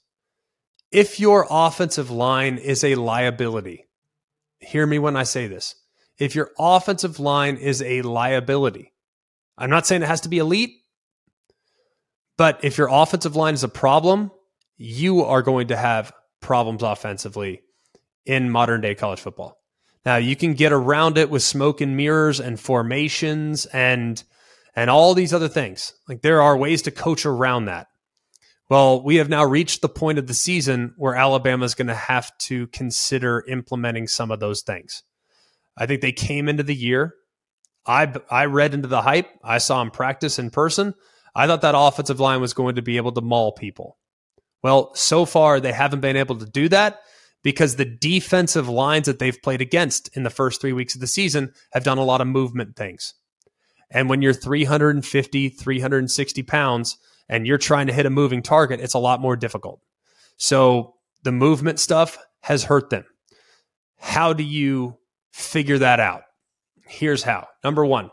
if 0.96 1.20
your 1.20 1.46
offensive 1.50 2.10
line 2.10 2.56
is 2.56 2.82
a 2.82 2.94
liability, 2.94 3.86
hear 4.60 4.86
me 4.86 4.98
when 4.98 5.14
I 5.14 5.24
say 5.24 5.46
this. 5.46 5.74
If 6.18 6.34
your 6.34 6.52
offensive 6.58 7.20
line 7.20 7.58
is 7.58 7.82
a 7.82 8.00
liability, 8.00 8.94
I'm 9.58 9.68
not 9.68 9.86
saying 9.86 10.00
it 10.00 10.08
has 10.08 10.22
to 10.22 10.30
be 10.30 10.38
elite, 10.38 10.70
but 12.38 12.60
if 12.64 12.78
your 12.78 12.88
offensive 12.90 13.36
line 13.36 13.52
is 13.52 13.62
a 13.62 13.68
problem, 13.68 14.30
you 14.78 15.22
are 15.22 15.42
going 15.42 15.68
to 15.68 15.76
have 15.76 16.14
problems 16.40 16.82
offensively 16.82 17.60
in 18.24 18.48
modern 18.48 18.80
day 18.80 18.94
college 18.94 19.20
football. 19.20 19.58
Now, 20.06 20.16
you 20.16 20.34
can 20.34 20.54
get 20.54 20.72
around 20.72 21.18
it 21.18 21.28
with 21.28 21.42
smoke 21.42 21.82
and 21.82 21.94
mirrors 21.94 22.40
and 22.40 22.58
formations 22.58 23.66
and 23.66 24.24
and 24.74 24.88
all 24.88 25.12
these 25.12 25.34
other 25.34 25.48
things. 25.48 25.92
Like 26.08 26.22
there 26.22 26.40
are 26.40 26.56
ways 26.56 26.80
to 26.82 26.90
coach 26.90 27.26
around 27.26 27.66
that. 27.66 27.88
Well, 28.68 29.02
we 29.02 29.16
have 29.16 29.28
now 29.28 29.44
reached 29.44 29.80
the 29.80 29.88
point 29.88 30.18
of 30.18 30.26
the 30.26 30.34
season 30.34 30.94
where 30.96 31.14
Alabama 31.14 31.64
is 31.64 31.76
going 31.76 31.86
to 31.86 31.94
have 31.94 32.36
to 32.38 32.66
consider 32.68 33.44
implementing 33.46 34.08
some 34.08 34.30
of 34.32 34.40
those 34.40 34.62
things. 34.62 35.04
I 35.76 35.86
think 35.86 36.00
they 36.00 36.12
came 36.12 36.48
into 36.48 36.62
the 36.62 36.74
year. 36.74 37.14
I 37.86 38.12
I 38.28 38.46
read 38.46 38.74
into 38.74 38.88
the 38.88 39.02
hype. 39.02 39.28
I 39.44 39.58
saw 39.58 39.78
them 39.78 39.92
practice 39.92 40.38
in 40.38 40.50
person. 40.50 40.94
I 41.34 41.46
thought 41.46 41.60
that 41.60 41.74
offensive 41.76 42.18
line 42.18 42.40
was 42.40 42.54
going 42.54 42.76
to 42.76 42.82
be 42.82 42.96
able 42.96 43.12
to 43.12 43.20
maul 43.20 43.52
people. 43.52 43.98
Well, 44.62 44.94
so 44.94 45.26
far 45.26 45.60
they 45.60 45.72
haven't 45.72 46.00
been 46.00 46.16
able 46.16 46.36
to 46.38 46.46
do 46.46 46.68
that 46.70 47.00
because 47.44 47.76
the 47.76 47.84
defensive 47.84 48.68
lines 48.68 49.06
that 49.06 49.20
they've 49.20 49.40
played 49.40 49.60
against 49.60 50.08
in 50.16 50.24
the 50.24 50.30
first 50.30 50.60
three 50.60 50.72
weeks 50.72 50.96
of 50.96 51.00
the 51.00 51.06
season 51.06 51.52
have 51.72 51.84
done 51.84 51.98
a 51.98 52.04
lot 52.04 52.20
of 52.20 52.26
movement 52.26 52.74
things. 52.74 53.14
And 53.90 54.08
when 54.08 54.22
you're 54.22 54.32
350, 54.32 55.50
360 55.50 56.42
pounds 56.42 56.98
and 57.28 57.46
you're 57.46 57.58
trying 57.58 57.86
to 57.88 57.92
hit 57.92 58.06
a 58.06 58.10
moving 58.10 58.42
target, 58.42 58.80
it's 58.80 58.94
a 58.94 58.98
lot 58.98 59.20
more 59.20 59.36
difficult. 59.36 59.80
So 60.36 60.94
the 61.22 61.32
movement 61.32 61.80
stuff 61.80 62.18
has 62.42 62.64
hurt 62.64 62.90
them. 62.90 63.04
How 63.98 64.32
do 64.32 64.42
you 64.42 64.98
figure 65.32 65.78
that 65.78 66.00
out? 66.00 66.22
Here's 66.86 67.22
how. 67.22 67.48
Number 67.64 67.84
one, 67.84 68.10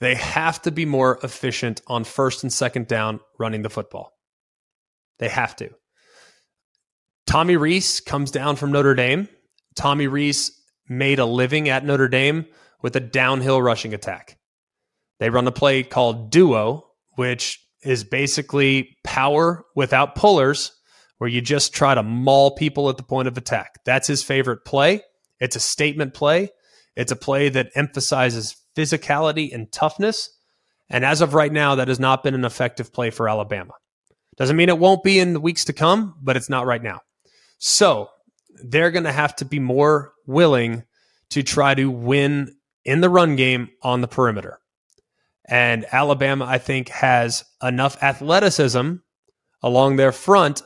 they 0.00 0.14
have 0.14 0.62
to 0.62 0.70
be 0.70 0.84
more 0.84 1.18
efficient 1.22 1.82
on 1.86 2.04
first 2.04 2.42
and 2.42 2.52
second 2.52 2.86
down 2.86 3.20
running 3.38 3.62
the 3.62 3.70
football. 3.70 4.12
They 5.18 5.28
have 5.28 5.56
to. 5.56 5.70
Tommy 7.26 7.56
Rees 7.56 8.00
comes 8.00 8.30
down 8.30 8.56
from 8.56 8.72
Notre 8.72 8.94
Dame. 8.94 9.28
Tommy 9.74 10.06
Rees 10.06 10.52
made 10.88 11.18
a 11.18 11.26
living 11.26 11.68
at 11.68 11.84
Notre 11.84 12.08
Dame 12.08 12.46
with 12.82 12.94
a 12.94 13.00
downhill 13.00 13.60
rushing 13.60 13.94
attack. 13.94 14.38
They 15.18 15.30
run 15.30 15.46
a 15.46 15.52
play 15.52 15.82
called 15.82 16.30
duo, 16.30 16.86
which 17.16 17.65
is 17.86 18.04
basically 18.04 18.96
power 19.04 19.64
without 19.74 20.14
pullers, 20.14 20.72
where 21.18 21.30
you 21.30 21.40
just 21.40 21.72
try 21.72 21.94
to 21.94 22.02
maul 22.02 22.50
people 22.50 22.90
at 22.90 22.96
the 22.96 23.02
point 23.02 23.28
of 23.28 23.38
attack. 23.38 23.80
That's 23.84 24.08
his 24.08 24.22
favorite 24.22 24.64
play. 24.64 25.02
It's 25.40 25.56
a 25.56 25.60
statement 25.60 26.12
play. 26.12 26.50
It's 26.94 27.12
a 27.12 27.16
play 27.16 27.48
that 27.50 27.70
emphasizes 27.74 28.56
physicality 28.76 29.54
and 29.54 29.70
toughness. 29.72 30.30
And 30.90 31.04
as 31.04 31.20
of 31.20 31.34
right 31.34 31.52
now, 31.52 31.76
that 31.76 31.88
has 31.88 32.00
not 32.00 32.22
been 32.22 32.34
an 32.34 32.44
effective 32.44 32.92
play 32.92 33.10
for 33.10 33.28
Alabama. 33.28 33.72
Doesn't 34.36 34.56
mean 34.56 34.68
it 34.68 34.78
won't 34.78 35.02
be 35.02 35.18
in 35.18 35.32
the 35.32 35.40
weeks 35.40 35.64
to 35.66 35.72
come, 35.72 36.14
but 36.22 36.36
it's 36.36 36.50
not 36.50 36.66
right 36.66 36.82
now. 36.82 37.00
So 37.58 38.08
they're 38.62 38.90
going 38.90 39.04
to 39.04 39.12
have 39.12 39.34
to 39.36 39.44
be 39.44 39.58
more 39.58 40.12
willing 40.26 40.84
to 41.30 41.42
try 41.42 41.74
to 41.74 41.90
win 41.90 42.54
in 42.84 43.00
the 43.00 43.10
run 43.10 43.36
game 43.36 43.70
on 43.82 44.00
the 44.00 44.08
perimeter. 44.08 44.58
And 45.48 45.86
Alabama, 45.92 46.44
I 46.44 46.58
think, 46.58 46.88
has 46.88 47.44
enough 47.62 48.02
athleticism 48.02 48.94
along 49.62 49.96
their 49.96 50.12
front 50.12 50.62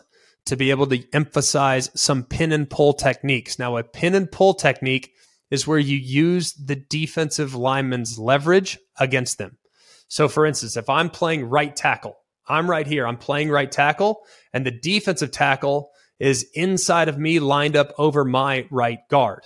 to 0.47 0.57
be 0.57 0.71
able 0.71 0.87
to 0.87 1.05
emphasize 1.13 1.91
some 1.95 2.25
pin 2.25 2.53
and 2.53 2.69
pull 2.69 2.95
techniques. 2.95 3.59
Now, 3.59 3.77
a 3.77 3.85
pin 3.85 4.15
and 4.15 4.31
pull 4.31 4.55
technique 4.55 5.13
is 5.51 5.67
where 5.67 5.79
you 5.79 5.97
use 5.97 6.55
the 6.55 6.77
defensive 6.77 7.55
lineman's 7.55 8.19
leverage 8.19 8.79
against 8.99 9.39
them. 9.39 9.59
So, 10.09 10.29
for 10.29 10.47
instance, 10.47 10.77
if 10.77 10.89
I'm 10.89 11.11
playing 11.11 11.45
right 11.45 11.75
tackle, 11.75 12.17
I'm 12.49 12.69
right 12.69 12.87
here, 12.87 13.07
I'm 13.07 13.17
playing 13.17 13.51
right 13.51 13.71
tackle, 13.71 14.23
and 14.53 14.65
the 14.65 14.71
defensive 14.71 15.31
tackle 15.31 15.91
is 16.19 16.49
inside 16.55 17.09
of 17.09 17.19
me, 17.19 17.39
lined 17.39 17.77
up 17.77 17.93
over 17.99 18.25
my 18.25 18.67
right 18.71 19.01
guard. 19.09 19.45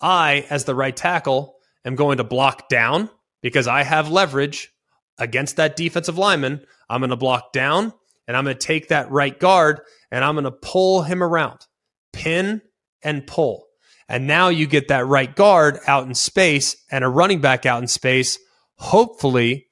I, 0.00 0.46
as 0.50 0.64
the 0.64 0.74
right 0.74 0.96
tackle, 0.96 1.56
am 1.84 1.96
going 1.96 2.18
to 2.18 2.24
block 2.24 2.68
down 2.68 3.10
because 3.42 3.66
I 3.66 3.82
have 3.82 4.10
leverage 4.10 4.72
against 5.18 5.56
that 5.56 5.76
defensive 5.76 6.18
lineman. 6.18 6.64
I'm 6.88 7.00
going 7.00 7.10
to 7.10 7.16
block 7.16 7.52
down 7.52 7.92
and 8.26 8.36
I'm 8.36 8.44
going 8.44 8.56
to 8.56 8.66
take 8.66 8.88
that 8.88 9.10
right 9.10 9.38
guard 9.38 9.80
and 10.10 10.24
I'm 10.24 10.34
going 10.34 10.44
to 10.44 10.50
pull 10.50 11.02
him 11.02 11.22
around, 11.22 11.66
pin 12.12 12.62
and 13.02 13.26
pull. 13.26 13.66
And 14.08 14.26
now 14.26 14.48
you 14.48 14.66
get 14.66 14.88
that 14.88 15.06
right 15.06 15.34
guard 15.34 15.78
out 15.86 16.06
in 16.06 16.14
space 16.14 16.76
and 16.90 17.04
a 17.04 17.08
running 17.08 17.40
back 17.40 17.66
out 17.66 17.82
in 17.82 17.88
space, 17.88 18.38
hopefully 18.76 19.66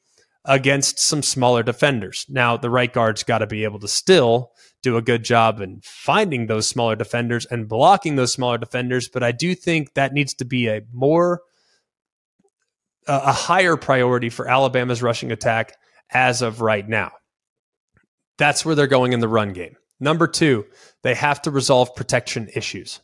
against 0.45 1.01
some 1.01 1.23
smaller 1.23 1.63
defenders. 1.63 2.27
Now, 2.29 2.57
the 2.57 2.71
right 2.71 2.93
guard's 2.93 3.23
got 3.23 3.39
to 3.39 3.47
be 3.47 3.65
able 3.65 3.81
to 3.81 3.89
still 3.89 4.53
do 4.83 4.97
a 4.97 5.03
good 5.03 5.25
job 5.25 5.61
in 5.61 5.81
finding 5.83 6.47
those 6.47 6.69
smaller 6.69 6.95
defenders 6.95 7.47
and 7.47 7.69
blocking 7.69 8.17
those 8.17 8.33
smaller 8.33 8.59
defenders. 8.59 9.09
But 9.09 9.23
I 9.23 9.33
do 9.33 9.55
think 9.55 9.95
that 9.95 10.13
needs 10.13 10.35
to 10.35 10.45
be 10.45 10.69
a 10.69 10.83
more, 10.93 11.41
a 13.07 13.33
higher 13.33 13.77
priority 13.77 14.31
for 14.31 14.49
Alabama's 14.49 15.03
rushing 15.03 15.33
attack 15.33 15.77
as 16.11 16.43
of 16.43 16.61
right 16.61 16.89
now. 16.89 17.13
That's 18.39 18.65
where 18.65 18.75
they're 18.75 18.87
going 18.87 19.13
in 19.13 19.21
the 19.21 19.29
run 19.29 19.53
game. 19.53 19.77
Number 19.99 20.27
two, 20.27 20.67
they 21.03 21.15
have 21.15 21.41
to 21.43 21.51
resolve 21.51 21.95
protection 21.95 22.49
issues. 22.55 23.01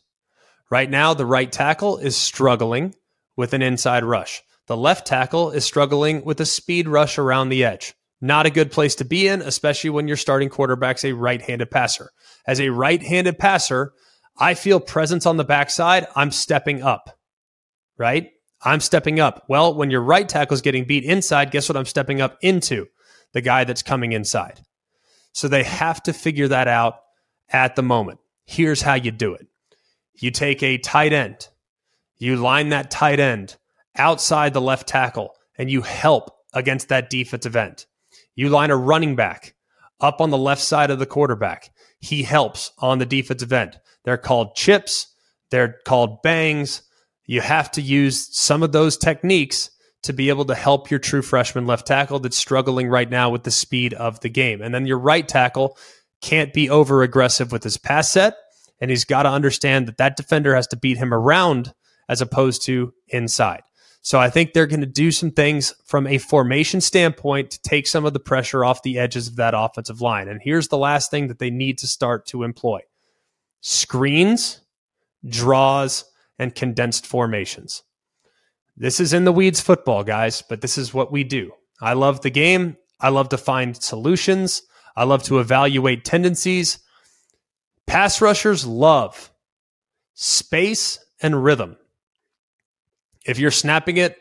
Right 0.69 0.89
now, 0.89 1.13
the 1.13 1.25
right 1.25 1.51
tackle 1.51 1.97
is 1.97 2.15
struggling 2.15 2.95
with 3.35 3.53
an 3.53 3.61
inside 3.61 4.03
rush. 4.03 4.41
The 4.67 4.77
left 4.77 5.07
tackle 5.07 5.51
is 5.51 5.65
struggling 5.65 6.23
with 6.23 6.39
a 6.39 6.45
speed 6.45 6.87
rush 6.87 7.17
around 7.17 7.49
the 7.49 7.63
edge. 7.63 7.93
Not 8.21 8.45
a 8.45 8.51
good 8.51 8.71
place 8.71 8.95
to 8.95 9.05
be 9.05 9.27
in, 9.27 9.41
especially 9.41 9.89
when 9.89 10.07
your 10.07 10.17
starting 10.17 10.49
quarterback's 10.49 11.03
a 11.03 11.11
right 11.11 11.41
handed 11.41 11.69
passer. 11.69 12.11
As 12.47 12.61
a 12.61 12.69
right 12.69 13.01
handed 13.01 13.37
passer, 13.37 13.93
I 14.37 14.53
feel 14.53 14.79
presence 14.79 15.25
on 15.25 15.37
the 15.37 15.43
backside. 15.43 16.07
I'm 16.15 16.31
stepping 16.31 16.81
up, 16.81 17.17
right? 17.97 18.29
I'm 18.63 18.79
stepping 18.79 19.19
up. 19.19 19.45
Well, 19.47 19.73
when 19.75 19.91
your 19.91 20.01
right 20.01 20.27
tackle 20.27 20.53
is 20.53 20.61
getting 20.61 20.85
beat 20.85 21.03
inside, 21.03 21.51
guess 21.51 21.67
what 21.67 21.77
I'm 21.77 21.85
stepping 21.85 22.21
up 22.21 22.37
into? 22.41 22.87
The 23.33 23.41
guy 23.41 23.63
that's 23.63 23.83
coming 23.83 24.11
inside. 24.13 24.61
So 25.33 25.47
they 25.47 25.63
have 25.63 26.01
to 26.03 26.13
figure 26.13 26.47
that 26.47 26.67
out 26.67 26.99
at 27.49 27.75
the 27.75 27.83
moment. 27.83 28.19
Here's 28.45 28.81
how 28.81 28.93
you 28.95 29.11
do 29.11 29.33
it 29.33 29.47
you 30.15 30.31
take 30.31 30.61
a 30.61 30.77
tight 30.77 31.13
end, 31.13 31.47
you 32.17 32.35
line 32.35 32.69
that 32.69 32.91
tight 32.91 33.19
end 33.19 33.57
outside 33.95 34.53
the 34.53 34.61
left 34.61 34.87
tackle, 34.87 35.31
and 35.57 35.69
you 35.69 35.81
help 35.81 36.29
against 36.53 36.89
that 36.89 37.09
defensive 37.09 37.55
end. 37.55 37.85
You 38.35 38.49
line 38.49 38.71
a 38.71 38.77
running 38.77 39.15
back 39.15 39.55
up 39.99 40.21
on 40.21 40.29
the 40.29 40.37
left 40.37 40.61
side 40.61 40.91
of 40.91 40.99
the 40.99 41.05
quarterback. 41.05 41.71
He 41.99 42.23
helps 42.23 42.71
on 42.79 42.99
the 42.99 43.05
defensive 43.05 43.53
end. 43.53 43.79
They're 44.03 44.17
called 44.17 44.55
chips, 44.55 45.07
they're 45.49 45.77
called 45.85 46.21
bangs. 46.21 46.83
You 47.25 47.41
have 47.41 47.71
to 47.71 47.81
use 47.81 48.35
some 48.35 48.63
of 48.63 48.71
those 48.71 48.97
techniques 48.97 49.69
to 50.03 50.13
be 50.13 50.29
able 50.29 50.45
to 50.45 50.55
help 50.55 50.91
your 50.91 50.99
true 50.99 51.21
freshman 51.21 51.65
left 51.65 51.87
tackle 51.87 52.19
that's 52.19 52.37
struggling 52.37 52.89
right 52.89 53.09
now 53.09 53.29
with 53.29 53.43
the 53.43 53.51
speed 53.51 53.93
of 53.93 54.19
the 54.19 54.29
game. 54.29 54.61
And 54.61 54.73
then 54.73 54.85
your 54.85 54.99
right 54.99 55.27
tackle 55.27 55.77
can't 56.21 56.53
be 56.53 56.69
over 56.69 57.03
aggressive 57.03 57.51
with 57.51 57.63
his 57.63 57.77
pass 57.77 58.11
set. 58.11 58.35
And 58.81 58.89
he's 58.89 59.05
got 59.05 59.23
to 59.23 59.29
understand 59.29 59.87
that 59.87 59.97
that 59.97 60.17
defender 60.17 60.53
has 60.55 60.67
to 60.67 60.77
beat 60.77 60.97
him 60.97 61.13
around 61.13 61.73
as 62.09 62.21
opposed 62.21 62.65
to 62.65 62.93
inside. 63.07 63.61
So 64.01 64.19
I 64.19 64.29
think 64.29 64.51
they're 64.51 64.67
going 64.67 64.81
to 64.81 64.85
do 64.85 65.11
some 65.11 65.31
things 65.31 65.73
from 65.85 66.05
a 66.05 66.17
formation 66.17 66.81
standpoint 66.81 67.51
to 67.51 67.61
take 67.61 67.87
some 67.87 68.03
of 68.03 68.11
the 68.11 68.19
pressure 68.19 68.65
off 68.65 68.83
the 68.83 68.99
edges 68.99 69.29
of 69.29 69.37
that 69.37 69.53
offensive 69.55 70.01
line. 70.01 70.27
And 70.27 70.41
here's 70.43 70.67
the 70.67 70.77
last 70.77 71.09
thing 71.09 71.29
that 71.29 71.39
they 71.39 71.49
need 71.49 71.77
to 71.77 71.87
start 71.87 72.25
to 72.27 72.43
employ 72.43 72.81
screens, 73.61 74.59
draws, 75.25 76.03
and 76.39 76.55
condensed 76.55 77.05
formations. 77.05 77.83
This 78.75 78.99
is 78.99 79.13
in 79.13 79.23
the 79.23 79.31
weeds 79.31 79.61
football, 79.61 80.03
guys, 80.03 80.41
but 80.41 80.61
this 80.61 80.77
is 80.77 80.93
what 80.93 81.11
we 81.11 81.23
do. 81.23 81.51
I 81.81 81.93
love 81.93 82.21
the 82.21 82.29
game. 82.29 82.77
I 82.99 83.09
love 83.09 83.29
to 83.29 83.37
find 83.37 83.75
solutions. 83.75 84.63
I 84.95 85.03
love 85.03 85.23
to 85.23 85.39
evaluate 85.39 86.05
tendencies. 86.05 86.79
Pass 87.85 88.21
rushers 88.21 88.65
love 88.65 89.31
space 90.13 90.99
and 91.21 91.43
rhythm 91.43 91.77
if 93.25 93.39
you're 93.39 93.51
snapping 93.51 93.97
it 93.97 94.17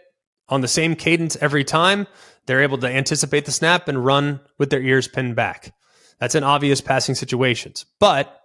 on 0.48 0.60
the 0.60 0.68
same 0.68 0.94
cadence 0.94 1.36
every 1.40 1.64
time, 1.64 2.06
they're 2.46 2.62
able 2.62 2.78
to 2.78 2.88
anticipate 2.88 3.44
the 3.44 3.52
snap 3.52 3.88
and 3.88 4.04
run 4.04 4.40
with 4.58 4.70
their 4.70 4.82
ears 4.82 5.08
pinned 5.08 5.36
back. 5.36 5.74
That's 6.18 6.34
in 6.34 6.44
obvious 6.44 6.80
passing 6.80 7.14
situations. 7.14 7.84
But 7.98 8.40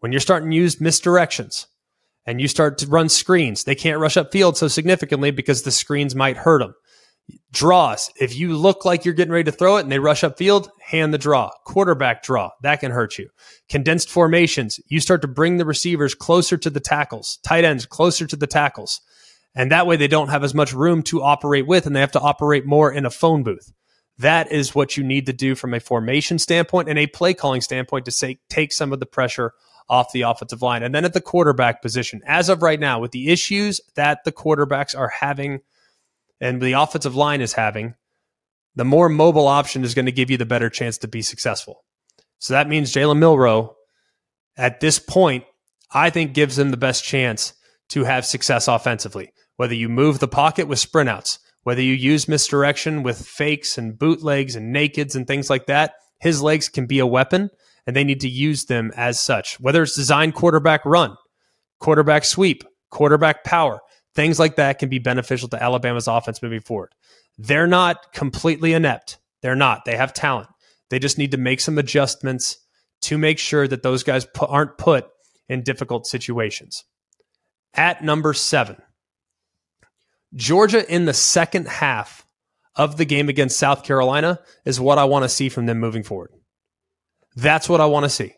when 0.00 0.12
you're 0.12 0.20
starting 0.20 0.50
to 0.50 0.56
use 0.56 0.76
misdirections 0.76 1.66
and 2.26 2.40
you 2.40 2.48
start 2.48 2.78
to 2.78 2.86
run 2.86 3.08
screens, 3.08 3.64
they 3.64 3.74
can't 3.74 4.00
rush 4.00 4.16
up 4.16 4.32
field 4.32 4.56
so 4.56 4.68
significantly 4.68 5.30
because 5.30 5.62
the 5.62 5.70
screens 5.70 6.14
might 6.14 6.36
hurt 6.36 6.60
them. 6.60 6.74
Draws, 7.52 8.10
if 8.20 8.36
you 8.36 8.56
look 8.56 8.84
like 8.84 9.04
you're 9.04 9.14
getting 9.14 9.32
ready 9.32 9.44
to 9.44 9.56
throw 9.56 9.76
it 9.76 9.82
and 9.82 9.92
they 9.92 9.98
rush 9.98 10.24
up 10.24 10.36
field, 10.36 10.70
hand 10.80 11.14
the 11.14 11.18
draw. 11.18 11.50
Quarterback 11.64 12.22
draw, 12.22 12.50
that 12.62 12.80
can 12.80 12.90
hurt 12.90 13.18
you. 13.18 13.28
Condensed 13.68 14.10
formations, 14.10 14.80
you 14.88 15.00
start 15.00 15.22
to 15.22 15.28
bring 15.28 15.56
the 15.56 15.64
receivers 15.64 16.14
closer 16.14 16.56
to 16.56 16.70
the 16.70 16.80
tackles, 16.80 17.38
tight 17.44 17.64
ends 17.64 17.86
closer 17.86 18.26
to 18.26 18.36
the 18.36 18.46
tackles. 18.46 19.00
And 19.54 19.70
that 19.70 19.86
way 19.86 19.96
they 19.96 20.08
don't 20.08 20.28
have 20.28 20.44
as 20.44 20.54
much 20.54 20.72
room 20.72 21.02
to 21.04 21.22
operate 21.22 21.66
with 21.66 21.86
and 21.86 21.94
they 21.94 22.00
have 22.00 22.12
to 22.12 22.20
operate 22.20 22.66
more 22.66 22.92
in 22.92 23.04
a 23.04 23.10
phone 23.10 23.42
booth. 23.42 23.72
That 24.18 24.52
is 24.52 24.74
what 24.74 24.96
you 24.96 25.02
need 25.02 25.26
to 25.26 25.32
do 25.32 25.54
from 25.54 25.72
a 25.72 25.80
formation 25.80 26.38
standpoint 26.38 26.88
and 26.88 26.98
a 26.98 27.06
play 27.06 27.32
calling 27.32 27.60
standpoint 27.60 28.04
to 28.04 28.10
say, 28.10 28.38
take 28.48 28.72
some 28.72 28.92
of 28.92 29.00
the 29.00 29.06
pressure 29.06 29.52
off 29.88 30.12
the 30.12 30.22
offensive 30.22 30.62
line. 30.62 30.82
And 30.82 30.94
then 30.94 31.04
at 31.04 31.12
the 31.12 31.20
quarterback 31.20 31.82
position, 31.82 32.20
as 32.26 32.48
of 32.48 32.62
right 32.62 32.78
now, 32.78 33.00
with 33.00 33.10
the 33.12 33.30
issues 33.30 33.80
that 33.96 34.24
the 34.24 34.32
quarterbacks 34.32 34.96
are 34.96 35.08
having 35.08 35.60
and 36.40 36.60
the 36.60 36.72
offensive 36.72 37.16
line 37.16 37.40
is 37.40 37.54
having, 37.54 37.94
the 38.74 38.84
more 38.84 39.08
mobile 39.08 39.48
option 39.48 39.84
is 39.84 39.94
going 39.94 40.06
to 40.06 40.12
give 40.12 40.30
you 40.30 40.36
the 40.36 40.46
better 40.46 40.70
chance 40.70 40.98
to 40.98 41.08
be 41.08 41.22
successful. 41.22 41.84
So 42.38 42.54
that 42.54 42.68
means 42.68 42.92
Jalen 42.92 43.18
Milroe 43.18 43.74
at 44.56 44.80
this 44.80 44.98
point, 44.98 45.44
I 45.92 46.10
think 46.10 46.34
gives 46.34 46.56
them 46.56 46.70
the 46.70 46.76
best 46.76 47.04
chance 47.04 47.52
to 47.90 48.04
have 48.04 48.24
success 48.24 48.68
offensively 48.68 49.32
whether 49.60 49.74
you 49.74 49.90
move 49.90 50.20
the 50.20 50.26
pocket 50.26 50.66
with 50.66 50.78
sprint 50.78 51.10
outs, 51.10 51.38
whether 51.64 51.82
you 51.82 51.92
use 51.92 52.26
misdirection 52.26 53.02
with 53.02 53.26
fakes 53.26 53.76
and 53.76 53.98
bootlegs 53.98 54.56
and 54.56 54.74
nakeds 54.74 55.14
and 55.14 55.26
things 55.26 55.50
like 55.50 55.66
that, 55.66 55.92
his 56.18 56.40
legs 56.40 56.70
can 56.70 56.86
be 56.86 56.98
a 56.98 57.06
weapon. 57.06 57.50
And 57.86 57.96
they 57.96 58.04
need 58.04 58.20
to 58.20 58.28
use 58.28 58.66
them 58.66 58.92
as 58.96 59.20
such. 59.20 59.58
Whether 59.60 59.82
it's 59.82 59.96
design 59.96 60.32
quarterback 60.32 60.84
run, 60.84 61.16
quarterback 61.80 62.24
sweep, 62.24 62.64
quarterback 62.90 63.44
power, 63.44 63.80
things 64.14 64.38
like 64.38 64.56
that 64.56 64.78
can 64.78 64.88
be 64.88 64.98
beneficial 64.98 65.48
to 65.48 65.62
Alabama's 65.62 66.08
offense 66.08 66.42
moving 66.42 66.60
forward. 66.60 66.94
They're 67.38 67.66
not 67.66 68.12
completely 68.12 68.72
inept. 68.72 69.18
They're 69.42 69.56
not. 69.56 69.84
They 69.84 69.96
have 69.96 70.12
talent. 70.12 70.48
They 70.90 70.98
just 70.98 71.18
need 71.18 71.30
to 71.30 71.38
make 71.38 71.60
some 71.60 71.78
adjustments 71.78 72.58
to 73.02 73.16
make 73.16 73.38
sure 73.38 73.66
that 73.66 73.82
those 73.82 74.02
guys 74.02 74.26
aren't 74.40 74.76
put 74.76 75.06
in 75.48 75.62
difficult 75.62 76.06
situations. 76.06 76.84
At 77.74 78.04
number 78.04 78.34
seven, 78.34 78.76
Georgia 80.34 80.88
in 80.92 81.06
the 81.06 81.14
second 81.14 81.68
half 81.68 82.26
of 82.76 82.96
the 82.96 83.04
game 83.04 83.28
against 83.28 83.58
South 83.58 83.84
Carolina 83.84 84.40
is 84.64 84.80
what 84.80 84.98
I 84.98 85.04
want 85.04 85.24
to 85.24 85.28
see 85.28 85.48
from 85.48 85.66
them 85.66 85.78
moving 85.78 86.02
forward. 86.02 86.30
That's 87.40 87.68
what 87.68 87.80
I 87.80 87.86
want 87.86 88.04
to 88.04 88.10
see. 88.10 88.34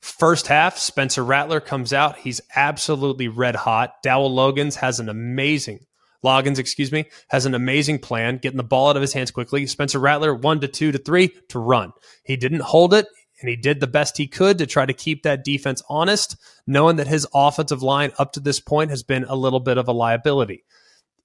First 0.00 0.46
half, 0.46 0.78
Spencer 0.78 1.24
Rattler 1.24 1.60
comes 1.60 1.92
out. 1.92 2.18
He's 2.18 2.40
absolutely 2.54 3.28
red 3.28 3.56
hot. 3.56 3.94
Dowell 4.02 4.32
Logans 4.32 4.76
has 4.76 5.00
an 5.00 5.08
amazing 5.08 5.80
Loggins, 6.24 6.58
excuse 6.58 6.90
me, 6.90 7.04
has 7.28 7.46
an 7.46 7.54
amazing 7.54 8.00
plan, 8.00 8.38
getting 8.38 8.56
the 8.56 8.64
ball 8.64 8.88
out 8.88 8.96
of 8.96 9.02
his 9.02 9.12
hands 9.12 9.30
quickly. 9.30 9.66
Spencer 9.66 9.98
Rattler, 10.00 10.34
one 10.34 10.60
to 10.60 10.68
two 10.68 10.92
to 10.92 10.98
three 10.98 11.30
to 11.50 11.58
run. 11.58 11.92
He 12.24 12.36
didn't 12.36 12.62
hold 12.62 12.94
it, 12.94 13.06
and 13.40 13.48
he 13.48 13.56
did 13.56 13.80
the 13.80 13.86
best 13.86 14.16
he 14.16 14.26
could 14.26 14.58
to 14.58 14.66
try 14.66 14.86
to 14.86 14.92
keep 14.92 15.22
that 15.22 15.44
defense 15.44 15.82
honest, 15.88 16.36
knowing 16.66 16.96
that 16.96 17.06
his 17.06 17.26
offensive 17.34 17.82
line 17.82 18.12
up 18.18 18.32
to 18.32 18.40
this 18.40 18.60
point 18.60 18.90
has 18.90 19.02
been 19.02 19.24
a 19.24 19.36
little 19.36 19.60
bit 19.60 19.78
of 19.78 19.88
a 19.88 19.92
liability. 19.92 20.64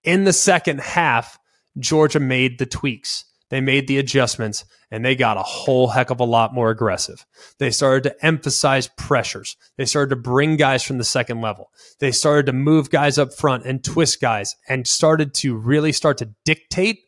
In 0.04 0.24
the 0.24 0.34
second 0.34 0.82
half, 0.82 1.40
Georgia 1.80 2.20
made 2.20 2.60
the 2.60 2.66
tweaks. 2.66 3.26
They 3.52 3.62
made 3.62 3.88
the 3.88 4.00
adjustments 4.00 4.64
and 4.90 5.06
they 5.06 5.16
got 5.16 5.38
a 5.38 5.44
whole 5.44 5.90
heck 5.90 6.10
of 6.10 6.22
a 6.22 6.26
lot 6.26 6.54
more 6.54 6.70
aggressive. 6.70 7.26
They 7.60 7.70
started 7.70 8.04
to 8.04 8.26
emphasize 8.26 8.88
pressures. 8.98 9.58
They 9.78 9.86
started 9.86 10.10
to 10.12 10.16
bring 10.16 10.56
guys 10.56 10.84
from 10.84 10.98
the 10.98 11.04
second 11.04 11.42
level. 11.42 11.70
They 12.00 12.14
started 12.14 12.46
to 12.48 12.54
move 12.54 12.90
guys 12.90 13.18
up 13.18 13.34
front 13.34 13.66
and 13.66 13.84
twist 13.84 14.22
guys 14.22 14.56
and 14.70 14.88
started 14.88 15.34
to 15.36 15.56
really 15.56 15.92
start 15.92 16.18
to 16.20 16.34
dictate 16.46 17.00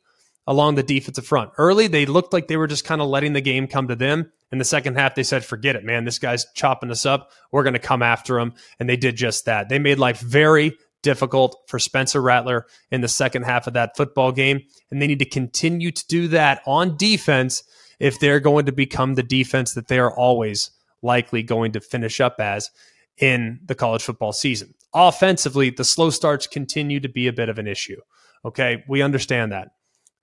along 0.45 0.75
the 0.75 0.83
defensive 0.83 1.25
front. 1.25 1.51
Early, 1.57 1.87
they 1.87 2.05
looked 2.05 2.33
like 2.33 2.47
they 2.47 2.57
were 2.57 2.67
just 2.67 2.83
kind 2.83 3.01
of 3.01 3.07
letting 3.07 3.31
the 3.31 3.41
game 3.41 3.65
come 3.65 3.87
to 3.87 3.95
them. 3.95 4.29
In 4.51 4.57
the 4.57 4.65
second 4.65 4.95
half, 4.95 5.15
they 5.15 5.23
said, 5.23 5.45
forget 5.45 5.77
it, 5.77 5.85
man. 5.85 6.03
This 6.03 6.19
guy's 6.19 6.45
chopping 6.53 6.91
us 6.91 7.05
up. 7.05 7.31
We're 7.53 7.63
going 7.63 7.73
to 7.73 7.79
come 7.79 8.03
after 8.03 8.37
him. 8.37 8.53
And 8.79 8.89
they 8.89 8.97
did 8.97 9.15
just 9.15 9.45
that. 9.45 9.69
They 9.69 9.79
made 9.79 9.97
life 9.97 10.19
very, 10.19 10.77
difficult 11.03 11.61
for 11.67 11.77
Spencer 11.77 12.21
Rattler 12.21 12.65
in 12.89 13.01
the 13.01 13.07
second 13.07 13.43
half 13.43 13.67
of 13.67 13.73
that 13.73 13.95
football 13.95 14.31
game. 14.31 14.61
And 14.89 14.99
they 15.01 15.07
need 15.07 15.19
to 15.19 15.25
continue 15.25 15.91
to 15.91 16.07
do 16.07 16.27
that 16.29 16.61
on 16.65 16.97
defense 16.97 17.63
if 17.99 18.19
they're 18.19 18.39
going 18.39 18.65
to 18.65 18.71
become 18.71 19.13
the 19.13 19.23
defense 19.23 19.73
that 19.75 19.87
they 19.87 19.99
are 19.99 20.15
always 20.17 20.71
likely 21.03 21.43
going 21.43 21.73
to 21.73 21.79
finish 21.79 22.19
up 22.19 22.37
as 22.39 22.71
in 23.17 23.59
the 23.65 23.75
college 23.75 24.01
football 24.01 24.33
season. 24.33 24.73
Offensively, 24.93 25.69
the 25.69 25.83
slow 25.83 26.09
starts 26.09 26.47
continue 26.47 26.99
to 26.99 27.09
be 27.09 27.27
a 27.27 27.33
bit 27.33 27.49
of 27.49 27.59
an 27.59 27.67
issue. 27.67 27.99
Okay, 28.45 28.83
we 28.87 29.01
understand 29.01 29.51
that 29.51 29.69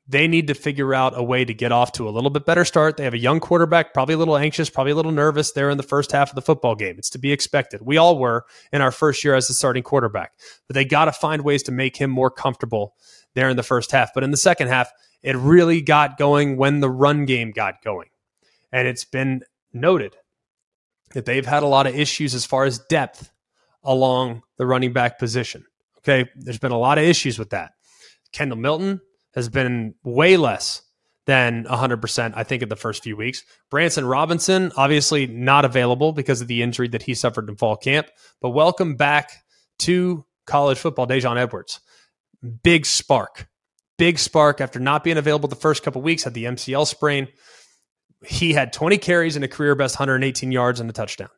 they 0.08 0.26
need 0.26 0.48
to 0.48 0.54
figure 0.54 0.92
out 0.92 1.16
a 1.16 1.22
way 1.22 1.44
to 1.44 1.54
get 1.54 1.70
off 1.70 1.92
to 1.92 2.08
a 2.08 2.10
little 2.10 2.30
bit 2.30 2.44
better 2.44 2.64
start. 2.64 2.96
They 2.96 3.04
have 3.04 3.14
a 3.14 3.18
young 3.18 3.38
quarterback, 3.38 3.94
probably 3.94 4.14
a 4.14 4.18
little 4.18 4.36
anxious, 4.36 4.68
probably 4.68 4.92
a 4.92 4.96
little 4.96 5.12
nervous 5.12 5.52
there 5.52 5.70
in 5.70 5.76
the 5.76 5.84
first 5.84 6.10
half 6.10 6.30
of 6.30 6.34
the 6.34 6.42
football 6.42 6.74
game. 6.74 6.96
It's 6.98 7.10
to 7.10 7.18
be 7.18 7.32
expected. 7.32 7.80
We 7.82 7.96
all 7.96 8.18
were 8.18 8.44
in 8.72 8.80
our 8.80 8.90
first 8.90 9.22
year 9.22 9.34
as 9.34 9.46
the 9.46 9.54
starting 9.54 9.82
quarterback, 9.82 10.32
but 10.66 10.74
they 10.74 10.84
got 10.84 11.04
to 11.04 11.12
find 11.12 11.42
ways 11.42 11.62
to 11.64 11.72
make 11.72 11.96
him 11.96 12.10
more 12.10 12.30
comfortable 12.30 12.94
there 13.34 13.48
in 13.48 13.56
the 13.56 13.62
first 13.62 13.92
half. 13.92 14.12
But 14.12 14.24
in 14.24 14.32
the 14.32 14.36
second 14.36 14.68
half, 14.68 14.90
it 15.22 15.36
really 15.36 15.80
got 15.80 16.18
going 16.18 16.56
when 16.56 16.80
the 16.80 16.90
run 16.90 17.24
game 17.24 17.52
got 17.52 17.82
going. 17.84 18.08
And 18.72 18.88
it's 18.88 19.04
been 19.04 19.42
noted 19.72 20.16
that 21.14 21.24
they've 21.24 21.46
had 21.46 21.62
a 21.62 21.66
lot 21.66 21.86
of 21.86 21.94
issues 21.94 22.34
as 22.34 22.46
far 22.46 22.64
as 22.64 22.78
depth 22.78 23.30
along 23.82 24.42
the 24.56 24.66
running 24.66 24.92
back 24.92 25.18
position. 25.18 25.64
Okay. 25.98 26.28
There's 26.34 26.58
been 26.58 26.72
a 26.72 26.78
lot 26.78 26.98
of 26.98 27.04
issues 27.04 27.38
with 27.38 27.50
that. 27.50 27.72
Kendall 28.32 28.58
Milton, 28.58 29.00
has 29.34 29.48
been 29.48 29.94
way 30.02 30.36
less 30.36 30.82
than 31.26 31.64
100%, 31.64 32.32
I 32.34 32.44
think, 32.44 32.62
in 32.62 32.68
the 32.68 32.76
first 32.76 33.02
few 33.02 33.16
weeks. 33.16 33.44
Branson 33.70 34.04
Robinson, 34.04 34.72
obviously 34.76 35.26
not 35.26 35.64
available 35.64 36.12
because 36.12 36.40
of 36.40 36.48
the 36.48 36.62
injury 36.62 36.88
that 36.88 37.02
he 37.02 37.14
suffered 37.14 37.48
in 37.48 37.56
fall 37.56 37.76
camp, 37.76 38.08
but 38.40 38.50
welcome 38.50 38.96
back 38.96 39.30
to 39.80 40.24
college 40.46 40.78
football, 40.78 41.06
Daijun 41.06 41.36
Edwards. 41.36 41.80
Big 42.62 42.86
spark. 42.86 43.48
Big 43.98 44.18
spark 44.18 44.60
after 44.60 44.80
not 44.80 45.04
being 45.04 45.18
available 45.18 45.48
the 45.48 45.56
first 45.56 45.82
couple 45.82 46.02
weeks, 46.02 46.24
had 46.24 46.34
the 46.34 46.44
MCL 46.44 46.86
sprain. 46.86 47.28
He 48.26 48.52
had 48.52 48.72
20 48.72 48.98
carries 48.98 49.36
and 49.36 49.44
a 49.44 49.48
career 49.48 49.74
best 49.74 49.98
118 49.98 50.50
yards 50.52 50.80
and 50.80 50.88
a 50.88 50.92
touchdown 50.92 51.28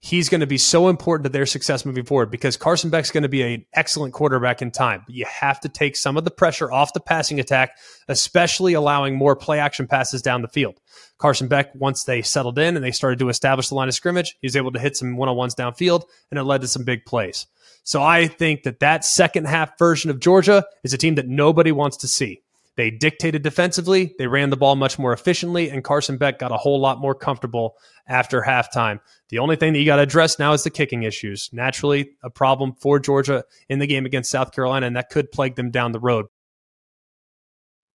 he's 0.00 0.30
going 0.30 0.40
to 0.40 0.46
be 0.46 0.58
so 0.58 0.88
important 0.88 1.24
to 1.24 1.30
their 1.30 1.46
success 1.46 1.84
moving 1.84 2.04
forward 2.04 2.30
because 2.30 2.56
Carson 2.56 2.88
Beck's 2.88 3.10
going 3.10 3.22
to 3.22 3.28
be 3.28 3.42
an 3.42 3.66
excellent 3.74 4.14
quarterback 4.14 4.62
in 4.62 4.70
time. 4.70 5.02
But 5.06 5.14
you 5.14 5.26
have 5.26 5.60
to 5.60 5.68
take 5.68 5.94
some 5.94 6.16
of 6.16 6.24
the 6.24 6.30
pressure 6.30 6.72
off 6.72 6.94
the 6.94 7.00
passing 7.00 7.38
attack, 7.38 7.76
especially 8.08 8.72
allowing 8.72 9.14
more 9.14 9.36
play 9.36 9.58
action 9.58 9.86
passes 9.86 10.22
down 10.22 10.42
the 10.42 10.48
field. 10.48 10.80
Carson 11.18 11.48
Beck, 11.48 11.74
once 11.74 12.04
they 12.04 12.22
settled 12.22 12.58
in 12.58 12.76
and 12.76 12.84
they 12.84 12.92
started 12.92 13.18
to 13.18 13.28
establish 13.28 13.68
the 13.68 13.74
line 13.74 13.88
of 13.88 13.94
scrimmage, 13.94 14.36
he 14.40 14.46
was 14.46 14.56
able 14.56 14.72
to 14.72 14.80
hit 14.80 14.96
some 14.96 15.16
one 15.16 15.28
on 15.28 15.36
ones 15.36 15.54
downfield, 15.54 16.04
and 16.30 16.40
it 16.40 16.44
led 16.44 16.62
to 16.62 16.68
some 16.68 16.84
big 16.84 17.04
plays. 17.04 17.46
So 17.84 18.02
I 18.02 18.26
think 18.26 18.62
that 18.62 18.80
that 18.80 19.04
second 19.04 19.46
half 19.46 19.78
version 19.78 20.10
of 20.10 20.20
Georgia 20.20 20.64
is 20.82 20.94
a 20.94 20.98
team 20.98 21.16
that 21.16 21.28
nobody 21.28 21.72
wants 21.72 21.98
to 21.98 22.08
see. 22.08 22.42
They 22.76 22.90
dictated 22.90 23.42
defensively, 23.42 24.14
they 24.16 24.26
ran 24.26 24.50
the 24.50 24.56
ball 24.56 24.76
much 24.76 24.98
more 24.98 25.12
efficiently, 25.12 25.70
and 25.70 25.82
Carson 25.82 26.16
Beck 26.16 26.38
got 26.38 26.52
a 26.52 26.56
whole 26.56 26.80
lot 26.80 26.98
more 26.98 27.14
comfortable 27.14 27.76
after 28.06 28.42
halftime. 28.42 29.00
The 29.28 29.40
only 29.40 29.56
thing 29.56 29.72
that 29.72 29.80
you 29.80 29.86
got 29.86 29.96
to 29.96 30.02
address 30.02 30.38
now 30.38 30.52
is 30.52 30.62
the 30.62 30.70
kicking 30.70 31.02
issues. 31.02 31.50
Naturally, 31.52 32.12
a 32.22 32.30
problem 32.30 32.74
for 32.74 33.00
Georgia 33.00 33.44
in 33.68 33.80
the 33.80 33.86
game 33.86 34.06
against 34.06 34.30
South 34.30 34.52
Carolina, 34.52 34.86
and 34.86 34.96
that 34.96 35.10
could 35.10 35.32
plague 35.32 35.56
them 35.56 35.70
down 35.70 35.92
the 35.92 36.00
road. 36.00 36.26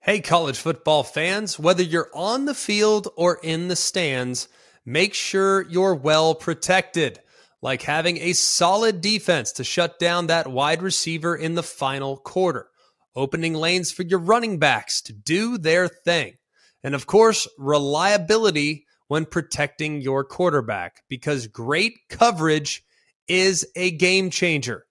Hey, 0.01 0.21
college 0.21 0.59
football 0.59 1.03
fans, 1.03 1.59
whether 1.59 1.83
you're 1.83 2.11
on 2.13 2.45
the 2.45 2.53
field 2.53 3.09
or 3.17 3.39
in 3.43 3.69
the 3.69 3.77
stands, 3.77 4.49
make 4.85 5.15
sure 5.15 5.63
you're 5.63 5.95
well 5.95 6.35
protected, 6.35 7.21
like 7.63 7.83
having 7.83 8.19
a 8.19 8.35
solid 8.35 9.01
defense 9.01 9.53
to 9.53 9.65
shut 9.65 9.99
down 9.99 10.27
that 10.27 10.49
wide 10.49 10.83
receiver 10.83 11.35
in 11.35 11.55
the 11.55 11.63
final 11.63 12.19
quarter 12.19 12.69
opening 13.17 13.55
lanes 13.55 13.93
for 13.93 14.03
your 14.03 14.19
running 14.19 14.59
backs 14.59 15.01
to 15.03 15.13
do 15.13 15.59
their 15.59 15.89
thing. 15.89 16.35
And 16.83 16.95
of 16.95 17.07
course, 17.07 17.49
reliability 17.59 18.87
when 19.09 19.25
protecting 19.25 20.01
your 20.01 20.25
quarterback 20.25 21.03
because 21.09 21.47
great 21.47 21.95
coverage 22.09 22.85
is 23.29 23.67
a 23.77 23.91
game 23.93 24.31
changer. 24.31 24.87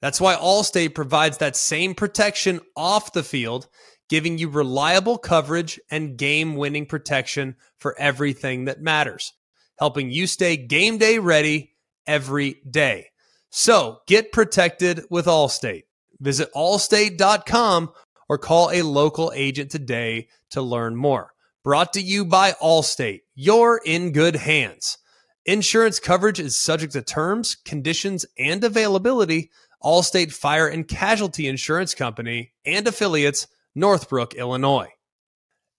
That's 0.00 0.20
why 0.20 0.34
Allstate 0.34 0.94
provides 0.94 1.38
that 1.38 1.56
same 1.56 1.94
protection 1.94 2.60
off 2.76 3.12
the 3.12 3.22
field, 3.22 3.68
giving 4.08 4.36
you 4.36 4.48
reliable 4.48 5.16
coverage 5.16 5.78
and 5.90 6.16
game 6.16 6.56
winning 6.56 6.86
protection 6.86 7.56
for 7.78 7.96
everything 7.98 8.64
that 8.64 8.82
matters, 8.82 9.32
helping 9.78 10.10
you 10.10 10.26
stay 10.26 10.56
game 10.56 10.98
day 10.98 11.18
ready 11.18 11.72
every 12.06 12.56
day. 12.68 13.06
So 13.50 14.00
get 14.06 14.32
protected 14.32 15.04
with 15.08 15.26
Allstate. 15.26 15.84
Visit 16.22 16.50
allstate.com 16.54 17.90
or 18.28 18.38
call 18.38 18.70
a 18.70 18.82
local 18.82 19.32
agent 19.34 19.70
today 19.70 20.28
to 20.50 20.62
learn 20.62 20.96
more. 20.96 21.34
Brought 21.64 21.92
to 21.94 22.00
you 22.00 22.24
by 22.24 22.52
Allstate. 22.52 23.22
You're 23.34 23.80
in 23.84 24.12
good 24.12 24.36
hands. 24.36 24.98
Insurance 25.44 25.98
coverage 25.98 26.38
is 26.38 26.56
subject 26.56 26.92
to 26.92 27.02
terms, 27.02 27.56
conditions, 27.56 28.24
and 28.38 28.62
availability. 28.62 29.50
Allstate 29.82 30.32
Fire 30.32 30.68
and 30.68 30.86
Casualty 30.86 31.48
Insurance 31.48 31.92
Company 31.94 32.52
and 32.64 32.86
affiliates, 32.86 33.48
Northbrook, 33.74 34.34
Illinois. 34.34 34.88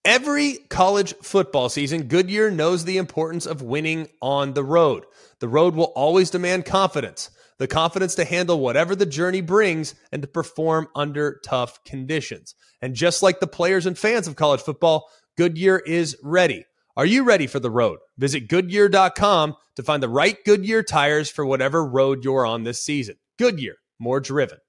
Every 0.03 0.57
college 0.69 1.13
football 1.21 1.69
season, 1.69 2.03
Goodyear 2.03 2.51
knows 2.51 2.83
the 2.83 2.97
importance 2.97 3.45
of 3.45 3.61
winning 3.61 4.09
on 4.21 4.53
the 4.53 4.63
road. 4.63 5.05
The 5.39 5.47
road 5.47 5.75
will 5.75 5.93
always 5.95 6.29
demand 6.29 6.65
confidence 6.65 7.29
the 7.57 7.67
confidence 7.67 8.15
to 8.15 8.25
handle 8.25 8.59
whatever 8.59 8.95
the 8.95 9.05
journey 9.05 9.41
brings 9.41 9.95
and 10.11 10.21
to 10.21 10.27
perform 10.27 10.87
under 10.95 11.39
tough 11.45 11.83
conditions. 11.83 12.55
And 12.81 12.95
just 12.95 13.23
like 13.23 13.39
the 13.39 13.47
players 13.47 13.85
and 13.85 13.97
fans 13.97 14.27
of 14.27 14.35
college 14.35 14.61
football, 14.61 15.09
Goodyear 15.37 15.77
is 15.77 16.17
ready. 16.23 16.65
Are 16.95 17.05
you 17.05 17.23
ready 17.23 17.47
for 17.47 17.59
the 17.59 17.71
road? 17.71 17.99
Visit 18.17 18.47
Goodyear.com 18.47 19.55
to 19.75 19.83
find 19.83 20.03
the 20.03 20.09
right 20.09 20.37
Goodyear 20.45 20.83
tires 20.83 21.29
for 21.29 21.45
whatever 21.45 21.85
road 21.85 22.23
you're 22.23 22.45
on 22.45 22.63
this 22.63 22.83
season. 22.83 23.15
Goodyear, 23.39 23.75
more 23.99 24.19
driven. 24.19 24.59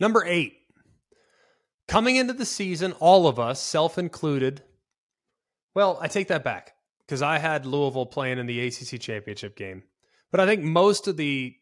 Number 0.00 0.24
eight, 0.24 0.54
coming 1.86 2.16
into 2.16 2.32
the 2.32 2.46
season, 2.46 2.92
all 2.92 3.26
of 3.26 3.38
us, 3.38 3.60
self 3.60 3.98
included, 3.98 4.62
well, 5.74 5.98
I 6.00 6.08
take 6.08 6.28
that 6.28 6.44
back 6.44 6.72
because 7.06 7.20
I 7.20 7.38
had 7.38 7.66
Louisville 7.66 8.06
playing 8.06 8.38
in 8.38 8.46
the 8.46 8.66
ACC 8.66 9.00
championship 9.00 9.56
game. 9.56 9.82
But 10.30 10.40
I 10.40 10.46
think 10.46 10.62
most 10.62 11.08
of 11.08 11.16
the 11.16 11.54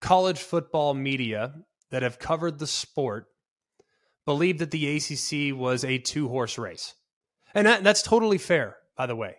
college 0.00 0.40
football 0.40 0.94
media 0.94 1.54
that 1.90 2.02
have 2.02 2.18
covered 2.18 2.58
the 2.58 2.66
sport 2.66 3.26
believe 4.24 4.58
that 4.58 4.70
the 4.70 4.96
ACC 4.96 5.56
was 5.56 5.84
a 5.84 5.98
two 5.98 6.28
horse 6.28 6.58
race. 6.58 6.94
And 7.54 7.66
that, 7.66 7.84
that's 7.84 8.02
totally 8.02 8.38
fair, 8.38 8.76
by 8.96 9.06
the 9.06 9.16
way. 9.16 9.36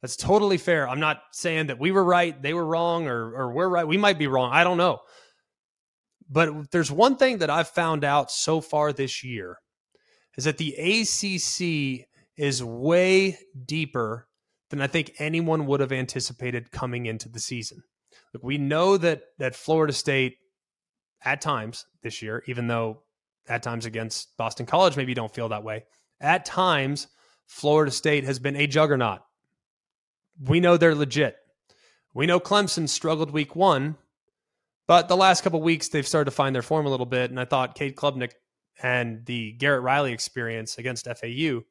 That's 0.00 0.16
totally 0.16 0.58
fair. 0.58 0.88
I'm 0.88 1.00
not 1.00 1.22
saying 1.32 1.66
that 1.68 1.80
we 1.80 1.90
were 1.90 2.04
right, 2.04 2.40
they 2.40 2.54
were 2.54 2.64
wrong, 2.64 3.08
or 3.08 3.34
or 3.34 3.52
we're 3.52 3.68
right. 3.68 3.86
We 3.86 3.98
might 3.98 4.18
be 4.18 4.28
wrong. 4.28 4.52
I 4.52 4.62
don't 4.62 4.76
know. 4.76 5.00
But 6.30 6.70
there's 6.70 6.90
one 6.90 7.16
thing 7.16 7.38
that 7.38 7.50
I've 7.50 7.68
found 7.68 8.04
out 8.04 8.30
so 8.30 8.60
far 8.60 8.92
this 8.92 9.24
year 9.24 9.58
is 10.36 10.44
that 10.44 10.58
the 10.58 10.74
ACC 10.74 12.06
is 12.36 12.62
way 12.62 13.38
deeper 13.66 14.28
than 14.70 14.80
I 14.80 14.86
think 14.86 15.12
anyone 15.18 15.66
would 15.66 15.80
have 15.80 15.92
anticipated 15.92 16.70
coming 16.70 17.06
into 17.06 17.28
the 17.28 17.40
season. 17.40 17.82
Look, 18.32 18.42
we 18.42 18.58
know 18.58 18.96
that 18.96 19.22
that 19.38 19.54
Florida 19.54 19.92
State 19.92 20.36
at 21.24 21.40
times 21.40 21.86
this 22.02 22.22
year, 22.22 22.42
even 22.46 22.66
though 22.66 23.02
at 23.48 23.62
times 23.62 23.86
against 23.86 24.36
Boston 24.36 24.66
College 24.66 24.96
maybe 24.96 25.10
you 25.12 25.16
don't 25.16 25.34
feel 25.34 25.48
that 25.48 25.64
way. 25.64 25.84
At 26.20 26.44
times 26.44 27.06
Florida 27.46 27.90
State 27.90 28.24
has 28.24 28.38
been 28.38 28.56
a 28.56 28.66
juggernaut. 28.66 29.20
We 30.40 30.60
know 30.60 30.76
they're 30.76 30.94
legit. 30.94 31.36
We 32.14 32.26
know 32.26 32.40
Clemson 32.40 32.88
struggled 32.88 33.30
week 33.30 33.56
1, 33.56 33.96
but 34.86 35.08
the 35.08 35.16
last 35.16 35.42
couple 35.42 35.60
weeks 35.62 35.88
they've 35.88 36.06
started 36.06 36.30
to 36.30 36.36
find 36.36 36.54
their 36.54 36.62
form 36.62 36.86
a 36.86 36.90
little 36.90 37.06
bit 37.06 37.30
and 37.30 37.40
I 37.40 37.44
thought 37.44 37.74
Cade 37.74 37.96
Klubnik 37.96 38.32
and 38.82 39.24
the 39.26 39.52
Garrett 39.52 39.82
Riley 39.82 40.12
experience 40.12 40.78
against 40.78 41.06
FAU 41.06 41.62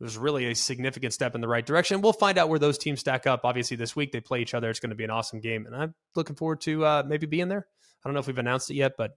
was 0.00 0.18
really 0.18 0.46
a 0.46 0.54
significant 0.54 1.12
step 1.12 1.34
in 1.34 1.40
the 1.40 1.48
right 1.48 1.64
direction. 1.64 2.00
We'll 2.00 2.12
find 2.12 2.36
out 2.36 2.48
where 2.48 2.58
those 2.58 2.78
teams 2.78 3.00
stack 3.00 3.26
up. 3.26 3.42
Obviously, 3.44 3.76
this 3.76 3.94
week 3.94 4.12
they 4.12 4.20
play 4.20 4.40
each 4.40 4.54
other. 4.54 4.68
It's 4.68 4.80
going 4.80 4.90
to 4.90 4.96
be 4.96 5.04
an 5.04 5.10
awesome 5.10 5.40
game, 5.40 5.66
and 5.66 5.74
I'm 5.74 5.94
looking 6.14 6.36
forward 6.36 6.60
to 6.62 6.84
uh, 6.84 7.02
maybe 7.06 7.26
being 7.26 7.48
there. 7.48 7.66
I 8.04 8.08
don't 8.08 8.14
know 8.14 8.20
if 8.20 8.26
we've 8.26 8.38
announced 8.38 8.70
it 8.70 8.74
yet, 8.74 8.92
but 8.98 9.12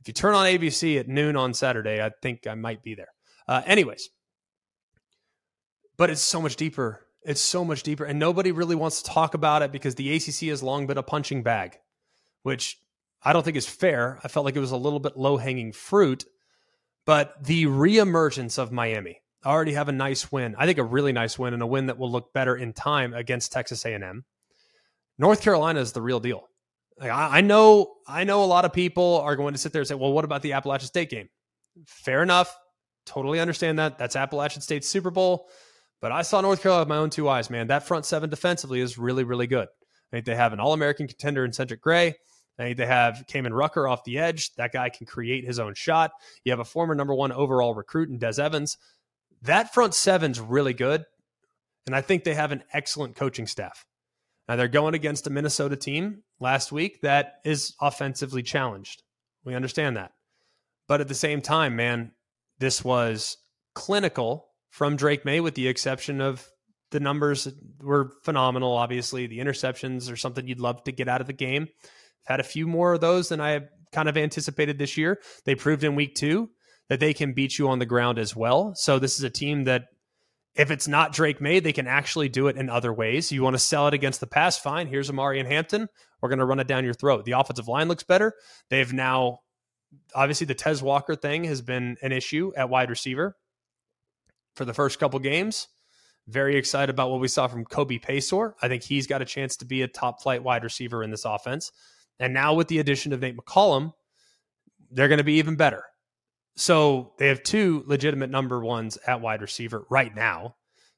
if 0.00 0.08
you 0.08 0.14
turn 0.14 0.34
on 0.34 0.46
ABC 0.46 1.00
at 1.00 1.08
noon 1.08 1.36
on 1.36 1.54
Saturday, 1.54 2.02
I 2.02 2.10
think 2.22 2.46
I 2.46 2.54
might 2.54 2.82
be 2.82 2.94
there. 2.94 3.08
Uh, 3.48 3.62
anyways, 3.64 4.10
but 5.96 6.10
it's 6.10 6.20
so 6.20 6.40
much 6.40 6.56
deeper. 6.56 7.06
It's 7.22 7.40
so 7.40 7.64
much 7.64 7.82
deeper, 7.82 8.04
and 8.04 8.18
nobody 8.18 8.52
really 8.52 8.76
wants 8.76 9.02
to 9.02 9.10
talk 9.10 9.34
about 9.34 9.62
it 9.62 9.72
because 9.72 9.96
the 9.96 10.14
ACC 10.14 10.48
has 10.50 10.62
long 10.62 10.86
been 10.86 10.98
a 10.98 11.02
punching 11.02 11.42
bag, 11.42 11.78
which 12.42 12.78
I 13.22 13.32
don't 13.32 13.42
think 13.42 13.56
is 13.56 13.66
fair. 13.66 14.20
I 14.22 14.28
felt 14.28 14.44
like 14.44 14.54
it 14.54 14.60
was 14.60 14.70
a 14.70 14.76
little 14.76 15.00
bit 15.00 15.16
low 15.16 15.36
hanging 15.36 15.72
fruit, 15.72 16.24
but 17.04 17.42
the 17.42 17.64
reemergence 17.64 18.58
of 18.58 18.70
Miami 18.70 19.20
already 19.48 19.72
have 19.72 19.88
a 19.88 19.92
nice 19.92 20.30
win. 20.30 20.54
I 20.58 20.66
think 20.66 20.78
a 20.78 20.84
really 20.84 21.12
nice 21.12 21.38
win 21.38 21.54
and 21.54 21.62
a 21.62 21.66
win 21.66 21.86
that 21.86 21.98
will 21.98 22.10
look 22.10 22.32
better 22.32 22.56
in 22.56 22.72
time 22.72 23.14
against 23.14 23.52
Texas 23.52 23.84
A&M. 23.84 24.24
North 25.18 25.42
Carolina 25.42 25.80
is 25.80 25.92
the 25.92 26.02
real 26.02 26.20
deal. 26.20 26.48
Like, 26.98 27.10
I, 27.10 27.38
I 27.38 27.40
know, 27.40 27.94
I 28.06 28.24
know 28.24 28.44
a 28.44 28.46
lot 28.46 28.64
of 28.64 28.72
people 28.72 29.20
are 29.22 29.36
going 29.36 29.54
to 29.54 29.58
sit 29.58 29.72
there 29.72 29.80
and 29.80 29.88
say, 29.88 29.94
"Well, 29.94 30.12
what 30.12 30.24
about 30.24 30.42
the 30.42 30.54
Appalachian 30.54 30.88
State 30.88 31.10
game?" 31.10 31.28
Fair 31.86 32.22
enough, 32.22 32.56
totally 33.04 33.40
understand 33.40 33.78
that. 33.78 33.98
That's 33.98 34.16
Appalachian 34.16 34.62
State's 34.62 34.88
Super 34.88 35.10
Bowl. 35.10 35.48
But 36.00 36.12
I 36.12 36.22
saw 36.22 36.40
North 36.40 36.62
Carolina 36.62 36.82
with 36.82 36.88
my 36.88 36.96
own 36.98 37.10
two 37.10 37.28
eyes, 37.28 37.50
man. 37.50 37.68
That 37.68 37.86
front 37.86 38.04
seven 38.04 38.30
defensively 38.30 38.80
is 38.80 38.98
really, 38.98 39.24
really 39.24 39.46
good. 39.46 39.68
I 39.68 40.16
think 40.16 40.26
they 40.26 40.36
have 40.36 40.52
an 40.52 40.60
All 40.60 40.72
American 40.72 41.08
contender 41.08 41.44
in 41.44 41.52
Cedric 41.52 41.80
Gray. 41.80 42.14
I 42.58 42.62
think 42.62 42.78
they 42.78 42.86
have 42.86 43.24
Kaimon 43.28 43.52
Rucker 43.52 43.86
off 43.86 44.04
the 44.04 44.18
edge. 44.18 44.54
That 44.54 44.72
guy 44.72 44.88
can 44.88 45.06
create 45.06 45.44
his 45.44 45.58
own 45.58 45.74
shot. 45.74 46.12
You 46.44 46.52
have 46.52 46.60
a 46.60 46.64
former 46.64 46.94
number 46.94 47.14
one 47.14 47.32
overall 47.32 47.74
recruit 47.74 48.08
in 48.08 48.18
Des 48.18 48.40
Evans. 48.40 48.78
That 49.46 49.72
front 49.72 49.94
seven's 49.94 50.40
really 50.40 50.74
good. 50.74 51.04
And 51.86 51.94
I 51.94 52.00
think 52.00 52.24
they 52.24 52.34
have 52.34 52.52
an 52.52 52.64
excellent 52.72 53.16
coaching 53.16 53.46
staff. 53.46 53.84
Now 54.48 54.56
they're 54.56 54.68
going 54.68 54.94
against 54.94 55.26
a 55.26 55.30
Minnesota 55.30 55.76
team 55.76 56.22
last 56.40 56.72
week 56.72 57.00
that 57.02 57.34
is 57.44 57.74
offensively 57.80 58.42
challenged. 58.42 59.02
We 59.44 59.54
understand 59.54 59.96
that. 59.96 60.12
But 60.88 61.00
at 61.00 61.08
the 61.08 61.14
same 61.14 61.40
time, 61.40 61.76
man, 61.76 62.12
this 62.58 62.84
was 62.84 63.36
clinical 63.74 64.48
from 64.70 64.96
Drake 64.96 65.24
Maye, 65.24 65.40
with 65.40 65.54
the 65.54 65.68
exception 65.68 66.20
of 66.20 66.48
the 66.90 67.00
numbers 67.00 67.48
were 67.80 68.12
phenomenal. 68.22 68.72
Obviously, 68.72 69.26
the 69.26 69.38
interceptions 69.38 70.10
are 70.10 70.16
something 70.16 70.46
you'd 70.46 70.60
love 70.60 70.82
to 70.84 70.92
get 70.92 71.08
out 71.08 71.20
of 71.20 71.26
the 71.26 71.32
game. 71.32 71.68
I've 71.82 72.28
had 72.28 72.40
a 72.40 72.44
few 72.44 72.66
more 72.66 72.94
of 72.94 73.00
those 73.00 73.28
than 73.28 73.40
I 73.40 73.62
kind 73.92 74.08
of 74.08 74.16
anticipated 74.16 74.78
this 74.78 74.96
year. 74.96 75.20
They 75.44 75.54
proved 75.54 75.84
in 75.84 75.94
week 75.94 76.14
two 76.14 76.50
that 76.88 77.00
they 77.00 77.12
can 77.12 77.32
beat 77.32 77.58
you 77.58 77.68
on 77.68 77.78
the 77.78 77.86
ground 77.86 78.18
as 78.18 78.34
well. 78.36 78.74
So 78.74 78.98
this 78.98 79.16
is 79.16 79.24
a 79.24 79.30
team 79.30 79.64
that 79.64 79.86
if 80.54 80.70
it's 80.70 80.88
not 80.88 81.12
Drake 81.12 81.40
Maye, 81.40 81.60
they 81.60 81.72
can 81.72 81.86
actually 81.86 82.28
do 82.28 82.48
it 82.48 82.56
in 82.56 82.70
other 82.70 82.92
ways. 82.92 83.30
You 83.30 83.42
want 83.42 83.54
to 83.54 83.58
sell 83.58 83.88
it 83.88 83.94
against 83.94 84.20
the 84.20 84.26
pass, 84.26 84.58
fine. 84.58 84.86
Here's 84.86 85.10
Omarion 85.10 85.46
Hampton. 85.46 85.88
We're 86.20 86.30
going 86.30 86.38
to 86.38 86.46
run 86.46 86.60
it 86.60 86.66
down 86.66 86.84
your 86.84 86.94
throat. 86.94 87.24
The 87.24 87.32
offensive 87.32 87.68
line 87.68 87.88
looks 87.88 88.04
better. 88.04 88.32
They've 88.70 88.90
now, 88.90 89.40
obviously, 90.14 90.46
the 90.46 90.54
Tez 90.54 90.82
Walker 90.82 91.14
thing 91.14 91.44
has 91.44 91.60
been 91.60 91.98
an 92.00 92.12
issue 92.12 92.52
at 92.56 92.70
wide 92.70 92.88
receiver 92.88 93.36
for 94.54 94.64
the 94.64 94.72
first 94.72 94.98
couple 94.98 95.18
games. 95.18 95.68
Very 96.26 96.56
excited 96.56 96.90
about 96.90 97.10
what 97.10 97.20
we 97.20 97.28
saw 97.28 97.46
from 97.46 97.64
Kobe 97.64 97.98
Paysour. 97.98 98.54
I 98.62 98.68
think 98.68 98.82
he's 98.82 99.06
got 99.06 99.22
a 99.22 99.26
chance 99.26 99.56
to 99.58 99.66
be 99.66 99.82
a 99.82 99.88
top 99.88 100.22
flight 100.22 100.42
wide 100.42 100.64
receiver 100.64 101.02
in 101.02 101.10
this 101.10 101.24
offense. 101.26 101.70
And 102.18 102.32
now 102.32 102.54
with 102.54 102.68
the 102.68 102.78
addition 102.78 103.12
of 103.12 103.20
Nate 103.20 103.36
McCollum, 103.36 103.92
they're 104.90 105.08
going 105.08 105.18
to 105.18 105.24
be 105.24 105.34
even 105.34 105.56
better. 105.56 105.84
So 106.56 107.12
they 107.18 107.28
have 107.28 107.42
two 107.42 107.84
legitimate 107.86 108.30
number 108.30 108.60
ones 108.60 108.98
at 109.06 109.20
wide 109.20 109.42
receiver 109.42 109.84
right 109.90 110.14
now, 110.14 110.56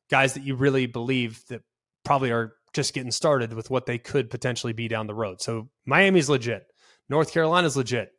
guys 0.08 0.34
that 0.34 0.44
you 0.44 0.54
really 0.54 0.86
believe 0.86 1.42
that 1.48 1.62
probably 2.04 2.30
are 2.30 2.54
just 2.72 2.94
getting 2.94 3.10
started 3.10 3.52
with 3.52 3.70
what 3.70 3.86
they 3.86 3.98
could 3.98 4.30
potentially 4.30 4.72
be 4.72 4.88
down 4.88 5.06
the 5.06 5.14
road. 5.14 5.40
So 5.40 5.68
Miami's 5.84 6.28
legit. 6.28 6.66
North 7.08 7.32
Carolina's 7.32 7.76
legit. 7.76 8.12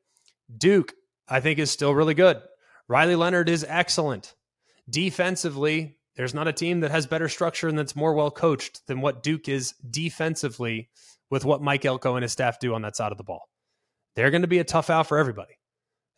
Duke, 0.55 0.93
I 1.27 1.39
think, 1.39 1.59
is 1.59 1.71
still 1.71 1.93
really 1.93 2.13
good. 2.13 2.41
Riley 2.87 3.15
Leonard 3.15 3.49
is 3.49 3.65
excellent. 3.67 4.33
Defensively, 4.89 5.97
there's 6.15 6.33
not 6.33 6.47
a 6.47 6.53
team 6.53 6.81
that 6.81 6.91
has 6.91 7.05
better 7.05 7.29
structure 7.29 7.67
and 7.67 7.77
that's 7.77 7.95
more 7.95 8.13
well 8.13 8.31
coached 8.31 8.85
than 8.87 8.99
what 8.99 9.23
Duke 9.23 9.47
is 9.47 9.73
defensively 9.89 10.89
with 11.29 11.45
what 11.45 11.61
Mike 11.61 11.85
Elko 11.85 12.15
and 12.15 12.23
his 12.23 12.31
staff 12.31 12.59
do 12.59 12.73
on 12.73 12.81
that 12.81 12.95
side 12.95 13.11
of 13.11 13.17
the 13.17 13.23
ball. 13.23 13.47
They're 14.15 14.31
going 14.31 14.41
to 14.41 14.47
be 14.47 14.59
a 14.59 14.63
tough 14.63 14.89
out 14.89 15.07
for 15.07 15.19
everybody. 15.19 15.58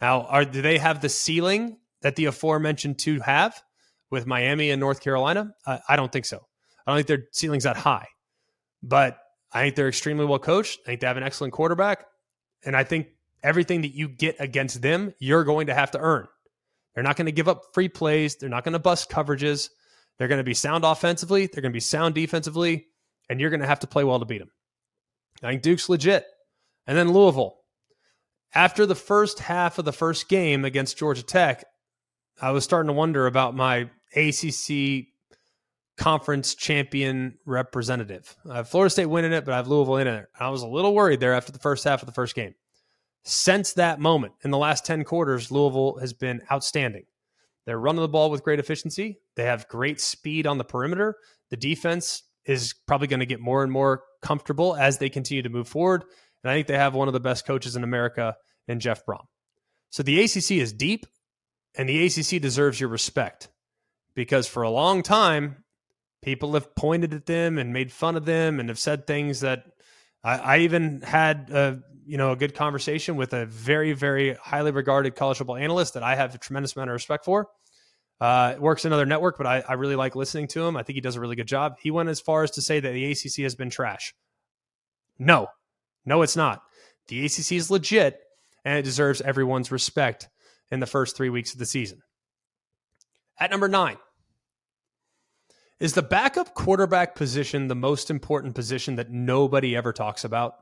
Now, 0.01 0.23
are 0.23 0.43
do 0.43 0.61
they 0.61 0.79
have 0.79 0.99
the 0.99 1.09
ceiling 1.09 1.77
that 2.01 2.15
the 2.15 2.25
aforementioned 2.25 2.97
two 2.97 3.19
have 3.19 3.61
with 4.09 4.25
Miami 4.25 4.71
and 4.71 4.79
North 4.79 4.99
Carolina? 4.99 5.53
Uh, 5.65 5.77
I 5.87 5.95
don't 5.95 6.11
think 6.11 6.25
so. 6.25 6.41
I 6.85 6.91
don't 6.91 6.97
think 6.97 7.07
their 7.07 7.27
ceiling's 7.31 7.65
that 7.65 7.77
high, 7.77 8.07
but 8.81 9.19
I 9.53 9.61
think 9.61 9.75
they're 9.75 9.87
extremely 9.87 10.25
well 10.25 10.39
coached. 10.39 10.79
I 10.83 10.87
think 10.87 11.01
they 11.01 11.07
have 11.07 11.17
an 11.17 11.23
excellent 11.23 11.53
quarterback, 11.53 12.05
and 12.65 12.75
I 12.75 12.83
think 12.83 13.07
everything 13.43 13.81
that 13.81 13.93
you 13.93 14.09
get 14.09 14.37
against 14.39 14.81
them, 14.81 15.13
you're 15.19 15.43
going 15.43 15.67
to 15.67 15.73
have 15.73 15.91
to 15.91 15.99
earn. 15.99 16.27
They're 16.95 17.03
not 17.03 17.15
going 17.15 17.27
to 17.27 17.31
give 17.31 17.47
up 17.47 17.61
free 17.73 17.87
plays. 17.87 18.35
They're 18.35 18.49
not 18.49 18.63
going 18.63 18.73
to 18.73 18.79
bust 18.79 19.09
coverages. 19.09 19.69
They're 20.17 20.27
going 20.27 20.39
to 20.39 20.43
be 20.43 20.53
sound 20.53 20.83
offensively. 20.83 21.47
They're 21.47 21.61
going 21.61 21.71
to 21.71 21.75
be 21.75 21.79
sound 21.79 22.15
defensively, 22.15 22.87
and 23.29 23.39
you're 23.39 23.49
going 23.49 23.61
to 23.61 23.67
have 23.67 23.79
to 23.79 23.87
play 23.87 24.03
well 24.03 24.19
to 24.19 24.25
beat 24.25 24.39
them. 24.39 24.51
I 25.43 25.51
think 25.51 25.61
Duke's 25.61 25.89
legit. 25.89 26.25
And 26.87 26.97
then 26.97 27.13
Louisville 27.13 27.60
after 28.53 28.85
the 28.85 28.95
first 28.95 29.39
half 29.39 29.77
of 29.77 29.85
the 29.85 29.93
first 29.93 30.27
game 30.29 30.65
against 30.65 30.97
Georgia 30.97 31.23
Tech, 31.23 31.63
I 32.41 32.51
was 32.51 32.63
starting 32.63 32.87
to 32.87 32.93
wonder 32.93 33.27
about 33.27 33.55
my 33.55 33.89
ACC 34.15 35.07
conference 35.97 36.55
champion 36.55 37.37
representative. 37.45 38.35
I 38.49 38.57
have 38.57 38.69
Florida 38.69 38.89
State 38.89 39.05
winning 39.05 39.33
it, 39.33 39.45
but 39.45 39.53
I 39.53 39.57
have 39.57 39.67
Louisville 39.67 39.97
in 39.97 40.07
it. 40.07 40.25
I 40.39 40.49
was 40.49 40.63
a 40.63 40.67
little 40.67 40.95
worried 40.95 41.19
there 41.19 41.33
after 41.33 41.51
the 41.51 41.59
first 41.59 41.83
half 41.83 42.01
of 42.01 42.07
the 42.07 42.13
first 42.13 42.35
game. 42.35 42.55
Since 43.23 43.73
that 43.73 43.99
moment, 43.99 44.33
in 44.43 44.51
the 44.51 44.57
last 44.57 44.85
10 44.85 45.03
quarters, 45.03 45.51
Louisville 45.51 45.99
has 45.99 46.11
been 46.11 46.41
outstanding. 46.51 47.03
They're 47.65 47.79
running 47.79 48.01
the 48.01 48.07
ball 48.07 48.31
with 48.31 48.43
great 48.43 48.59
efficiency. 48.59 49.19
They 49.35 49.43
have 49.43 49.67
great 49.67 50.01
speed 50.01 50.47
on 50.47 50.57
the 50.57 50.63
perimeter. 50.63 51.17
The 51.51 51.57
defense 51.57 52.23
is 52.45 52.73
probably 52.87 53.07
going 53.07 53.19
to 53.19 53.25
get 53.27 53.39
more 53.39 53.61
and 53.61 53.71
more 53.71 54.01
comfortable 54.23 54.75
as 54.75 54.97
they 54.97 55.09
continue 55.09 55.43
to 55.43 55.49
move 55.49 55.67
forward. 55.67 56.03
And 56.43 56.51
I 56.51 56.55
think 56.55 56.67
they 56.67 56.77
have 56.77 56.93
one 56.93 57.07
of 57.07 57.13
the 57.13 57.19
best 57.19 57.45
coaches 57.45 57.75
in 57.75 57.83
America 57.83 58.35
in 58.67 58.79
Jeff 58.79 59.05
Brohm. 59.05 59.25
So 59.89 60.03
the 60.03 60.21
ACC 60.21 60.51
is 60.51 60.73
deep, 60.73 61.05
and 61.75 61.87
the 61.87 62.05
ACC 62.05 62.41
deserves 62.41 62.79
your 62.79 62.89
respect 62.89 63.49
because 64.15 64.47
for 64.47 64.63
a 64.63 64.69
long 64.69 65.03
time, 65.03 65.63
people 66.21 66.53
have 66.53 66.75
pointed 66.75 67.13
at 67.13 67.25
them 67.25 67.57
and 67.57 67.73
made 67.73 67.91
fun 67.91 68.15
of 68.15 68.25
them 68.25 68.59
and 68.59 68.69
have 68.69 68.79
said 68.79 69.05
things 69.07 69.41
that 69.41 69.65
I, 70.23 70.37
I 70.37 70.57
even 70.59 71.01
had 71.01 71.49
a 71.51 71.81
you 72.05 72.17
know 72.17 72.31
a 72.31 72.35
good 72.35 72.55
conversation 72.55 73.15
with 73.15 73.33
a 73.33 73.45
very 73.45 73.93
very 73.93 74.35
highly 74.35 74.71
regarded 74.71 75.15
college 75.15 75.37
football 75.37 75.55
analyst 75.55 75.93
that 75.93 76.03
I 76.03 76.15
have 76.15 76.35
a 76.35 76.37
tremendous 76.37 76.75
amount 76.75 76.89
of 76.89 76.93
respect 76.93 77.25
for. 77.25 77.47
Uh, 78.19 78.55
works 78.59 78.85
in 78.85 78.89
another 78.89 79.07
network, 79.07 79.35
but 79.35 79.47
I, 79.47 79.63
I 79.67 79.73
really 79.73 79.95
like 79.95 80.15
listening 80.15 80.47
to 80.49 80.63
him. 80.63 80.77
I 80.77 80.83
think 80.83 80.93
he 80.93 81.01
does 81.01 81.15
a 81.15 81.19
really 81.19 81.35
good 81.35 81.47
job. 81.47 81.77
He 81.81 81.89
went 81.89 82.07
as 82.07 82.19
far 82.19 82.43
as 82.43 82.51
to 82.51 82.61
say 82.61 82.79
that 82.79 82.91
the 82.91 83.11
ACC 83.11 83.43
has 83.43 83.55
been 83.55 83.71
trash. 83.71 84.13
No, 85.17 85.47
no, 86.05 86.21
it's 86.21 86.35
not. 86.35 86.61
The 87.07 87.25
ACC 87.25 87.53
is 87.53 87.71
legit 87.71 88.19
and 88.63 88.77
it 88.77 88.83
deserves 88.83 89.21
everyone's 89.21 89.71
respect 89.71 90.29
in 90.71 90.79
the 90.79 90.85
first 90.85 91.15
three 91.15 91.29
weeks 91.29 91.53
of 91.53 91.59
the 91.59 91.65
season. 91.65 92.01
At 93.39 93.51
number 93.51 93.67
nine, 93.67 93.97
is 95.79 95.93
the 95.93 96.03
backup 96.03 96.53
quarterback 96.53 97.15
position 97.15 97.67
the 97.67 97.75
most 97.75 98.11
important 98.11 98.53
position 98.53 98.97
that 98.97 99.09
nobody 99.09 99.75
ever 99.75 99.91
talks 99.91 100.23
about? 100.23 100.53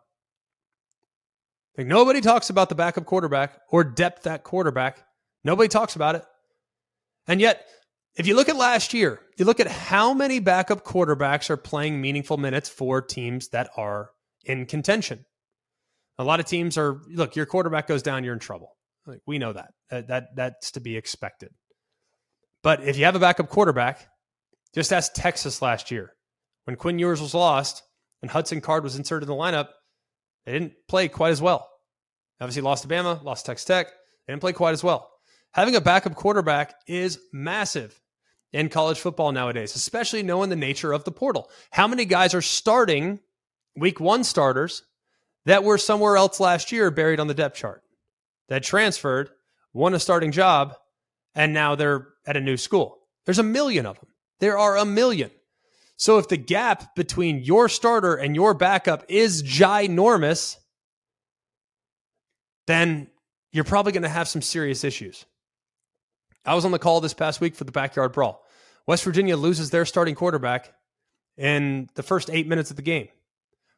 Like 1.78 1.88
nobody 1.88 2.22
talks 2.22 2.50
about 2.50 2.70
the 2.70 2.76
backup 2.76 3.06
quarterback 3.06 3.60
or 3.70 3.84
depth 3.84 4.26
at 4.28 4.44
quarterback. 4.44 5.04
Nobody 5.44 5.68
talks 5.68 5.96
about 5.96 6.16
it. 6.16 6.24
And 7.28 7.40
yet, 7.40 7.66
if 8.16 8.28
you 8.28 8.36
look 8.36 8.50
at 8.50 8.56
last 8.56 8.94
year, 8.94 9.20
you 9.38 9.46
look 9.46 9.60
at 9.60 9.68
how 9.68 10.14
many 10.14 10.40
backup 10.40 10.84
quarterbacks 10.84 11.50
are 11.50 11.58
playing 11.58 12.02
meaningful 12.02 12.38
minutes 12.38 12.68
for 12.68 13.02
teams 13.02 13.50
that 13.50 13.70
are 13.78 14.10
in 14.44 14.66
contention. 14.66 15.26
A 16.20 16.24
lot 16.24 16.40
of 16.40 16.46
teams 16.46 16.78
are 16.78 17.02
look, 17.08 17.36
your 17.36 17.48
quarterback 17.48 17.88
goes 17.88 18.04
down, 18.04 18.24
you're 18.24 18.34
in 18.34 18.40
trouble. 18.40 18.76
Like, 19.08 19.22
we 19.26 19.40
know 19.40 19.54
that. 19.54 19.72
that. 19.90 20.08
That 20.10 20.36
that's 20.36 20.72
to 20.72 20.82
be 20.82 20.98
expected. 20.98 21.50
But 22.62 22.84
if 22.84 22.98
you 22.98 23.06
have 23.06 23.16
a 23.16 23.20
backup 23.20 23.50
quarterback, 23.50 24.08
just 24.76 24.94
ask 24.94 25.14
Texas 25.14 25.62
last 25.62 25.90
year 25.90 26.14
when 26.66 26.76
Quinn 26.76 27.00
Ewers 27.00 27.22
was 27.22 27.34
lost 27.34 27.82
and 28.22 28.30
Hudson 28.30 28.62
Card 28.62 28.84
was 28.84 28.98
inserted 28.98 29.30
in 29.30 29.36
the 29.36 29.42
lineup. 29.42 29.70
They 30.46 30.52
didn't 30.52 30.74
play 30.88 31.08
quite 31.08 31.32
as 31.32 31.42
well. 31.42 31.68
Obviously, 32.42 32.62
lost 32.62 32.84
to 32.84 32.90
Bama, 32.90 33.24
lost 33.24 33.46
Texas 33.46 33.66
Tech. 33.66 33.88
They 34.28 34.34
didn't 34.34 34.42
play 34.42 34.54
quite 34.54 34.74
as 34.74 34.84
well. 34.84 35.10
Having 35.54 35.78
a 35.78 35.82
backup 35.82 36.16
quarterback 36.16 36.76
is 36.86 37.18
massive 37.34 38.00
in 38.52 38.70
college 38.70 39.00
football 39.00 39.32
nowadays, 39.32 39.76
especially 39.76 40.24
knowing 40.24 40.50
the 40.50 40.56
nature 40.56 40.92
of 40.92 41.06
the 41.06 41.12
portal. 41.12 41.50
How 41.72 41.88
many 41.88 42.06
guys 42.06 42.34
are 42.34 42.42
starting 42.42 43.20
week 43.76 44.00
one 44.00 44.24
starters 44.24 44.84
that 45.50 45.64
were 45.64 45.80
somewhere 45.80 46.16
else 46.16 46.40
last 46.40 46.72
year 46.72 46.92
buried 46.92 47.20
on 47.20 47.26
the 47.26 47.34
depth 47.34 47.58
chart 47.58 47.82
that 48.50 48.62
transferred, 48.62 49.32
won 49.74 49.96
a 49.96 50.00
starting 50.00 50.32
job, 50.32 50.76
and 51.34 51.56
now 51.56 51.74
they're 51.74 52.08
at 52.28 52.38
a 52.38 52.40
new 52.40 52.56
school? 52.56 53.00
There's 53.26 53.40
a 53.40 53.44
million 53.44 53.88
of 53.88 54.00
them. 54.00 54.10
There 54.40 54.60
are 54.60 54.78
a 54.78 54.86
million. 54.86 55.32
So 55.98 56.20
if 56.20 56.28
the 56.28 56.38
gap 56.38 56.94
between 56.96 57.40
your 57.40 57.68
starter 57.68 58.14
and 58.14 58.36
your 58.36 58.54
backup 58.54 59.06
is 59.10 59.42
ginormous, 59.42 60.56
then 62.68 63.08
you're 63.52 63.64
probably 63.64 63.92
going 63.92 64.04
to 64.04 64.10
have 64.10 64.28
some 64.28 64.44
serious 64.44 64.84
issues. 64.84 65.26
I 66.46 66.54
was 66.54 66.64
on 66.64 66.70
the 66.70 66.78
call 66.78 67.02
this 67.02 67.16
past 67.16 67.42
week 67.42 67.56
for 67.56 67.64
the 67.64 67.72
backyard 67.72 68.12
brawl. 68.12 68.46
West 68.86 69.04
Virginia 69.04 69.36
loses 69.36 69.72
their 69.72 69.86
starting 69.86 70.14
quarterback 70.14 70.76
in 71.38 71.90
the 71.96 72.04
first 72.04 72.30
eight 72.30 72.48
minutes 72.48 72.70
of 72.70 72.76
the 72.76 72.84
game. 72.84 73.08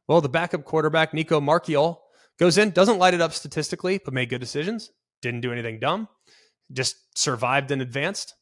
Well, 0.08 0.22
the 0.22 0.30
backup 0.30 0.66
quarterback, 0.66 1.14
Nico 1.14 1.40
Marchiol, 1.40 1.98
goes 2.40 2.58
in, 2.58 2.72
doesn't 2.72 2.98
light 2.98 3.14
it 3.14 3.22
up 3.22 3.34
statistically, 3.34 4.00
but 4.04 4.14
made 4.14 4.30
good 4.30 4.42
decisions, 4.42 4.92
didn't 5.22 5.42
do 5.42 5.52
anything 5.52 5.80
dumb, 5.80 6.08
just 6.72 6.96
survived 7.18 7.72
and 7.72 7.82
advanced. 7.82 8.36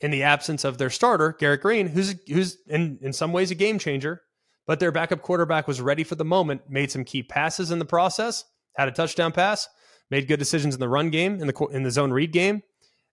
In 0.00 0.10
the 0.10 0.24
absence 0.24 0.64
of 0.64 0.76
their 0.76 0.90
starter, 0.90 1.34
Garrett 1.38 1.62
Greene, 1.62 1.86
who's 1.86 2.14
who's 2.28 2.58
in, 2.66 2.98
in 3.00 3.14
some 3.14 3.32
ways 3.32 3.50
a 3.50 3.54
game 3.54 3.78
changer, 3.78 4.20
but 4.66 4.78
their 4.78 4.92
backup 4.92 5.22
quarterback 5.22 5.66
was 5.66 5.80
ready 5.80 6.04
for 6.04 6.16
the 6.16 6.24
moment, 6.24 6.68
made 6.68 6.90
some 6.90 7.02
key 7.02 7.22
passes 7.22 7.70
in 7.70 7.78
the 7.78 7.86
process, 7.86 8.44
had 8.76 8.88
a 8.88 8.92
touchdown 8.92 9.32
pass, 9.32 9.66
made 10.10 10.28
good 10.28 10.38
decisions 10.38 10.74
in 10.74 10.80
the 10.80 10.88
run 10.88 11.08
game, 11.08 11.40
in 11.40 11.46
the 11.46 11.66
in 11.72 11.82
the 11.82 11.90
zone 11.90 12.12
read 12.12 12.30
game, 12.30 12.62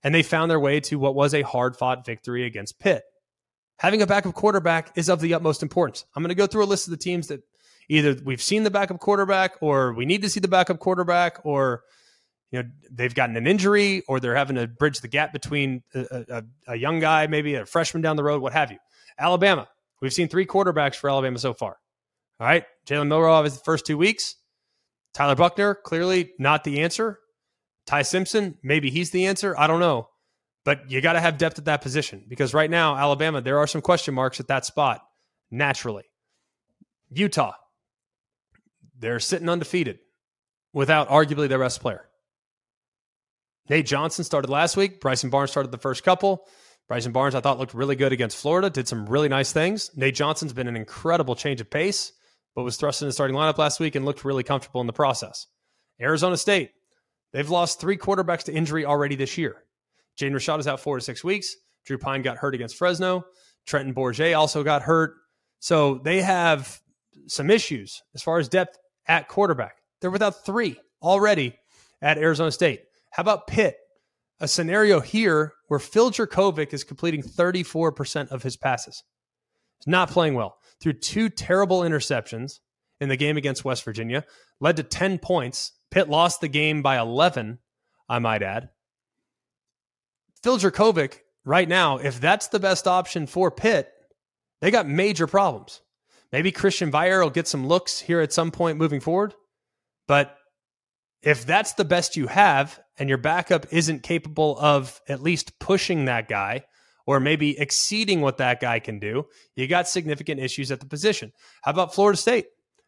and 0.04 0.14
they 0.14 0.24
found 0.24 0.52
their 0.52 0.60
way 0.60 0.82
to 0.82 1.00
what 1.00 1.16
was 1.16 1.34
a 1.34 1.42
hard 1.42 1.78
fought 1.78 2.06
victory 2.06 2.46
against 2.46 2.80
Pitt. 2.80 3.04
Having 3.80 4.02
a 4.02 4.08
backup 4.08 4.34
quarterback 4.34 4.92
is 4.96 5.10
of 5.10 5.22
the 5.22 5.34
utmost 5.34 5.64
importance. 5.64 6.06
I'm 6.16 6.22
going 6.22 6.30
to 6.30 6.36
go 6.36 6.48
through 6.48 6.64
a 6.64 6.66
list 6.66 6.88
of 6.88 6.92
the 6.92 6.98
teams 6.98 7.28
that 7.28 7.42
either 7.90 8.16
we've 8.24 8.42
seen 8.42 8.64
the 8.64 8.72
backup 8.72 9.00
quarterback 9.00 9.56
or 9.62 9.94
we 9.94 10.06
need 10.06 10.22
to 10.22 10.30
see 10.30 10.40
the 10.40 10.48
backup 10.48 10.80
quarterback 10.80 11.40
or 11.44 11.84
you 12.52 12.62
know 12.62 12.70
they've 12.92 13.16
gotten 13.16 13.36
an 13.36 13.48
injury 13.48 14.04
or 14.08 14.20
they're 14.20 14.36
having 14.36 14.56
to 14.56 14.68
bridge 14.68 15.02
the 15.02 15.08
gap 15.08 15.34
between 15.34 15.84
a, 15.94 16.26
a, 16.30 16.44
a 16.70 16.76
young 16.76 17.00
guy 17.00 17.28
maybe 17.28 17.56
a 17.56 17.66
freshman 17.66 18.02
down 18.02 18.16
the 18.16 18.24
road 18.24 18.42
what 18.42 18.54
have 18.54 18.72
you 18.72 18.78
alabama 19.18 19.68
we've 20.02 20.14
seen 20.14 20.28
three 20.28 20.46
quarterbacks 20.46 20.96
for 20.96 21.10
alabama 21.10 21.38
so 21.38 21.54
far 21.54 21.78
all 22.40 22.48
right 22.48 22.66
jalen 22.86 23.08
milroe 23.08 23.44
the 23.44 23.50
first 23.50 23.86
two 23.86 23.98
weeks 23.98 24.36
tyler 25.14 25.36
buckner 25.36 25.76
clearly 25.76 26.32
not 26.40 26.64
the 26.64 26.82
answer 26.82 27.20
Ty 27.86 28.04
Simpson, 28.04 28.58
maybe 28.64 28.90
he's 28.90 29.12
the 29.12 29.26
answer. 29.26 29.56
I 29.58 29.68
don't 29.68 29.80
know. 29.80 30.10
But 30.66 30.90
you 30.90 31.02
got 31.02 31.14
to 31.14 31.20
have 31.20 31.38
depth 31.38 31.60
at 31.60 31.66
that 31.66 31.82
position 31.82 32.24
because 32.28 32.54
right 32.54 32.70
now, 32.70 32.96
Alabama, 32.96 33.42
there 33.42 33.60
are 33.60 33.68
some 33.68 33.82
question 33.82 34.14
marks 34.14 34.40
at 34.40 34.48
that 34.48 34.66
spot 34.66 35.02
naturally. 35.52 36.06
Utah, 37.10 37.54
they're 39.04 39.20
sitting 39.20 39.50
undefeated 39.50 40.00
without 40.74 41.10
arguably 41.10 41.48
their 41.48 41.60
best 41.60 41.82
player. 41.82 42.10
Nate 43.70 43.86
Johnson 43.86 44.24
started 44.24 44.50
last 44.50 44.76
week. 44.76 45.00
Bryson 45.00 45.30
Barnes 45.30 45.52
started 45.52 45.72
the 45.72 45.78
first 45.78 46.04
couple. 46.04 46.46
Bryson 46.88 47.12
Barnes, 47.12 47.36
I 47.36 47.40
thought, 47.40 47.60
looked 47.60 47.74
really 47.74 47.96
good 47.96 48.12
against 48.12 48.38
Florida, 48.38 48.70
did 48.70 48.88
some 48.88 49.06
really 49.06 49.30
nice 49.30 49.54
things. 49.54 49.92
Nate 49.96 50.16
Johnson's 50.16 50.54
been 50.54 50.68
an 50.68 50.76
incredible 50.76 51.36
change 51.36 51.62
of 51.62 51.70
pace, 51.70 52.12
but 52.56 52.64
was 52.64 52.76
thrust 52.76 53.02
in 53.02 53.08
the 53.08 53.14
starting 53.14 53.38
lineup 53.38 53.58
last 53.58 53.80
week 53.80 53.96
and 53.96 54.06
looked 54.06 54.26
really 54.26 54.44
comfortable 54.44 54.82
in 54.82 54.88
the 54.88 54.94
process. 54.94 55.48
Arizona 56.02 56.36
State, 56.36 56.72
They've 57.34 57.50
lost 57.50 57.82
three 57.82 57.98
quarterbacks 57.98 58.44
to 58.44 58.54
injury 58.54 58.86
already 58.86 59.16
this 59.16 59.38
year. 59.38 59.64
Jaden 60.20 60.34
Rashada 60.34 60.60
is 60.60 60.68
out 60.68 60.80
four 60.80 60.98
to 60.98 61.04
six 61.04 61.24
weeks. 61.24 61.56
Drew 61.86 61.98
Pyne 61.98 62.22
got 62.22 62.38
hurt 62.38 62.56
against 62.56 62.78
Fresno. 62.78 63.26
Trenton 63.66 63.94
Bourguet 63.94 64.38
also 64.38 64.64
got 64.64 64.84
hurt. 64.84 65.16
So 65.60 66.00
they 66.04 66.22
have 66.22 66.80
some 67.28 67.50
issues 67.50 68.04
as 68.14 68.22
far 68.22 68.38
as 68.38 68.48
depth 68.48 68.78
at 69.08 69.28
quarterback. 69.28 69.78
They're 70.02 70.12
without 70.12 70.46
three 70.46 70.78
already 71.02 71.58
at 72.02 72.18
Arizona 72.18 72.52
State. 72.52 72.82
How 73.12 73.22
about 73.22 73.48
Pitt? 73.48 73.78
A 74.40 74.48
scenario 74.48 75.00
here 75.00 75.54
where 75.68 75.80
Phil 75.80 76.12
Jurkovec 76.12 76.74
is 76.74 76.84
completing 76.84 77.24
34% 77.24 78.30
of 78.30 78.44
his 78.44 78.58
passes. 78.58 79.04
He's 79.80 79.92
not 79.92 80.10
playing 80.10 80.34
well. 80.34 80.58
Through 80.82 80.94
two 80.94 81.30
terrible 81.30 81.82
interceptions 81.82 82.60
in 83.00 83.10
the 83.10 83.16
game 83.16 83.38
against 83.38 83.64
West 83.64 83.86
Virginia, 83.86 84.26
led 84.60 84.78
to 84.78 84.84
10 84.84 85.20
points 85.20 85.74
Pitt 85.92 86.10
lost 86.10 86.42
the 86.42 86.48
game 86.48 86.82
by 86.82 86.98
11, 86.98 87.60
I 88.10 88.18
might 88.18 88.42
add. 88.42 88.70
Phil 90.42 90.58
Jurkovec, 90.58 91.20
right 91.46 91.70
now, 91.70 91.98
if 91.98 92.20
that's 92.20 92.48
the 92.48 92.60
best 92.60 92.88
option 92.88 93.28
for 93.28 93.52
Pitt, 93.52 93.92
they 94.60 94.72
got 94.72 94.88
major 94.88 95.28
problems. 95.28 95.82
Maybe 96.34 96.52
Christian 96.52 96.92
Vier 96.92 97.22
will 97.22 97.30
get 97.30 97.48
some 97.48 97.68
looks 97.68 98.00
here 98.00 98.20
at 98.20 98.34
some 98.34 98.50
point 98.50 98.80
moving 98.80 99.00
forward. 99.00 99.36
But 100.08 100.36
if 101.22 101.46
that's 101.46 101.74
the 101.74 101.86
best 101.86 102.18
you 102.18 102.26
have 102.26 102.80
and 102.98 103.08
your 103.08 103.20
backup 103.20 103.68
isn't 103.72 104.02
capable 104.02 104.58
of 104.60 105.00
at 105.08 105.22
least 105.22 105.60
pushing 105.60 106.06
that 106.06 106.28
guy 106.28 106.66
or 107.06 107.20
maybe 107.20 107.58
exceeding 107.60 108.20
what 108.22 108.38
that 108.38 108.60
guy 108.60 108.80
can 108.80 108.98
do, 108.98 109.28
you 109.56 109.68
got 109.68 109.88
significant 109.88 110.40
issues 110.40 110.72
at 110.72 110.80
the 110.80 110.88
position. 110.88 111.32
How 111.62 111.70
about 111.70 111.94
Florida 111.94 112.18
State? 112.18 112.48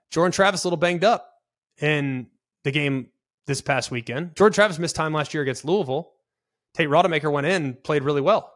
Jordan 0.10 0.32
Travis 0.32 0.64
a 0.64 0.68
little 0.68 0.78
banged 0.78 1.04
up 1.04 1.30
in 1.80 2.28
the 2.64 2.72
game 2.72 3.10
this 3.46 3.62
past 3.62 3.91
weekend. 3.91 4.36
Jordan 4.36 4.56
Travis 4.56 4.80
missed 4.80 4.96
time 4.96 5.14
last 5.14 5.36
year 5.36 5.43
against 5.43 5.66
Louisville. 5.66 6.14
Tate 6.74 6.89
Rodemaker 6.89 7.32
went 7.32 7.46
in, 7.46 7.76
played 7.76 8.02
really 8.02 8.22
well. 8.22 8.52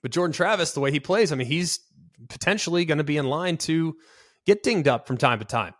But 0.00 0.10
Jordan 0.10 0.32
Travis, 0.32 0.72
the 0.72 0.80
way 0.80 0.90
he 0.90 1.00
plays, 1.00 1.32
I 1.32 1.36
mean, 1.36 1.46
he's 1.46 1.80
potentially 2.28 2.84
going 2.84 2.98
to 2.98 3.04
be 3.04 3.16
in 3.16 3.26
line 3.26 3.56
to 3.58 3.96
get 4.46 4.62
dinged 4.62 4.88
up 4.88 5.06
from 5.06 5.16
time 5.16 5.38
to 5.38 5.44
time. 5.44 5.74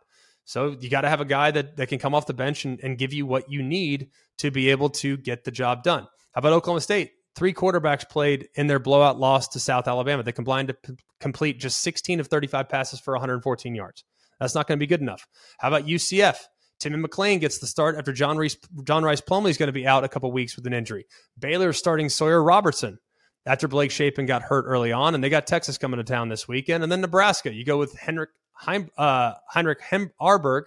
So 0.45 0.76
you 0.80 0.91
got 0.91 1.03
to 1.03 1.09
have 1.09 1.20
a 1.20 1.26
guy 1.26 1.51
that, 1.53 1.76
that 1.76 1.88
can 1.88 1.99
come 1.99 2.14
off 2.14 2.26
the 2.26 2.34
bench 2.34 2.64
and, 2.64 2.80
and 2.82 2.99
give 2.99 3.12
you 3.12 3.26
what 3.26 3.51
you 3.51 3.62
need 3.62 4.09
to 4.38 4.51
be 4.51 4.70
able 4.70 4.91
to 4.91 5.16
get 5.16 5.45
the 5.45 5.51
job 5.51 5.82
done. 5.82 6.05
How 6.32 6.38
about 6.38 6.53
Oklahoma 6.53 6.80
State? 6.80 7.12
Three 7.36 7.55
quarterbacks 7.55 8.09
played 8.09 8.49
in 8.57 8.66
their 8.66 8.80
blowout 8.80 9.18
loss 9.18 9.49
to 9.49 9.61
South 9.61 9.86
Alabama. 9.86 10.22
They 10.22 10.32
combined 10.32 10.68
to 10.68 10.74
p- 10.74 10.95
complete 11.20 11.61
just 11.61 11.80
16 11.80 12.18
of 12.18 12.26
35 12.26 12.68
passes 12.68 13.01
for 13.01 13.14
114 13.14 13.74
yards. 13.74 14.05
That's 14.41 14.55
not 14.55 14.66
going 14.66 14.78
to 14.78 14.82
be 14.82 14.88
good 14.88 15.01
enough. 15.01 15.26
How 15.59 15.68
about 15.68 15.86
UCF? 15.86 16.36
Timmy 16.80 16.97
McClain 16.97 17.41
gets 17.41 17.59
the 17.59 17.66
start 17.66 17.97
after 17.97 18.12
John 18.12 18.38
Rhys 18.38 18.57
John 18.84 19.05
Rhys 19.05 19.20
Plumlee 19.20 19.51
is 19.51 19.59
going 19.59 19.68
to 19.68 19.72
be 19.72 19.86
out 19.86 20.03
a 20.03 20.09
couple 20.09 20.32
weeks 20.32 20.57
with 20.57 20.66
an 20.66 20.72
injury. 20.72 21.05
Baylor 21.38 21.72
starting 21.72 22.09
Sawyer 22.09 22.43
Robertson 22.43 22.99
after 23.47 23.68
Blake 23.68 23.91
Shapen 23.91 24.26
got 24.26 24.43
hurt 24.43 24.64
early 24.66 24.93
on, 24.93 25.14
and 25.14 25.22
they 25.22 25.30
got 25.30 25.47
Texas 25.47 25.78
coming 25.78 25.99
to 25.99 26.05
town 26.05 26.28
this 26.28 26.47
weekend, 26.47 26.82
and 26.82 26.91
then 26.91 27.01
Nebraska. 27.01 27.53
You 27.53 27.64
go 27.64 27.78
with 27.78 27.97
Henrik 27.99 28.30
Heim, 28.53 28.91
uh, 28.99 29.34
Heinrich 29.49 29.80
Hem- 29.80 30.12
Haarberg 30.20 30.64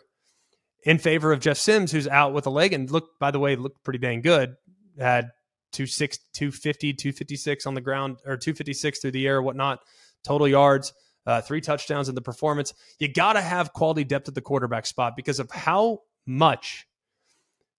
in 0.84 0.97
favor 0.97 1.32
of 1.32 1.39
Jeff 1.39 1.57
Sims, 1.57 1.91
who's 1.91 2.07
out 2.07 2.34
with 2.34 2.45
a 2.45 2.49
leg 2.49 2.74
and 2.74 2.89
looked, 2.89 3.19
by 3.19 3.32
the 3.32 3.39
way, 3.39 3.55
looked 3.55 3.84
pretty 3.84 3.99
dang 3.99 4.21
good. 4.21 4.55
Had 4.99 5.30
26, 5.74 6.19
250, 6.34 6.93
256 6.93 7.65
on 7.65 7.74
the 7.74 7.82
ground, 7.82 8.17
or 8.26 8.38
256 8.38 8.99
through 8.99 9.11
the 9.11 9.28
air, 9.28 9.41
whatnot, 9.41 9.80
total 10.24 10.47
yards 10.47 10.93
uh, 11.26 11.41
three 11.41 11.61
touchdowns 11.61 12.09
in 12.09 12.15
the 12.15 12.21
performance. 12.21 12.74
You 12.99 13.07
got 13.07 13.34
to 13.34 13.41
have 13.41 13.74
quality 13.74 14.03
depth 14.03 14.28
at 14.28 14.36
the 14.36 14.41
quarterback 14.41 14.86
spot 14.86 15.15
because 15.15 15.39
of 15.39 15.49
how 15.51 15.99
much 16.26 16.86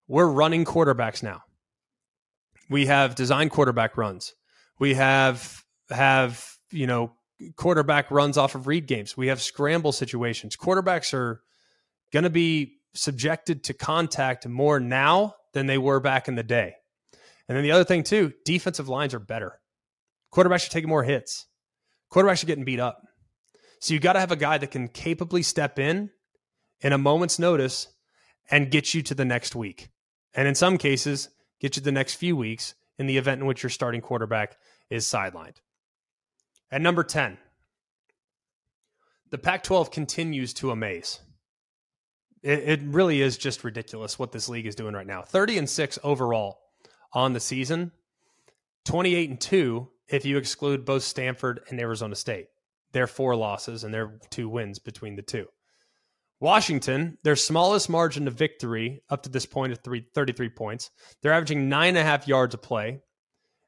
we're 0.09 0.29
running 0.29 0.65
quarterbacks 0.65 1.23
now. 1.23 1.43
We 2.71 2.87
have 2.87 3.15
design 3.15 3.51
quarterback 3.51 3.97
runs. 3.97 4.35
We 4.79 4.95
have 4.95 5.63
have 5.91 6.45
you 6.71 6.87
know 6.87 7.13
quarterback 7.57 8.11
runs 8.11 8.37
off 8.37 8.55
of 8.55 8.67
read 8.67 8.87
games. 8.87 9.17
We 9.17 9.29
have 9.29 9.41
scramble 9.41 9.93
situations. 9.93 10.57
Quarterbacks 10.57 11.13
are 11.15 11.43
going 12.13 12.25
to 12.25 12.31
be 12.31 12.79
subjected 12.95 13.65
to 13.65 13.75
contact 13.75 14.47
more 14.47 14.81
now 14.81 15.35
than 15.53 15.67
they 15.67 15.79
were 15.79 16.01
back 16.01 16.29
in 16.29 16.37
the 16.37 16.43
day. 16.43 16.75
And 17.49 17.57
then 17.57 17.65
the 17.65 17.73
other 17.73 17.85
thing 17.85 18.03
too, 18.03 18.33
defensive 18.45 18.89
lines 18.89 19.15
are 19.15 19.21
better. 19.21 19.61
Quarterbacks 20.33 20.67
are 20.67 20.71
taking 20.71 20.89
more 20.89 21.05
hits. 21.05 21.47
Quarterbacks 22.13 22.43
are 22.43 22.47
getting 22.47 22.65
beat 22.65 22.81
up. 22.81 23.03
So 23.81 23.93
you 23.93 24.01
got 24.01 24.15
to 24.15 24.21
have 24.21 24.33
a 24.33 24.37
guy 24.37 24.59
that 24.59 24.71
can 24.71 24.89
capably 24.89 25.43
step 25.43 25.79
in 25.79 26.11
in 26.81 26.93
a 26.93 26.99
moment's 26.99 27.39
notice 27.39 27.89
and 28.51 28.71
get 28.71 28.95
you 28.95 29.03
to 29.03 29.15
the 29.15 29.25
next 29.25 29.55
week. 29.55 29.91
And 30.33 30.49
in 30.49 30.55
some 30.55 30.79
cases, 30.79 31.29
get 31.61 31.77
you 31.77 31.83
the 31.83 31.93
next 31.93 32.15
few 32.15 32.37
weeks 32.37 32.75
in 32.99 33.07
the 33.07 33.17
event 33.17 33.41
in 33.41 33.47
which 33.47 33.63
your 33.63 33.71
starting 33.71 34.01
quarterback 34.01 34.57
is 34.91 35.05
sidelined. 35.05 35.57
At 36.71 36.81
number 36.81 37.05
10, 37.05 37.39
the 39.31 39.39
Pac 39.39 39.63
12 39.63 39.91
continues 39.91 40.55
to 40.55 40.71
amaze. 40.71 41.21
It, 42.43 42.59
it, 42.61 42.81
really 42.83 43.23
is 43.23 43.39
just 43.39 43.65
ridiculous 43.65 44.19
what 44.19 44.33
this 44.33 44.49
league 44.49 44.67
is 44.67 44.75
doing 44.75 44.95
right 44.95 45.07
now. 45.07 45.23
30 45.23 45.59
and 45.59 45.71
6 45.71 45.99
overall 46.05 46.61
on 47.13 47.33
the 47.33 47.41
season, 47.41 47.91
28 48.85 49.31
and 49.31 49.41
2 49.41 49.89
if 50.09 50.25
you 50.25 50.37
exclude 50.37 50.85
both 50.85 51.03
Stanford 51.03 51.61
and 51.71 51.81
Arizona 51.81 52.15
State. 52.15 52.49
Their 52.93 53.07
four 53.07 53.35
losses 53.35 53.83
and 53.83 53.93
their 53.93 54.19
two 54.31 54.49
wins 54.49 54.79
between 54.79 55.17
the 55.17 55.23
two. 55.23 55.47
Washington, 56.41 57.19
their 57.23 57.37
smallest 57.37 57.89
margin 57.89 58.29
of 58.29 58.35
victory 58.35 59.03
up 59.09 59.23
to 59.23 59.31
this 59.31 59.47
point 59.47 59.73
of 59.73 59.79
three, 59.83 60.05
33 60.15 60.51
points. 60.51 60.91
They're 61.23 61.33
averaging 61.33 61.69
nine 61.69 61.91
and 61.91 61.99
a 61.99 62.03
half 62.03 62.29
yards 62.29 62.55
a 62.55 62.59
play. 62.59 63.01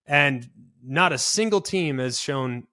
And 0.07 0.49
not 0.85 1.13
a 1.13 1.19
single 1.19 1.61
team 1.61 1.99
has 1.99 2.21
shown 2.21 2.65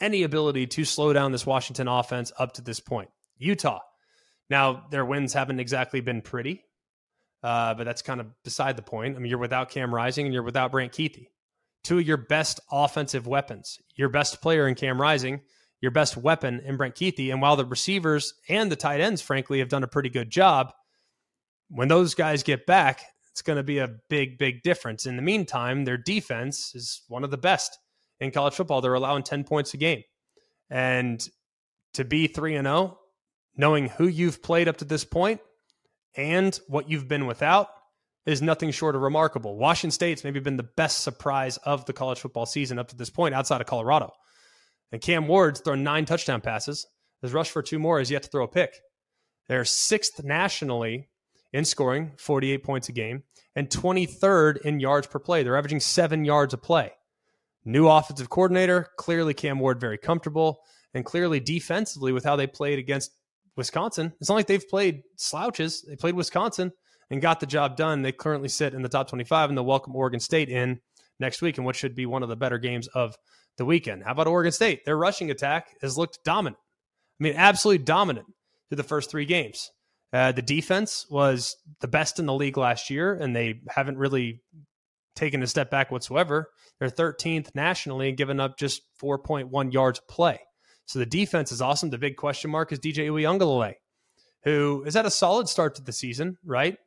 any 0.00 0.22
ability 0.22 0.66
to 0.66 0.84
slow 0.84 1.12
down 1.12 1.32
this 1.32 1.46
Washington 1.46 1.88
offense 1.88 2.32
up 2.38 2.52
to 2.54 2.62
this 2.62 2.80
point. 2.80 3.10
Utah, 3.36 3.80
now 4.48 4.86
their 4.90 5.04
wins 5.04 5.32
haven't 5.32 5.60
exactly 5.60 6.00
been 6.00 6.22
pretty, 6.22 6.64
uh, 7.42 7.74
but 7.74 7.84
that's 7.84 8.02
kind 8.02 8.20
of 8.20 8.26
beside 8.42 8.76
the 8.76 8.82
point. 8.82 9.16
I 9.16 9.18
mean, 9.18 9.30
you're 9.30 9.38
without 9.38 9.70
Cam 9.70 9.94
Rising 9.94 10.26
and 10.26 10.34
you're 10.34 10.42
without 10.42 10.72
Brant 10.72 10.92
Kuithe, 10.92 11.26
two 11.84 11.98
of 11.98 12.06
your 12.06 12.16
best 12.16 12.60
offensive 12.72 13.26
weapons. 13.26 13.78
Your 13.94 14.08
best 14.08 14.40
player 14.40 14.66
in 14.66 14.74
Cam 14.74 15.00
Rising 15.00 15.42
your 15.80 15.90
best 15.90 16.16
weapon 16.16 16.60
in 16.64 16.76
Brent 16.76 16.94
Kuithe. 16.94 17.30
And 17.30 17.40
while 17.40 17.56
the 17.56 17.64
receivers 17.64 18.34
and 18.48 18.70
the 18.70 18.76
tight 18.76 19.00
ends, 19.00 19.22
frankly, 19.22 19.60
have 19.60 19.68
done 19.68 19.84
a 19.84 19.88
pretty 19.88 20.10
good 20.10 20.30
job, 20.30 20.72
when 21.68 21.88
those 21.88 22.14
guys 22.14 22.42
get 22.42 22.66
back, 22.66 23.02
it's 23.30 23.42
going 23.42 23.56
to 23.56 23.62
be 23.62 23.78
a 23.78 23.94
big, 24.08 24.38
big 24.38 24.62
difference. 24.62 25.06
In 25.06 25.16
the 25.16 25.22
meantime, 25.22 25.84
their 25.84 25.96
defense 25.96 26.74
is 26.74 27.02
one 27.08 27.24
of 27.24 27.30
the 27.30 27.38
best 27.38 27.78
in 28.18 28.30
college 28.30 28.54
football. 28.54 28.80
They're 28.80 28.94
allowing 28.94 29.22
10 29.22 29.44
points 29.44 29.72
a 29.74 29.76
game. 29.76 30.02
And 30.68 31.26
to 31.94 32.04
be 32.04 32.26
3 32.26 32.56
and 32.56 32.66
0, 32.66 32.98
knowing 33.56 33.88
who 33.88 34.06
you've 34.06 34.42
played 34.42 34.68
up 34.68 34.78
to 34.78 34.84
this 34.84 35.04
point 35.04 35.40
and 36.16 36.58
what 36.68 36.90
you've 36.90 37.08
been 37.08 37.26
without 37.26 37.68
is 38.26 38.42
nothing 38.42 38.70
short 38.70 38.94
of 38.94 39.02
remarkable. 39.02 39.56
Washington 39.56 39.90
State's 39.90 40.24
maybe 40.24 40.40
been 40.40 40.56
the 40.56 40.62
best 40.62 41.02
surprise 41.02 41.56
of 41.58 41.84
the 41.86 41.92
college 41.92 42.20
football 42.20 42.46
season 42.46 42.78
up 42.78 42.88
to 42.88 42.96
this 42.96 43.10
point 43.10 43.34
outside 43.34 43.60
of 43.60 43.66
Colorado. 43.66 44.12
And 44.92 45.00
Cam 45.00 45.28
Ward's 45.28 45.60
thrown 45.60 45.82
nine 45.82 46.04
touchdown 46.04 46.40
passes. 46.40 46.86
Has 47.22 47.32
rushed 47.32 47.52
for 47.52 47.62
two 47.62 47.78
more. 47.78 47.98
Has 47.98 48.10
yet 48.10 48.22
to 48.22 48.28
throw 48.30 48.44
a 48.44 48.48
pick. 48.48 48.74
They're 49.48 49.64
sixth 49.64 50.22
nationally 50.22 51.08
in 51.52 51.64
scoring, 51.64 52.12
48 52.16 52.62
points 52.62 52.88
a 52.88 52.92
game, 52.92 53.24
and 53.56 53.68
23rd 53.68 54.58
in 54.62 54.80
yards 54.80 55.06
per 55.06 55.18
play. 55.18 55.42
They're 55.42 55.56
averaging 55.56 55.80
seven 55.80 56.24
yards 56.24 56.54
a 56.54 56.58
play. 56.58 56.92
New 57.64 57.88
offensive 57.88 58.30
coordinator. 58.30 58.88
Clearly, 58.96 59.34
Cam 59.34 59.58
Ward 59.58 59.80
very 59.80 59.98
comfortable, 59.98 60.60
and 60.94 61.04
clearly 61.04 61.40
defensively 61.40 62.12
with 62.12 62.24
how 62.24 62.36
they 62.36 62.46
played 62.46 62.78
against 62.78 63.12
Wisconsin. 63.56 64.12
It's 64.20 64.28
not 64.28 64.36
like 64.36 64.46
they've 64.46 64.68
played 64.68 65.02
slouches. 65.16 65.82
They 65.82 65.96
played 65.96 66.14
Wisconsin 66.14 66.72
and 67.10 67.20
got 67.20 67.40
the 67.40 67.46
job 67.46 67.76
done. 67.76 68.02
They 68.02 68.12
currently 68.12 68.48
sit 68.48 68.72
in 68.72 68.82
the 68.82 68.88
top 68.88 69.08
25, 69.08 69.50
and 69.50 69.58
they'll 69.58 69.64
welcome 69.64 69.94
Oregon 69.96 70.20
State 70.20 70.48
in 70.48 70.80
next 71.18 71.42
week 71.42 71.58
in 71.58 71.64
what 71.64 71.76
should 71.76 71.94
be 71.94 72.06
one 72.06 72.22
of 72.22 72.28
the 72.28 72.36
better 72.36 72.58
games 72.58 72.86
of 72.88 73.16
the 73.60 73.66
weekend. 73.66 74.02
How 74.02 74.12
about 74.12 74.26
Oregon 74.26 74.52
State? 74.52 74.86
Their 74.86 74.96
rushing 74.96 75.30
attack 75.30 75.76
has 75.82 75.98
looked 75.98 76.24
dominant. 76.24 76.56
I 77.20 77.24
mean, 77.24 77.34
absolutely 77.36 77.84
dominant 77.84 78.26
through 78.68 78.76
the 78.76 78.82
first 78.82 79.10
three 79.10 79.26
games. 79.26 79.70
Uh, 80.14 80.32
the 80.32 80.40
defense 80.40 81.06
was 81.10 81.56
the 81.82 81.86
best 81.86 82.18
in 82.18 82.24
the 82.24 82.32
league 82.32 82.56
last 82.56 82.88
year, 82.88 83.12
and 83.12 83.36
they 83.36 83.60
haven't 83.68 83.98
really 83.98 84.40
taken 85.14 85.42
a 85.42 85.46
step 85.46 85.70
back 85.70 85.90
whatsoever. 85.90 86.48
They're 86.78 86.88
13th 86.88 87.54
nationally 87.54 88.08
and 88.08 88.16
given 88.16 88.40
up 88.40 88.58
just 88.58 88.80
4.1 89.00 89.72
yards 89.74 90.00
play. 90.08 90.40
So 90.86 90.98
the 90.98 91.04
defense 91.04 91.52
is 91.52 91.60
awesome. 91.60 91.90
The 91.90 91.98
big 91.98 92.16
question 92.16 92.50
mark 92.50 92.72
is 92.72 92.80
DJ 92.80 93.10
Uiagalelei, 93.10 93.74
who 94.44 94.84
has 94.84 94.94
had 94.94 95.04
a 95.04 95.10
solid 95.10 95.50
start 95.50 95.74
to 95.74 95.82
the 95.82 95.92
season, 95.92 96.38
right? 96.42 96.78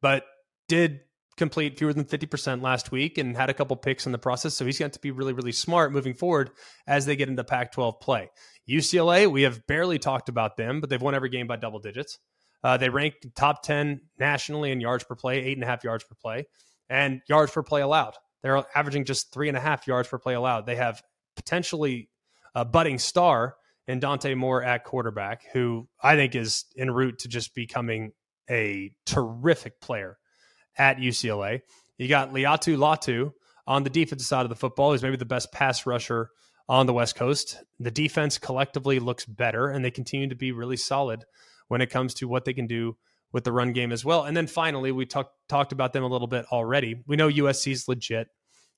But 0.00 0.24
did 0.68 1.00
complete 1.36 1.78
fewer 1.78 1.92
than 1.92 2.04
50% 2.04 2.62
last 2.62 2.92
week 2.92 3.18
and 3.18 3.36
had 3.36 3.50
a 3.50 3.54
couple 3.54 3.76
picks 3.76 4.06
in 4.06 4.12
the 4.12 4.18
process. 4.18 4.54
So 4.54 4.64
he's 4.64 4.78
got 4.78 4.92
to 4.92 5.00
be 5.00 5.10
really, 5.10 5.32
really 5.32 5.52
smart 5.52 5.92
moving 5.92 6.14
forward 6.14 6.50
as 6.86 7.06
they 7.06 7.16
get 7.16 7.28
into 7.28 7.44
Pac 7.44 7.72
12 7.72 8.00
play. 8.00 8.30
UCLA, 8.68 9.30
we 9.30 9.42
have 9.42 9.66
barely 9.66 9.98
talked 9.98 10.28
about 10.28 10.56
them, 10.56 10.80
but 10.80 10.90
they've 10.90 11.02
won 11.02 11.14
every 11.14 11.28
game 11.28 11.46
by 11.46 11.56
double 11.56 11.80
digits. 11.80 12.18
Uh, 12.62 12.76
they 12.76 12.88
rank 12.88 13.14
top 13.34 13.62
10 13.62 14.00
nationally 14.18 14.70
in 14.70 14.80
yards 14.80 15.04
per 15.04 15.14
play, 15.14 15.42
eight 15.42 15.56
and 15.56 15.64
a 15.64 15.66
half 15.66 15.84
yards 15.84 16.04
per 16.04 16.14
play, 16.14 16.46
and 16.88 17.20
yards 17.28 17.52
per 17.52 17.62
play 17.62 17.82
allowed. 17.82 18.14
They're 18.42 18.64
averaging 18.74 19.04
just 19.04 19.32
three 19.32 19.48
and 19.48 19.56
a 19.56 19.60
half 19.60 19.86
yards 19.86 20.08
per 20.08 20.18
play 20.18 20.34
allowed. 20.34 20.66
They 20.66 20.76
have 20.76 21.02
potentially 21.36 22.08
a 22.54 22.64
budding 22.64 22.98
star 22.98 23.56
in 23.86 24.00
Dante 24.00 24.34
Moore 24.34 24.62
at 24.62 24.84
quarterback, 24.84 25.42
who 25.52 25.88
I 26.02 26.16
think 26.16 26.34
is 26.34 26.64
en 26.76 26.90
route 26.90 27.18
to 27.20 27.28
just 27.28 27.54
becoming 27.54 28.12
a 28.50 28.92
terrific 29.04 29.80
player 29.80 30.18
at 30.78 30.98
UCLA. 30.98 31.60
You 31.98 32.08
got 32.08 32.32
Laiatu 32.32 32.76
Latu 32.76 33.32
on 33.66 33.84
the 33.84 33.90
defensive 33.90 34.26
side 34.26 34.42
of 34.42 34.48
the 34.48 34.56
football, 34.56 34.92
He's 34.92 35.02
maybe 35.02 35.16
the 35.16 35.24
best 35.24 35.52
pass 35.52 35.86
rusher 35.86 36.30
on 36.68 36.86
the 36.86 36.92
West 36.92 37.16
Coast. 37.16 37.62
The 37.80 37.90
defense 37.90 38.38
collectively 38.38 38.98
looks 38.98 39.24
better, 39.24 39.68
and 39.68 39.84
they 39.84 39.90
continue 39.90 40.28
to 40.28 40.34
be 40.34 40.52
really 40.52 40.76
solid 40.76 41.24
when 41.68 41.80
it 41.80 41.90
comes 41.90 42.14
to 42.14 42.28
what 42.28 42.44
they 42.44 42.52
can 42.52 42.66
do 42.66 42.96
with 43.32 43.44
the 43.44 43.52
run 43.52 43.72
game 43.72 43.90
as 43.90 44.04
well. 44.04 44.24
And 44.24 44.36
then 44.36 44.46
finally, 44.46 44.92
we 44.92 45.06
talked 45.06 45.32
talked 45.48 45.72
about 45.72 45.92
them 45.92 46.04
a 46.04 46.08
little 46.08 46.28
bit 46.28 46.46
already. 46.52 47.02
We 47.06 47.16
know 47.16 47.28
USC's 47.28 47.88
legit. 47.88 48.28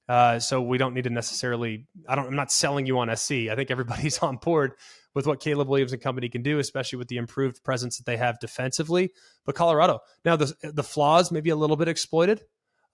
Uh, 0.08 0.38
so 0.38 0.62
we 0.62 0.78
don't 0.78 0.94
need 0.94 1.04
to 1.04 1.10
necessarily. 1.10 1.86
I 2.08 2.14
don't. 2.14 2.26
I'm 2.26 2.36
not 2.36 2.52
selling 2.52 2.86
you 2.86 2.98
on 2.98 3.14
SC. 3.16 3.32
I 3.50 3.54
think 3.56 3.70
everybody's 3.70 4.18
on 4.22 4.36
board 4.36 4.72
with 5.16 5.26
what 5.26 5.40
Caleb 5.40 5.66
Williams 5.66 5.94
and 5.94 6.02
company 6.02 6.28
can 6.28 6.42
do, 6.42 6.58
especially 6.58 6.98
with 6.98 7.08
the 7.08 7.16
improved 7.16 7.64
presence 7.64 7.96
that 7.96 8.04
they 8.04 8.18
have 8.18 8.38
defensively. 8.38 9.12
But 9.46 9.54
Colorado 9.54 10.00
now 10.26 10.36
the 10.36 10.54
the 10.62 10.82
flaws 10.84 11.32
maybe 11.32 11.48
a 11.48 11.56
little 11.56 11.76
bit 11.76 11.88
exploited, 11.88 12.42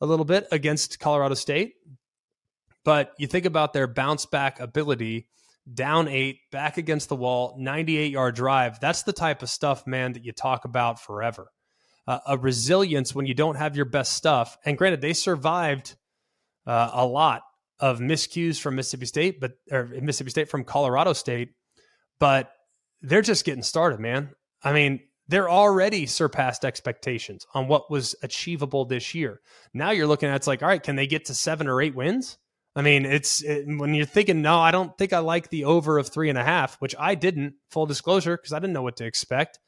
a 0.00 0.06
little 0.06 0.24
bit 0.24 0.46
against 0.52 1.00
Colorado 1.00 1.34
State. 1.34 1.74
But 2.84 3.12
you 3.18 3.26
think 3.26 3.44
about 3.44 3.72
their 3.72 3.88
bounce 3.88 4.24
back 4.24 4.60
ability, 4.60 5.26
down 5.72 6.06
eight, 6.06 6.38
back 6.52 6.78
against 6.78 7.08
the 7.08 7.16
wall, 7.16 7.56
98 7.58 8.12
yard 8.12 8.36
drive. 8.36 8.78
That's 8.78 9.02
the 9.02 9.12
type 9.12 9.42
of 9.42 9.50
stuff, 9.50 9.84
man, 9.84 10.12
that 10.12 10.24
you 10.24 10.30
talk 10.30 10.64
about 10.64 11.00
forever. 11.00 11.48
Uh, 12.06 12.20
a 12.26 12.38
resilience 12.38 13.14
when 13.16 13.26
you 13.26 13.34
don't 13.34 13.56
have 13.56 13.76
your 13.76 13.84
best 13.84 14.12
stuff. 14.12 14.56
And 14.64 14.78
granted, 14.78 15.00
they 15.00 15.12
survived 15.12 15.96
uh, 16.68 16.90
a 16.92 17.04
lot 17.04 17.42
of 17.80 17.98
miscues 17.98 18.60
from 18.60 18.76
Mississippi 18.76 19.06
State, 19.06 19.40
but 19.40 19.54
or 19.72 19.86
Mississippi 19.86 20.30
State 20.30 20.48
from 20.48 20.62
Colorado 20.62 21.12
State, 21.14 21.50
but 22.22 22.52
they're 23.00 23.20
just 23.20 23.44
getting 23.44 23.64
started, 23.64 23.98
man. 23.98 24.30
I 24.62 24.72
mean, 24.72 25.00
they're 25.26 25.50
already 25.50 26.06
surpassed 26.06 26.64
expectations 26.64 27.44
on 27.52 27.66
what 27.66 27.90
was 27.90 28.14
achievable 28.22 28.84
this 28.84 29.12
year. 29.12 29.40
Now 29.74 29.90
you're 29.90 30.06
looking 30.06 30.28
at 30.28 30.36
it's 30.36 30.46
like, 30.46 30.62
all 30.62 30.68
right, 30.68 30.80
can 30.80 30.94
they 30.94 31.08
get 31.08 31.24
to 31.24 31.34
seven 31.34 31.66
or 31.66 31.82
eight 31.82 31.96
wins? 31.96 32.38
I 32.76 32.82
mean, 32.82 33.06
it's 33.06 33.42
it, 33.42 33.64
when 33.66 33.92
you're 33.92 34.06
thinking, 34.06 34.40
no, 34.40 34.60
I 34.60 34.70
don't 34.70 34.96
think 34.96 35.12
I 35.12 35.18
like 35.18 35.50
the 35.50 35.64
over 35.64 35.98
of 35.98 36.10
three 36.10 36.28
and 36.28 36.38
a 36.38 36.44
half, 36.44 36.76
which 36.76 36.94
I 36.96 37.16
didn't. 37.16 37.54
Full 37.72 37.86
disclosure, 37.86 38.36
because 38.36 38.52
I 38.52 38.60
didn't 38.60 38.74
know 38.74 38.82
what 38.82 38.98
to 38.98 39.04
expect. 39.04 39.58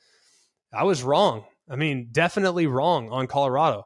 I 0.72 0.84
was 0.84 1.02
wrong. 1.02 1.46
I 1.68 1.74
mean, 1.74 2.10
definitely 2.12 2.68
wrong 2.68 3.10
on 3.10 3.26
Colorado. 3.26 3.82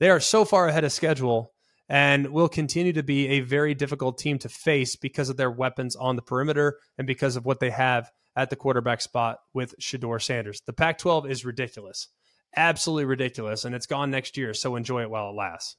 They 0.00 0.08
are 0.08 0.20
so 0.20 0.46
far 0.46 0.68
ahead 0.68 0.84
of 0.84 0.92
schedule 0.92 1.52
and 1.88 2.28
will 2.28 2.48
continue 2.48 2.92
to 2.92 3.02
be 3.02 3.28
a 3.28 3.40
very 3.40 3.74
difficult 3.74 4.18
team 4.18 4.38
to 4.40 4.48
face 4.48 4.96
because 4.96 5.28
of 5.28 5.36
their 5.36 5.50
weapons 5.50 5.94
on 5.94 6.16
the 6.16 6.22
perimeter 6.22 6.78
and 6.98 7.06
because 7.06 7.36
of 7.36 7.44
what 7.44 7.60
they 7.60 7.70
have 7.70 8.10
at 8.34 8.50
the 8.50 8.56
quarterback 8.56 9.00
spot 9.00 9.38
with 9.54 9.74
Shedeur 9.80 10.20
Sanders. 10.20 10.60
The 10.66 10.72
Pac 10.72 10.98
12 10.98 11.30
is 11.30 11.44
ridiculous, 11.44 12.08
absolutely 12.54 13.04
ridiculous, 13.04 13.64
and 13.64 13.74
it's 13.74 13.86
gone 13.86 14.10
next 14.10 14.36
year, 14.36 14.52
so 14.52 14.76
enjoy 14.76 15.02
it 15.02 15.10
while 15.10 15.30
it 15.30 15.36
lasts. 15.36 15.76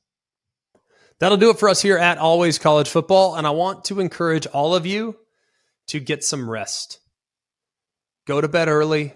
That'll 1.19 1.37
do 1.37 1.49
it 1.49 1.59
for 1.59 1.69
us 1.69 1.81
here 1.81 1.97
at 1.97 2.19
Always 2.19 2.59
College 2.59 2.89
Football, 2.89 3.35
and 3.35 3.47
I 3.47 3.51
want 3.51 3.85
to 3.85 3.99
encourage 3.99 4.45
all 4.47 4.75
of 4.75 4.85
you 4.85 5.17
to 5.87 5.99
get 5.99 6.23
some 6.23 6.49
rest. 6.49 6.99
Go 8.25 8.39
to 8.39 8.47
bed 8.47 8.67
early. 8.67 9.13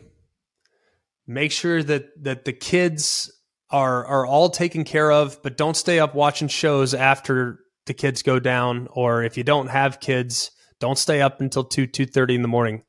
Make 1.27 1.51
sure 1.51 1.83
that 1.83 2.23
that 2.23 2.45
the 2.45 2.53
kids 2.53 3.31
are 3.71 4.05
are 4.05 4.25
all 4.25 4.49
taken 4.49 4.83
care 4.83 5.11
of, 5.11 5.41
but 5.43 5.57
don't 5.57 5.77
stay 5.77 5.99
up 5.99 6.15
watching 6.15 6.47
shows 6.47 6.93
after 6.93 7.59
the 7.85 7.93
kids 7.93 8.21
go 8.21 8.39
down. 8.39 8.87
Or 8.91 9.23
if 9.23 9.37
you 9.37 9.43
don't 9.43 9.67
have 9.67 9.99
kids, 9.99 10.51
don't 10.79 10.97
stay 10.97 11.21
up 11.21 11.41
until 11.41 11.63
two 11.63 11.87
two 11.87 12.05
thirty 12.05 12.35
in 12.35 12.41
the 12.41 12.47
morning 12.47 12.83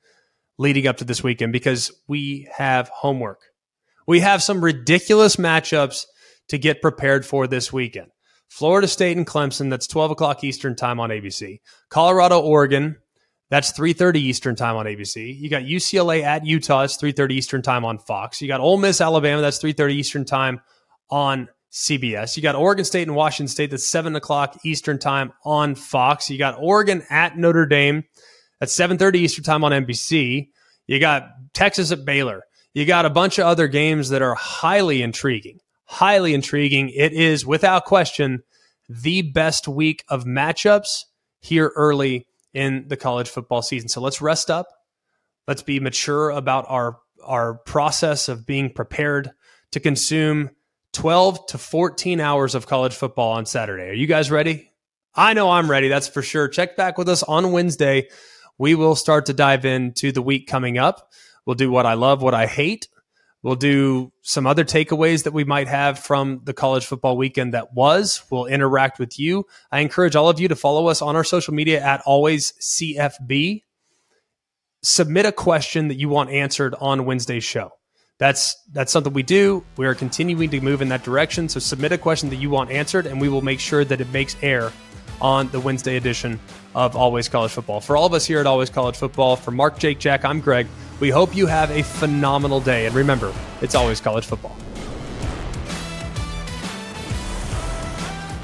leading 0.58 0.86
up 0.86 0.98
to 0.98 1.04
this 1.04 1.22
weekend 1.22 1.52
because 1.52 1.90
we 2.08 2.48
have 2.56 2.88
homework. 2.88 3.40
We 4.06 4.20
have 4.20 4.42
some 4.42 4.62
ridiculous 4.62 5.36
matchups 5.36 6.04
to 6.48 6.58
get 6.58 6.82
prepared 6.82 7.24
for 7.24 7.46
this 7.46 7.72
weekend. 7.72 8.08
Florida 8.48 8.86
State 8.86 9.16
and 9.16 9.26
Clemson, 9.26 9.70
that's 9.70 9.86
12 9.86 10.10
o'clock 10.10 10.44
Eastern 10.44 10.76
time 10.76 11.00
on 11.00 11.08
ABC. 11.08 11.60
Colorado, 11.88 12.38
Oregon, 12.38 12.96
that's 13.48 13.72
3:30 13.72 14.16
Eastern 14.16 14.56
time 14.56 14.76
on 14.76 14.86
ABC. 14.86 15.38
You 15.38 15.50
got 15.50 15.62
UCLA 15.62 16.22
at 16.22 16.46
Utah. 16.46 16.82
It's 16.82 16.96
3:30 16.96 17.34
Eastern 17.34 17.62
time 17.62 17.84
on 17.84 17.98
Fox. 17.98 18.40
You 18.40 18.48
got 18.48 18.60
Ole 18.60 18.78
Miss, 18.78 19.00
Alabama. 19.00 19.42
That's 19.42 19.58
3:30 19.58 19.94
Eastern 19.94 20.24
time 20.24 20.60
on 21.12 21.48
CBS. 21.70 22.36
You 22.36 22.42
got 22.42 22.54
Oregon 22.54 22.84
State 22.84 23.06
and 23.06 23.14
Washington 23.14 23.48
State 23.48 23.70
that's 23.70 23.88
seven 23.88 24.16
o'clock 24.16 24.58
Eastern 24.64 24.98
time 24.98 25.32
on 25.44 25.74
Fox. 25.74 26.30
You 26.30 26.38
got 26.38 26.56
Oregon 26.58 27.02
at 27.10 27.36
Notre 27.36 27.66
Dame 27.66 28.04
at 28.60 28.68
7:30 28.68 29.20
Eastern 29.20 29.44
time 29.44 29.62
on 29.62 29.72
NBC. 29.72 30.48
You 30.86 30.98
got 30.98 31.28
Texas 31.52 31.92
at 31.92 32.04
Baylor. 32.04 32.42
You 32.74 32.86
got 32.86 33.04
a 33.04 33.10
bunch 33.10 33.38
of 33.38 33.46
other 33.46 33.68
games 33.68 34.08
that 34.08 34.22
are 34.22 34.34
highly 34.34 35.02
intriguing. 35.02 35.60
Highly 35.84 36.32
intriguing. 36.32 36.88
It 36.88 37.12
is 37.12 37.44
without 37.44 37.84
question 37.84 38.42
the 38.88 39.22
best 39.22 39.68
week 39.68 40.04
of 40.08 40.24
matchups 40.24 41.04
here 41.40 41.72
early 41.76 42.26
in 42.54 42.86
the 42.88 42.96
college 42.96 43.28
football 43.28 43.60
season. 43.60 43.88
So 43.88 44.00
let's 44.00 44.22
rest 44.22 44.50
up. 44.50 44.66
Let's 45.46 45.62
be 45.62 45.78
mature 45.78 46.30
about 46.30 46.64
our 46.68 46.98
our 47.24 47.54
process 47.54 48.28
of 48.28 48.46
being 48.46 48.72
prepared 48.72 49.30
to 49.72 49.80
consume 49.80 50.50
12 50.92 51.46
to 51.46 51.58
14 51.58 52.20
hours 52.20 52.54
of 52.54 52.66
college 52.66 52.94
football 52.94 53.32
on 53.32 53.46
Saturday. 53.46 53.88
Are 53.88 53.94
you 53.94 54.06
guys 54.06 54.30
ready? 54.30 54.70
I 55.14 55.34
know 55.34 55.50
I'm 55.50 55.70
ready, 55.70 55.88
that's 55.88 56.08
for 56.08 56.22
sure. 56.22 56.48
Check 56.48 56.76
back 56.76 56.96
with 56.98 57.08
us 57.08 57.22
on 57.22 57.52
Wednesday. 57.52 58.08
We 58.58 58.74
will 58.74 58.94
start 58.94 59.26
to 59.26 59.32
dive 59.32 59.64
into 59.64 60.12
the 60.12 60.22
week 60.22 60.46
coming 60.46 60.78
up. 60.78 61.12
We'll 61.46 61.54
do 61.54 61.70
what 61.70 61.86
I 61.86 61.94
love, 61.94 62.22
what 62.22 62.34
I 62.34 62.46
hate. 62.46 62.88
We'll 63.42 63.56
do 63.56 64.12
some 64.22 64.46
other 64.46 64.64
takeaways 64.64 65.24
that 65.24 65.32
we 65.32 65.42
might 65.42 65.66
have 65.66 65.98
from 65.98 66.42
the 66.44 66.52
college 66.52 66.86
football 66.86 67.16
weekend 67.16 67.54
that 67.54 67.74
was. 67.74 68.22
We'll 68.30 68.46
interact 68.46 69.00
with 69.00 69.18
you. 69.18 69.46
I 69.72 69.80
encourage 69.80 70.14
all 70.14 70.28
of 70.28 70.38
you 70.38 70.48
to 70.48 70.56
follow 70.56 70.86
us 70.86 71.02
on 71.02 71.16
our 71.16 71.24
social 71.24 71.52
media 71.52 71.82
at 71.82 72.02
always 72.06 72.52
CFB. 72.60 73.64
Submit 74.82 75.26
a 75.26 75.32
question 75.32 75.88
that 75.88 75.96
you 75.96 76.08
want 76.08 76.30
answered 76.30 76.74
on 76.80 77.04
Wednesday's 77.04 77.44
show 77.44 77.72
that's 78.22 78.54
that's 78.72 78.92
something 78.92 79.12
we 79.12 79.24
do. 79.24 79.64
We 79.76 79.84
are 79.84 79.96
continuing 79.96 80.48
to 80.50 80.60
move 80.60 80.80
in 80.80 80.88
that 80.90 81.02
direction. 81.02 81.48
So 81.48 81.58
submit 81.58 81.90
a 81.90 81.98
question 81.98 82.30
that 82.30 82.36
you 82.36 82.50
want 82.50 82.70
answered, 82.70 83.06
and 83.06 83.20
we 83.20 83.28
will 83.28 83.42
make 83.42 83.58
sure 83.58 83.84
that 83.84 84.00
it 84.00 84.08
makes 84.12 84.36
air 84.42 84.70
on 85.20 85.48
the 85.48 85.58
Wednesday 85.58 85.96
edition 85.96 86.38
of 86.76 86.94
Always 86.94 87.28
College 87.28 87.50
Football. 87.50 87.80
For 87.80 87.96
all 87.96 88.06
of 88.06 88.14
us 88.14 88.24
here 88.24 88.38
at 88.38 88.46
Always 88.46 88.70
College 88.70 88.94
Football, 88.94 89.34
for 89.34 89.50
Mark, 89.50 89.76
Jake, 89.76 89.98
Jack, 89.98 90.24
I'm 90.24 90.40
Greg. 90.40 90.68
We 91.00 91.10
hope 91.10 91.34
you 91.34 91.48
have 91.48 91.72
a 91.72 91.82
phenomenal 91.82 92.60
day, 92.60 92.86
and 92.86 92.94
remember, 92.94 93.34
it's 93.60 93.74
always 93.74 94.00
college 94.00 94.24
football. 94.24 94.54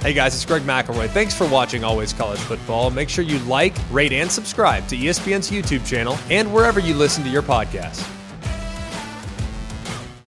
Hey 0.02 0.12
guys, 0.12 0.34
it's 0.34 0.44
Greg 0.44 0.62
McElroy. 0.62 1.08
Thanks 1.08 1.34
for 1.34 1.46
watching 1.46 1.84
Always 1.84 2.12
College 2.12 2.40
Football. 2.40 2.90
Make 2.90 3.08
sure 3.08 3.22
you 3.22 3.38
like, 3.40 3.76
rate, 3.92 4.12
and 4.12 4.28
subscribe 4.28 4.88
to 4.88 4.96
ESPN's 4.96 5.52
YouTube 5.52 5.86
channel 5.86 6.18
and 6.30 6.52
wherever 6.52 6.80
you 6.80 6.94
listen 6.94 7.22
to 7.22 7.30
your 7.30 7.42
podcasts. 7.42 8.17